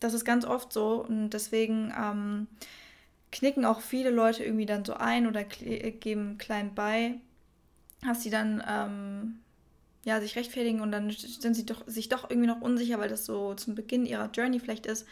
das 0.00 0.14
ist 0.14 0.24
ganz 0.24 0.44
oft 0.44 0.72
so 0.72 1.04
und 1.04 1.30
deswegen 1.30 1.92
ähm, 1.98 2.46
knicken 3.32 3.64
auch 3.64 3.80
viele 3.80 4.10
Leute 4.10 4.44
irgendwie 4.44 4.66
dann 4.66 4.84
so 4.84 4.94
ein 4.94 5.26
oder 5.26 5.44
geben 5.44 6.38
klein 6.38 6.74
bei, 6.74 7.16
dass 8.02 8.22
sie 8.22 8.30
dann 8.30 8.62
ähm, 8.66 9.40
ja, 10.04 10.20
sich 10.20 10.36
rechtfertigen 10.36 10.80
und 10.80 10.92
dann 10.92 11.10
sind 11.10 11.54
sie 11.54 11.66
doch, 11.66 11.82
sich 11.86 12.08
doch 12.08 12.30
irgendwie 12.30 12.48
noch 12.48 12.60
unsicher, 12.60 12.98
weil 12.98 13.08
das 13.08 13.24
so 13.24 13.54
zum 13.54 13.74
Beginn 13.74 14.06
ihrer 14.06 14.30
Journey 14.30 14.60
vielleicht 14.60 14.86
ist. 14.86 15.06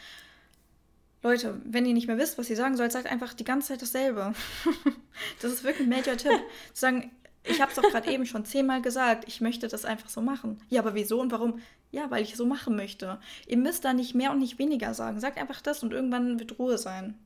Leute, 1.23 1.59
wenn 1.63 1.85
ihr 1.85 1.93
nicht 1.93 2.07
mehr 2.07 2.17
wisst, 2.17 2.37
was 2.37 2.49
ihr 2.49 2.55
sagen 2.55 2.75
sollt, 2.77 2.91
sagt 2.91 3.07
einfach 3.07 3.33
die 3.33 3.45
ganze 3.45 3.69
Zeit 3.69 3.81
dasselbe. 3.81 4.33
das 5.41 5.53
ist 5.53 5.63
wirklich 5.63 5.87
ein 5.87 5.89
Major-Tipp. 5.89 6.31
Zu 6.73 6.81
sagen, 6.81 7.11
ich 7.43 7.61
habe 7.61 7.71
es 7.71 7.75
doch 7.75 7.83
gerade 7.83 8.11
eben 8.11 8.25
schon 8.25 8.45
zehnmal 8.45 8.81
gesagt, 8.81 9.25
ich 9.27 9.41
möchte 9.41 9.67
das 9.67 9.85
einfach 9.85 10.09
so 10.09 10.21
machen. 10.21 10.59
Ja, 10.69 10.81
aber 10.81 10.95
wieso 10.95 11.19
und 11.19 11.31
warum? 11.31 11.59
Ja, 11.91 12.09
weil 12.09 12.23
ich 12.23 12.35
so 12.35 12.45
machen 12.45 12.75
möchte. 12.75 13.19
Ihr 13.47 13.57
müsst 13.57 13.85
da 13.85 13.93
nicht 13.93 14.15
mehr 14.15 14.31
und 14.31 14.39
nicht 14.39 14.59
weniger 14.59 14.93
sagen. 14.93 15.19
Sagt 15.19 15.37
einfach 15.37 15.61
das 15.61 15.83
und 15.83 15.93
irgendwann 15.93 16.39
wird 16.39 16.57
Ruhe 16.57 16.77
sein. 16.77 17.17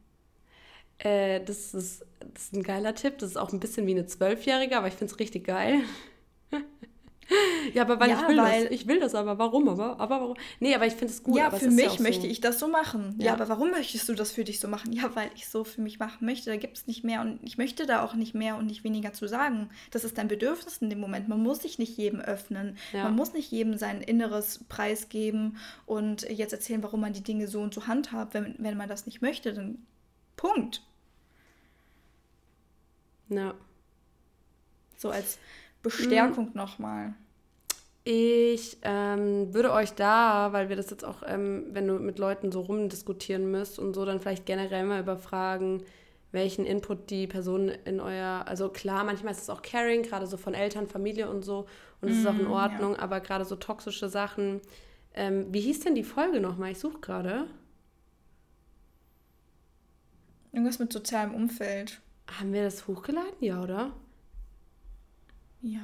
Äh, 0.98 1.42
das, 1.44 1.74
ist, 1.74 2.06
das 2.34 2.44
ist 2.44 2.54
ein 2.54 2.64
geiler 2.64 2.96
Tipp. 2.96 3.20
Das 3.20 3.30
ist 3.30 3.38
auch 3.38 3.54
ein 3.54 3.60
bisschen 3.60 3.86
wie 3.86 3.92
eine 3.92 4.08
Zwölfjährige, 4.08 4.78
aber 4.78 4.88
ich 4.88 4.96
finde 4.96 5.14
es 5.14 5.20
richtig 5.20 5.46
geil. 5.46 5.82
Ja, 7.74 7.82
aber 7.84 8.00
weil 8.00 8.10
ja, 8.10 8.22
ich 8.22 8.28
will 8.28 8.38
weil, 8.38 8.64
das. 8.64 8.72
Ich 8.72 8.88
will 8.88 9.00
das 9.00 9.14
aber. 9.14 9.38
Warum 9.38 9.68
aber? 9.68 10.00
Aber 10.00 10.22
warum? 10.22 10.38
Nee, 10.60 10.74
aber 10.74 10.86
ich 10.86 10.94
finde 10.94 11.14
es 11.14 11.24
gut. 11.24 11.38
Ja, 11.38 11.52
für 11.52 11.70
mich 11.70 11.96
ja 11.96 12.02
möchte 12.02 12.22
so. 12.22 12.28
ich 12.28 12.40
das 12.40 12.60
so 12.60 12.68
machen. 12.68 13.16
Ja. 13.18 13.28
ja. 13.28 13.34
aber 13.34 13.50
warum 13.50 13.72
möchtest 13.72 14.08
du 14.08 14.14
das 14.14 14.32
für 14.32 14.44
dich 14.44 14.60
so 14.60 14.68
machen? 14.68 14.94
Ja, 14.94 15.14
weil 15.16 15.30
ich 15.36 15.48
so 15.48 15.64
für 15.64 15.82
mich 15.82 16.00
machen 16.00 16.26
möchte. 16.26 16.50
Da 16.50 16.56
gibt 16.56 16.78
es 16.78 16.88
nicht 16.88 17.04
mehr 17.04 17.22
und 17.22 17.40
ich 17.44 17.58
möchte 17.58 17.86
da 17.86 18.04
auch 18.04 18.14
nicht 18.14 18.34
mehr 18.34 18.56
und 18.56 18.68
nicht 18.68 18.84
weniger 18.84 19.14
zu 19.14 19.28
sagen. 19.28 19.70
Das 19.92 20.04
ist 20.04 20.18
dein 20.18 20.28
Bedürfnis 20.28 20.78
in 20.78 20.90
dem 20.90 21.00
Moment. 21.00 21.28
Man 21.28 21.44
muss 21.44 21.62
sich 21.62 21.78
nicht 21.78 21.98
jedem 21.98 22.20
öffnen. 22.20 22.78
Man 22.94 23.16
muss 23.16 23.34
nicht 23.34 23.52
jedem 23.52 23.78
sein 23.78 24.02
Inneres 24.02 24.64
preisgeben 24.70 25.58
und 25.86 26.24
jetzt 26.30 26.54
erzählen, 26.54 26.84
warum 26.84 27.02
man 27.02 27.14
die 27.14 27.24
Dinge 27.24 27.48
so 27.48 27.62
und 27.62 27.74
so 27.74 27.88
handhabt. 27.88 28.34
Wenn, 28.34 28.56
wenn 28.58 28.78
man 28.78 28.88
das 28.88 29.06
nicht 29.06 29.22
möchte, 29.22 29.54
dann 29.54 29.80
Punkt. 30.36 30.82
Ja. 33.30 33.54
So 34.96 35.10
als 35.10 35.38
Bestärkung 35.88 36.48
hm. 36.48 36.54
nochmal. 36.54 37.14
Ich 38.04 38.78
ähm, 38.84 39.54
würde 39.54 39.74
euch 39.74 39.92
da, 39.92 40.54
weil 40.54 40.70
wir 40.70 40.78
das 40.78 40.90
jetzt 40.90 41.04
auch, 41.04 41.24
ähm, 41.26 41.66
wenn 41.72 41.88
du 41.88 41.96
mit 41.96 42.20
Leuten 42.20 42.54
so 42.54 42.62
rumdiskutieren 42.62 43.52
müsst 43.52 43.80
und 43.80 43.94
so, 43.94 44.06
dann 44.06 44.22
vielleicht 44.22 44.46
generell 44.46 44.86
mal 44.86 45.02
überfragen, 45.02 45.84
welchen 46.32 46.66
Input 46.66 47.10
die 47.10 47.28
Person 47.28 47.68
in 47.84 48.00
euer, 48.00 48.46
also 48.46 48.70
klar, 48.70 49.04
manchmal 49.04 49.34
ist 49.34 49.42
es 49.42 49.50
auch 49.50 49.62
Caring, 49.62 50.04
gerade 50.04 50.26
so 50.26 50.38
von 50.38 50.54
Eltern, 50.54 50.88
Familie 50.88 51.30
und 51.30 51.44
so, 51.44 51.66
und 52.00 52.10
es 52.10 52.16
mm, 52.16 52.20
ist 52.20 52.28
auch 52.28 52.40
in 52.40 52.48
mm, 52.48 52.52
Ordnung, 52.52 52.94
ja. 52.94 53.00
aber 53.00 53.20
gerade 53.20 53.44
so 53.44 53.58
toxische 53.58 54.08
Sachen. 54.08 54.62
Ähm, 55.14 55.48
wie 55.52 55.60
hieß 55.62 55.82
denn 55.82 55.96
die 55.96 56.04
Folge 56.04 56.40
nochmal? 56.40 56.72
Ich 56.72 56.80
suche 56.80 57.00
gerade. 57.00 57.48
Irgendwas 60.54 60.80
mit 60.80 60.94
sozialem 60.94 61.34
Umfeld. 61.34 62.00
Haben 62.40 62.54
wir 62.54 62.64
das 62.64 62.88
hochgeladen? 62.88 63.36
Ja, 63.42 63.62
oder? 63.62 63.92
Ja. 65.62 65.80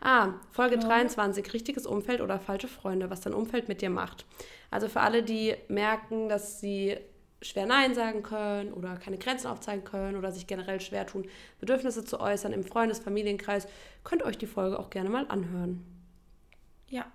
Ah, 0.00 0.34
Folge 0.50 0.74
ja. 0.76 0.80
23, 0.80 1.52
richtiges 1.52 1.86
Umfeld 1.86 2.20
oder 2.20 2.40
falsche 2.40 2.68
Freunde, 2.68 3.10
was 3.10 3.20
dein 3.20 3.34
Umfeld 3.34 3.68
mit 3.68 3.80
dir 3.80 3.90
macht. 3.90 4.26
Also 4.70 4.88
für 4.88 5.00
alle, 5.00 5.22
die 5.22 5.54
merken, 5.68 6.28
dass 6.28 6.60
sie 6.60 6.96
schwer 7.40 7.66
Nein 7.66 7.94
sagen 7.94 8.22
können 8.22 8.72
oder 8.72 8.96
keine 8.96 9.18
Grenzen 9.18 9.46
aufzeigen 9.46 9.84
können 9.84 10.16
oder 10.16 10.32
sich 10.32 10.46
generell 10.46 10.80
schwer 10.80 11.06
tun, 11.06 11.28
Bedürfnisse 11.60 12.04
zu 12.04 12.20
äußern 12.20 12.52
im 12.52 12.64
Freundes-, 12.64 13.00
Familienkreis, 13.00 13.68
könnt 14.02 14.22
euch 14.22 14.38
die 14.38 14.46
Folge 14.46 14.78
auch 14.78 14.90
gerne 14.90 15.10
mal 15.10 15.26
anhören. 15.28 15.84
Ja. 16.88 17.06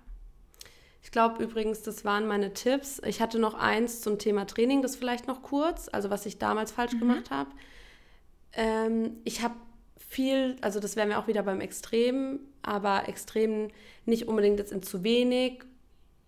Ich 1.02 1.10
glaube 1.10 1.42
übrigens, 1.42 1.82
das 1.82 2.04
waren 2.04 2.26
meine 2.26 2.52
Tipps. 2.52 3.00
Ich 3.04 3.20
hatte 3.20 3.38
noch 3.38 3.54
eins 3.54 4.00
zum 4.02 4.18
Thema 4.18 4.46
Training, 4.46 4.82
das 4.82 4.96
vielleicht 4.96 5.26
noch 5.26 5.42
kurz, 5.42 5.88
also 5.90 6.10
was 6.10 6.26
ich 6.26 6.38
damals 6.38 6.72
falsch 6.72 6.92
mhm. 6.92 7.00
gemacht 7.00 7.30
habe. 7.30 7.50
Ähm, 8.52 9.16
ich 9.24 9.42
habe 9.42 9.54
viel, 10.08 10.56
also 10.60 10.80
das 10.80 10.96
wären 10.96 11.08
wir 11.08 11.18
auch 11.18 11.28
wieder 11.28 11.42
beim 11.42 11.60
Extrem, 11.60 12.40
aber 12.62 13.08
Extrem 13.08 13.68
nicht 14.06 14.26
unbedingt 14.26 14.58
jetzt 14.58 14.72
in 14.72 14.82
zu 14.82 15.04
wenig 15.04 15.62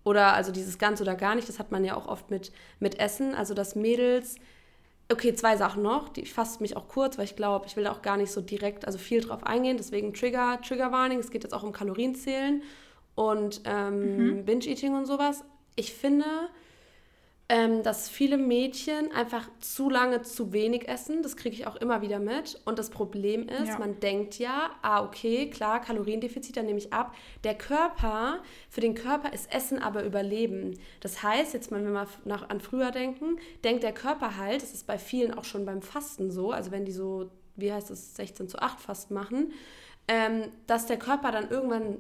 oder 0.05 0.35
also 0.35 0.53
dieses 0.53 0.79
ganz 0.79 1.01
oder 1.01 1.15
gar 1.15 1.35
nicht, 1.35 1.49
das 1.49 1.59
hat 1.59 1.73
man 1.73 1.85
ja 1.85 1.97
auch 1.97 2.07
oft 2.07 2.31
mit, 2.31 2.53
mit 2.81 2.99
Essen, 2.99 3.35
also 3.35 3.55
dass 3.55 3.75
Mädels, 3.75 4.37
okay, 5.11 5.35
zwei 5.35 5.57
Sachen 5.57 5.83
noch, 5.83 6.09
die, 6.09 6.23
ich 6.23 6.33
fasse 6.33 6.63
mich 6.63 6.77
auch 6.77 6.89
kurz, 6.89 7.19
weil 7.19 7.25
ich 7.25 7.37
glaube, 7.37 7.67
ich 7.67 7.77
will 7.77 7.85
da 7.85 7.93
auch 7.93 8.03
gar 8.03 8.17
nicht 8.17 8.33
so 8.33 8.41
direkt, 8.41 8.87
also 8.87 8.99
viel 8.99 9.21
drauf 9.21 9.45
eingehen, 9.45 9.77
deswegen 9.77 10.13
Trigger, 10.13 10.61
Trigger 10.67 10.93
Warning, 10.93 11.19
es 11.19 11.31
geht 11.31 11.45
jetzt 11.45 11.53
auch 11.53 11.63
um 11.63 11.73
Kalorienzählen 11.73 12.63
und 13.15 13.63
ähm, 13.65 14.39
mhm. 14.39 14.45
Binge-Eating 14.45 14.95
und 14.95 15.07
sowas. 15.07 15.45
Ich 15.77 15.95
finde, 15.95 16.27
ähm, 17.53 17.83
dass 17.83 18.09
viele 18.09 18.39
Mädchen 18.39 19.13
einfach 19.13 19.47
zu 19.61 19.91
lange 19.91 20.23
zu 20.23 20.55
wenig 20.55 20.89
essen. 20.89 21.23
Das 21.23 21.37
kriege 21.37 21.55
ich 21.55 21.67
auch 21.67 21.77
immer 21.77 22.01
wieder 22.01 22.19
mit. 22.19 22.59
Und 22.65 22.79
das 22.79 22.89
Problem 22.89 23.47
ist, 23.47 23.69
ja. 23.69 23.79
man 23.79 24.01
denkt 24.01 24.39
ja, 24.39 24.71
ah, 24.81 25.05
okay, 25.05 25.51
klar, 25.51 25.83
Kaloriendefizit, 25.83 26.57
dann 26.57 26.65
nehme 26.65 26.79
ich 26.79 26.95
ab. 26.95 27.15
Der 27.45 27.55
Körper, 27.55 28.39
für 28.71 28.81
den 28.81 28.95
Körper 28.95 29.35
ist 29.35 29.53
Essen 29.53 29.79
aber 29.79 30.03
Überleben. 30.03 30.79
Das 31.01 31.23
heißt, 31.23 31.53
jetzt 31.53 31.71
wenn 31.71 31.85
wir 31.85 31.91
mal 31.91 32.07
nach, 32.25 32.49
an 32.49 32.63
früher 32.63 32.91
denken, 32.91 33.37
denkt 33.65 33.83
der 33.83 33.93
Körper 33.93 34.39
halt, 34.39 34.63
das 34.63 34.73
ist 34.73 34.87
bei 34.87 34.97
vielen 34.97 35.35
auch 35.35 35.45
schon 35.45 35.67
beim 35.67 35.83
Fasten 35.83 36.31
so, 36.31 36.53
also 36.53 36.71
wenn 36.71 36.87
die 36.87 36.93
so, 36.93 37.29
wie 37.57 37.71
heißt 37.71 37.91
es, 37.91 38.17
16 38.17 38.49
zu 38.49 38.61
8 38.61 38.81
Fasten 38.81 39.13
machen, 39.13 39.53
ähm, 40.09 40.45
dass 40.67 40.87
der 40.87 40.99
Körper 40.99 41.31
dann 41.31 41.51
irgendwann 41.51 41.99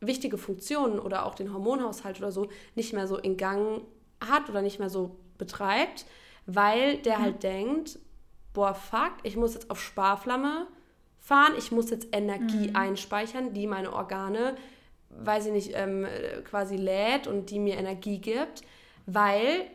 wichtige 0.00 0.36
Funktionen 0.36 0.98
oder 0.98 1.24
auch 1.24 1.34
den 1.34 1.50
Hormonhaushalt 1.54 2.18
oder 2.18 2.30
so 2.30 2.50
nicht 2.74 2.92
mehr 2.92 3.06
so 3.06 3.16
in 3.16 3.38
Gang 3.38 3.80
hat 4.26 4.48
oder 4.48 4.62
nicht 4.62 4.78
mehr 4.78 4.90
so 4.90 5.16
betreibt, 5.38 6.06
weil 6.46 6.98
der 6.98 7.18
mhm. 7.18 7.22
halt 7.22 7.42
denkt, 7.42 7.98
boah, 8.52 8.74
fuck, 8.74 9.12
ich 9.22 9.36
muss 9.36 9.54
jetzt 9.54 9.70
auf 9.70 9.80
Sparflamme 9.80 10.66
fahren, 11.18 11.52
ich 11.58 11.70
muss 11.70 11.90
jetzt 11.90 12.08
Energie 12.12 12.68
mhm. 12.68 12.76
einspeichern, 12.76 13.52
die 13.52 13.66
meine 13.66 13.92
Organe, 13.92 14.56
weiß 15.10 15.46
ich 15.46 15.52
nicht, 15.52 15.72
ähm, 15.74 16.06
quasi 16.44 16.76
lädt 16.76 17.26
und 17.26 17.50
die 17.50 17.58
mir 17.58 17.76
Energie 17.76 18.18
gibt, 18.18 18.62
weil 19.06 19.66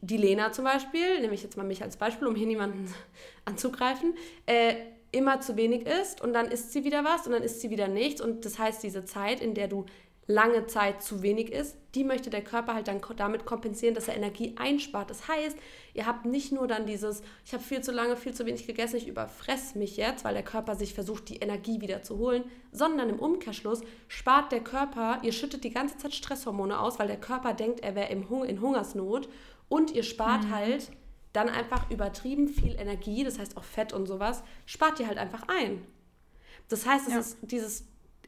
die 0.00 0.16
Lena 0.16 0.52
zum 0.52 0.64
Beispiel, 0.64 1.20
nehme 1.20 1.34
ich 1.34 1.42
jetzt 1.42 1.56
mal 1.56 1.64
mich 1.64 1.82
als 1.82 1.96
Beispiel, 1.96 2.28
um 2.28 2.34
hier 2.34 2.46
niemanden 2.46 2.92
anzugreifen, 3.44 4.14
äh, 4.46 4.74
immer 5.12 5.40
zu 5.40 5.56
wenig 5.56 5.86
isst 5.86 6.20
und 6.20 6.32
dann 6.32 6.46
isst 6.46 6.72
sie 6.72 6.84
wieder 6.84 7.04
was 7.04 7.26
und 7.26 7.32
dann 7.32 7.42
isst 7.42 7.60
sie 7.60 7.70
wieder 7.70 7.88
nichts 7.88 8.20
und 8.20 8.44
das 8.44 8.58
heißt, 8.58 8.82
diese 8.82 9.04
Zeit, 9.04 9.40
in 9.40 9.54
der 9.54 9.68
du 9.68 9.86
lange 10.26 10.66
Zeit 10.66 11.02
zu 11.02 11.22
wenig 11.22 11.52
ist, 11.52 11.76
die 11.94 12.02
möchte 12.02 12.30
der 12.30 12.42
Körper 12.42 12.74
halt 12.74 12.88
dann 12.88 13.00
damit 13.16 13.46
kompensieren, 13.46 13.94
dass 13.94 14.08
er 14.08 14.16
Energie 14.16 14.54
einspart. 14.56 15.08
Das 15.08 15.28
heißt, 15.28 15.56
ihr 15.94 16.04
habt 16.04 16.26
nicht 16.26 16.52
nur 16.52 16.66
dann 16.66 16.84
dieses, 16.84 17.22
ich 17.44 17.52
habe 17.52 17.62
viel 17.62 17.80
zu 17.80 17.92
lange, 17.92 18.16
viel 18.16 18.34
zu 18.34 18.44
wenig 18.44 18.66
gegessen, 18.66 18.96
ich 18.96 19.06
überfress 19.06 19.76
mich 19.76 19.96
jetzt, 19.96 20.24
weil 20.24 20.34
der 20.34 20.42
Körper 20.42 20.74
sich 20.74 20.94
versucht, 20.94 21.28
die 21.28 21.36
Energie 21.36 21.80
wieder 21.80 22.02
zu 22.02 22.18
holen, 22.18 22.44
sondern 22.72 23.08
im 23.08 23.20
Umkehrschluss 23.20 23.82
spart 24.08 24.50
der 24.50 24.64
Körper, 24.64 25.20
ihr 25.22 25.32
schüttet 25.32 25.62
die 25.62 25.70
ganze 25.72 25.96
Zeit 25.96 26.14
Stresshormone 26.14 26.78
aus, 26.78 26.98
weil 26.98 27.06
der 27.06 27.20
Körper 27.20 27.54
denkt, 27.54 27.80
er 27.80 27.94
wäre 27.94 28.10
in 28.10 28.28
Hungersnot 28.28 29.28
und 29.68 29.92
ihr 29.92 30.02
spart 30.02 30.44
mhm. 30.44 30.54
halt 30.54 30.90
dann 31.32 31.48
einfach 31.48 31.90
übertrieben 31.90 32.48
viel 32.48 32.74
Energie, 32.76 33.22
das 33.22 33.38
heißt 33.38 33.56
auch 33.56 33.64
Fett 33.64 33.92
und 33.92 34.06
sowas, 34.06 34.42
spart 34.64 34.98
ihr 35.00 35.06
halt 35.06 35.18
einfach 35.18 35.44
ein. 35.48 35.86
Das 36.68 36.86
heißt, 36.86 37.06
es 37.06 37.12
ja. 37.12 37.20
ist 37.20 37.38
dieses 37.42 37.84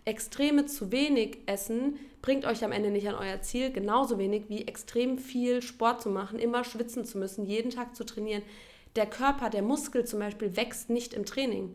extreme 0.08 0.64
zu 0.64 0.90
wenig 0.90 1.38
Essen 1.46 1.98
bringt 2.22 2.46
euch 2.46 2.64
am 2.64 2.72
Ende 2.72 2.90
nicht 2.90 3.08
an 3.08 3.14
euer 3.14 3.42
Ziel, 3.42 3.70
genauso 3.70 4.18
wenig 4.18 4.48
wie 4.48 4.66
extrem 4.66 5.18
viel 5.18 5.60
Sport 5.60 6.00
zu 6.00 6.08
machen, 6.10 6.38
immer 6.38 6.64
schwitzen 6.64 7.04
zu 7.04 7.18
müssen, 7.18 7.44
jeden 7.44 7.70
Tag 7.70 7.94
zu 7.94 8.04
trainieren. 8.04 8.42
Der 8.96 9.06
Körper, 9.06 9.50
der 9.50 9.62
Muskel 9.62 10.06
zum 10.06 10.18
Beispiel, 10.20 10.56
wächst 10.56 10.88
nicht 10.88 11.12
im 11.12 11.26
Training. 11.26 11.74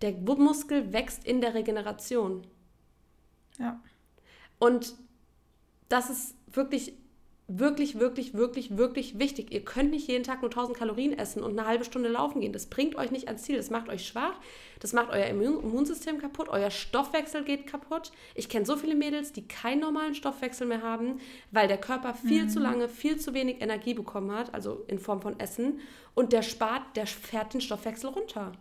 Der 0.00 0.12
Muskel 0.12 0.92
wächst 0.92 1.26
in 1.26 1.40
der 1.40 1.54
Regeneration. 1.54 2.46
Ja. 3.58 3.82
Und 4.58 4.94
das 5.88 6.08
ist 6.08 6.34
wirklich 6.46 6.94
wirklich, 7.48 8.00
wirklich, 8.00 8.34
wirklich, 8.34 8.76
wirklich 8.76 9.18
wichtig. 9.20 9.52
Ihr 9.52 9.64
könnt 9.64 9.90
nicht 9.90 10.08
jeden 10.08 10.24
Tag 10.24 10.42
nur 10.42 10.50
1000 10.50 10.76
Kalorien 10.76 11.16
essen 11.16 11.44
und 11.44 11.56
eine 11.56 11.68
halbe 11.68 11.84
Stunde 11.84 12.08
laufen 12.08 12.40
gehen. 12.40 12.52
Das 12.52 12.66
bringt 12.66 12.96
euch 12.96 13.12
nicht 13.12 13.28
ans 13.28 13.42
Ziel. 13.42 13.56
Das 13.56 13.70
macht 13.70 13.88
euch 13.88 14.06
schwach. 14.06 14.34
Das 14.80 14.92
macht 14.92 15.10
euer 15.10 15.26
Immunsystem 15.26 16.18
kaputt. 16.18 16.48
Euer 16.48 16.70
Stoffwechsel 16.70 17.44
geht 17.44 17.68
kaputt. 17.68 18.10
Ich 18.34 18.48
kenne 18.48 18.66
so 18.66 18.76
viele 18.76 18.96
Mädels, 18.96 19.32
die 19.32 19.46
keinen 19.46 19.80
normalen 19.80 20.16
Stoffwechsel 20.16 20.66
mehr 20.66 20.82
haben, 20.82 21.20
weil 21.52 21.68
der 21.68 21.78
Körper 21.78 22.14
viel 22.14 22.44
mhm. 22.44 22.48
zu 22.48 22.58
lange, 22.58 22.88
viel 22.88 23.18
zu 23.18 23.32
wenig 23.32 23.62
Energie 23.62 23.94
bekommen 23.94 24.32
hat, 24.32 24.52
also 24.52 24.84
in 24.88 24.98
Form 24.98 25.22
von 25.22 25.38
Essen. 25.38 25.80
Und 26.14 26.32
der 26.32 26.42
spart, 26.42 26.96
der 26.96 27.06
fährt 27.06 27.54
den 27.54 27.60
Stoffwechsel 27.60 28.10
runter. 28.10 28.52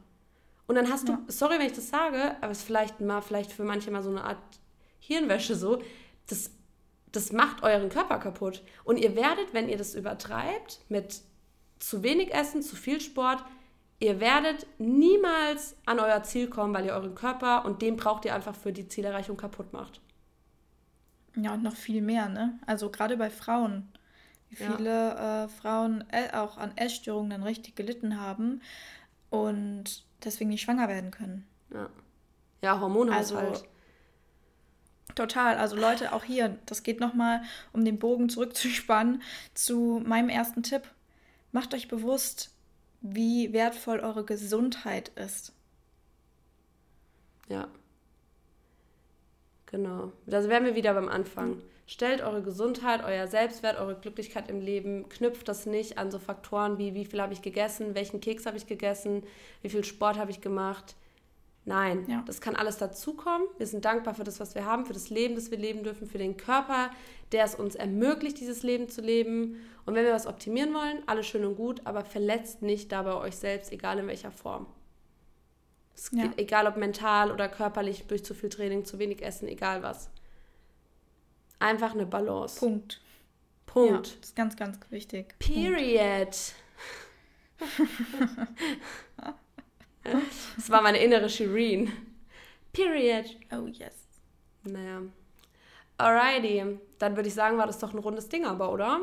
Und 0.68 0.76
dann 0.76 0.92
hast 0.92 1.08
ja. 1.08 1.20
du, 1.26 1.32
sorry, 1.32 1.58
wenn 1.58 1.68
ich 1.68 1.74
das 1.74 1.90
sage, 1.90 2.36
aber 2.42 2.52
es 2.52 2.60
ist 2.60 2.66
vielleicht 2.66 3.02
mal, 3.02 3.22
vielleicht 3.22 3.52
für 3.52 3.64
manche 3.64 3.90
mal 3.90 4.04
so 4.04 4.10
eine 4.10 4.24
Art 4.24 4.38
Hirnwäsche 5.00 5.56
so. 5.56 5.82
Das 6.28 6.52
das 7.16 7.32
macht 7.32 7.64
euren 7.64 7.90
Körper 7.90 8.20
kaputt. 8.20 8.64
Und 8.84 8.98
ihr 8.98 9.16
werdet, 9.16 9.54
wenn 9.54 9.70
ihr 9.70 9.78
das 9.78 9.96
übertreibt, 9.96 10.80
mit 10.90 11.22
zu 11.80 12.04
wenig 12.04 12.34
Essen, 12.34 12.62
zu 12.62 12.76
viel 12.76 13.02
Sport, 13.02 13.44
ihr 14.00 14.20
werdet 14.20 14.68
niemals 14.78 15.76
an 15.86 16.00
euer 16.00 16.24
Ziel 16.24 16.50
kommen, 16.50 16.74
weil 16.74 16.86
ihr 16.86 16.94
euren 16.94 17.16
Körper 17.16 17.66
und 17.66 17.82
den 17.82 17.96
braucht 17.96 18.26
ihr 18.26 18.36
einfach 18.36 18.56
für 18.56 18.74
die 18.74 18.88
Zielerreichung 18.88 19.38
kaputt 19.38 19.74
macht. 19.74 20.02
Ja, 21.36 21.54
und 21.54 21.64
noch 21.64 21.76
viel 21.76 22.02
mehr, 22.02 22.30
ne? 22.30 22.60
Also 22.66 22.90
gerade 22.90 23.18
bei 23.18 23.30
Frauen. 23.30 23.92
Wie 24.50 24.56
viele 24.56 24.90
ja. 24.90 25.44
äh, 25.44 25.48
Frauen 25.48 26.04
äh, 26.12 26.36
auch 26.36 26.58
an 26.58 26.78
Essstörungen 26.78 27.32
dann 27.32 27.44
richtig 27.44 27.76
gelitten 27.76 28.22
haben 28.22 28.62
und 29.30 30.06
deswegen 30.24 30.50
nicht 30.50 30.62
schwanger 30.62 30.88
werden 30.88 31.12
können. 31.12 31.46
Ja, 31.74 31.90
ja 32.62 32.80
Hormonhaushalt. 32.80 33.50
Also, 33.50 33.66
Total. 35.14 35.58
Also 35.58 35.76
Leute, 35.76 36.14
auch 36.14 36.24
hier, 36.24 36.58
das 36.66 36.84
geht 36.84 37.00
nochmal, 37.00 37.42
um 37.74 37.86
den 37.86 38.00
Bogen 38.00 38.30
zurückzuspannen 38.30 39.22
zu 39.54 40.02
meinem 40.06 40.30
ersten 40.30 40.64
Tipp. 40.64 40.84
Macht 41.52 41.74
euch 41.74 41.88
bewusst, 41.88 42.52
wie 43.02 43.54
wertvoll 43.54 44.00
eure 44.00 44.26
Gesundheit 44.26 45.10
ist. 45.10 45.54
Ja. 47.48 47.68
Genau. 49.68 50.12
Da 50.26 50.48
wären 50.50 50.66
wir 50.66 50.76
wieder 50.76 50.94
beim 50.94 51.10
Anfang. 51.10 51.62
Stellt 51.88 52.22
eure 52.22 52.42
Gesundheit, 52.42 53.04
euer 53.04 53.28
Selbstwert, 53.28 53.80
eure 53.80 53.96
Glücklichkeit 53.96 54.50
im 54.50 54.60
Leben, 54.60 55.08
knüpft 55.08 55.48
das 55.48 55.68
nicht 55.68 56.00
an 56.00 56.10
so 56.10 56.18
Faktoren 56.18 56.80
wie, 56.80 56.96
wie 56.96 57.06
viel 57.06 57.22
habe 57.22 57.34
ich 57.34 57.44
gegessen, 57.44 57.94
welchen 57.94 58.22
Keks 58.22 58.48
habe 58.48 58.58
ich 58.58 58.66
gegessen, 58.66 59.24
wie 59.62 59.70
viel 59.70 59.84
Sport 59.84 60.18
habe 60.18 60.32
ich 60.32 60.42
gemacht 60.42 60.96
Nein, 61.66 62.06
ja. 62.08 62.24
das 62.28 62.42
kann 62.42 62.56
alles 62.56 62.78
dazukommen. 62.78 63.48
Wir 63.58 63.66
sind 63.66 63.86
dankbar 63.86 64.14
für 64.14 64.24
das, 64.24 64.40
was 64.40 64.54
wir 64.54 64.66
haben, 64.66 64.86
für 64.86 64.94
das 64.94 65.10
Leben, 65.10 65.34
das 65.34 65.50
wir 65.50 65.58
leben 65.58 65.84
dürfen, 65.84 66.08
für 66.08 66.20
den 66.20 66.38
Körper, 66.38 66.92
der 67.32 67.44
es 67.44 67.56
uns 67.56 67.74
ermöglicht, 67.74 68.40
dieses 68.40 68.62
Leben 68.62 68.88
zu 68.88 69.02
leben. 69.02 69.60
Und 69.86 69.96
wenn 69.96 70.06
wir 70.06 70.14
was 70.14 70.28
optimieren 70.28 70.76
wollen, 70.76 71.02
alles 71.08 71.26
schön 71.26 71.44
und 71.44 71.56
gut, 71.56 71.82
aber 71.84 72.06
verletzt 72.06 72.62
nicht 72.62 72.92
dabei 72.92 73.16
euch 73.16 73.36
selbst, 73.36 73.72
egal 73.72 73.98
in 73.98 74.08
welcher 74.08 74.32
Form. 74.32 74.68
Es 75.96 76.12
ja. 76.12 76.28
geht, 76.28 76.38
egal 76.38 76.68
ob 76.68 76.78
mental 76.78 77.32
oder 77.32 77.50
körperlich, 77.50 78.06
durch 78.06 78.24
zu 78.24 78.36
viel 78.36 78.50
Training, 78.50 78.86
zu 78.86 79.00
wenig 79.00 79.24
Essen, 79.24 79.48
egal 79.48 79.82
was. 79.82 80.12
Einfach 81.58 81.94
eine 81.94 82.06
Balance. 82.06 82.60
Punkt. 82.60 83.02
Punkt. 83.66 84.08
Ja, 84.08 84.14
das 84.20 84.30
ist 84.30 84.36
ganz, 84.36 84.56
ganz 84.56 84.78
wichtig. 84.92 85.34
Period. 85.40 86.38
Das 90.56 90.70
war 90.70 90.82
meine 90.82 91.00
innere 91.00 91.30
Shireen. 91.30 91.92
Period. 92.74 93.26
Oh 93.52 93.68
yes. 93.68 93.94
Naja. 94.64 95.02
Alrighty. 95.98 96.80
Dann 97.00 97.16
würde 97.16 97.28
ich 97.28 97.36
sagen, 97.36 97.58
war 97.58 97.68
das 97.68 97.80
doch 97.80 97.94
ein 97.94 98.00
rundes 98.00 98.30
Ding 98.30 98.46
aber, 98.46 98.72
oder? 98.72 99.02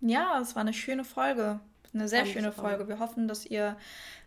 Ja, 0.00 0.40
es 0.40 0.54
war 0.54 0.62
eine 0.62 0.72
schöne 0.72 1.04
Folge. 1.04 1.60
Eine 1.92 2.08
sehr 2.08 2.26
schöne 2.26 2.50
Folge. 2.50 2.88
Wir 2.88 2.98
hoffen, 2.98 3.28
dass 3.28 3.46
ihr 3.46 3.76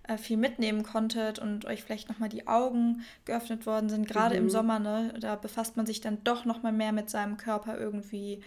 äh, 0.03 0.17
viel 0.17 0.38
mitnehmen 0.38 0.83
konntet 0.83 1.38
und 1.38 1.65
euch 1.65 1.83
vielleicht 1.83 2.07
nochmal 2.07 2.29
die 2.29 2.47
Augen 2.47 3.03
geöffnet 3.25 3.65
worden 3.65 3.89
sind. 3.89 4.07
Gerade 4.07 4.35
mhm. 4.35 4.43
im 4.43 4.49
Sommer, 4.49 4.79
ne? 4.79 5.13
Da 5.19 5.35
befasst 5.35 5.75
man 5.75 5.85
sich 5.85 5.99
dann 5.99 6.23
doch 6.23 6.45
nochmal 6.45 6.71
mehr 6.71 6.93
mit 6.93 7.09
seinem 7.09 7.35
Körper 7.35 7.77
irgendwie. 7.77 8.41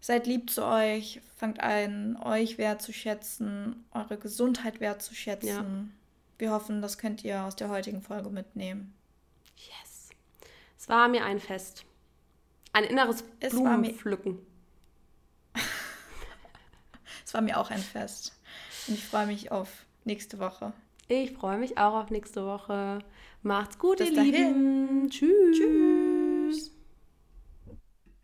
Seid 0.00 0.26
lieb 0.26 0.48
zu 0.50 0.64
euch, 0.64 1.20
fangt 1.36 1.60
an, 1.60 2.16
euch 2.16 2.56
wertzuschätzen, 2.56 3.84
eure 3.92 4.16
Gesundheit 4.16 4.80
wertzuschätzen. 4.80 5.48
Ja. 5.48 5.64
Wir 6.38 6.50
hoffen, 6.50 6.82
das 6.82 6.98
könnt 6.98 7.24
ihr 7.24 7.42
aus 7.44 7.56
der 7.56 7.68
heutigen 7.68 8.02
Folge 8.02 8.30
mitnehmen. 8.30 8.94
Yes. 9.56 10.10
Es 10.78 10.88
war 10.88 11.08
mir 11.08 11.24
ein 11.24 11.40
Fest. 11.40 11.84
Ein 12.72 12.84
inneres 12.84 13.24
es 13.40 13.52
Blumenpflücken. 13.52 14.38
es 17.24 17.32
war 17.32 17.40
mir 17.40 17.58
auch 17.58 17.70
ein 17.70 17.80
Fest. 17.80 18.38
Und 18.86 18.94
ich 18.94 19.04
freue 19.04 19.26
mich 19.26 19.50
auf 19.50 19.86
nächste 20.04 20.38
Woche. 20.38 20.72
Ich 21.08 21.32
freue 21.32 21.56
mich 21.56 21.78
auch 21.78 21.94
auf 21.94 22.10
nächste 22.10 22.44
Woche. 22.44 22.98
Macht's 23.42 23.78
gut, 23.78 23.98
Bis 23.98 24.10
ihr 24.10 24.16
dahin. 24.16 24.32
Lieben. 24.32 25.10
Tschüss. 25.10 25.56
Tschüss. 25.56 26.75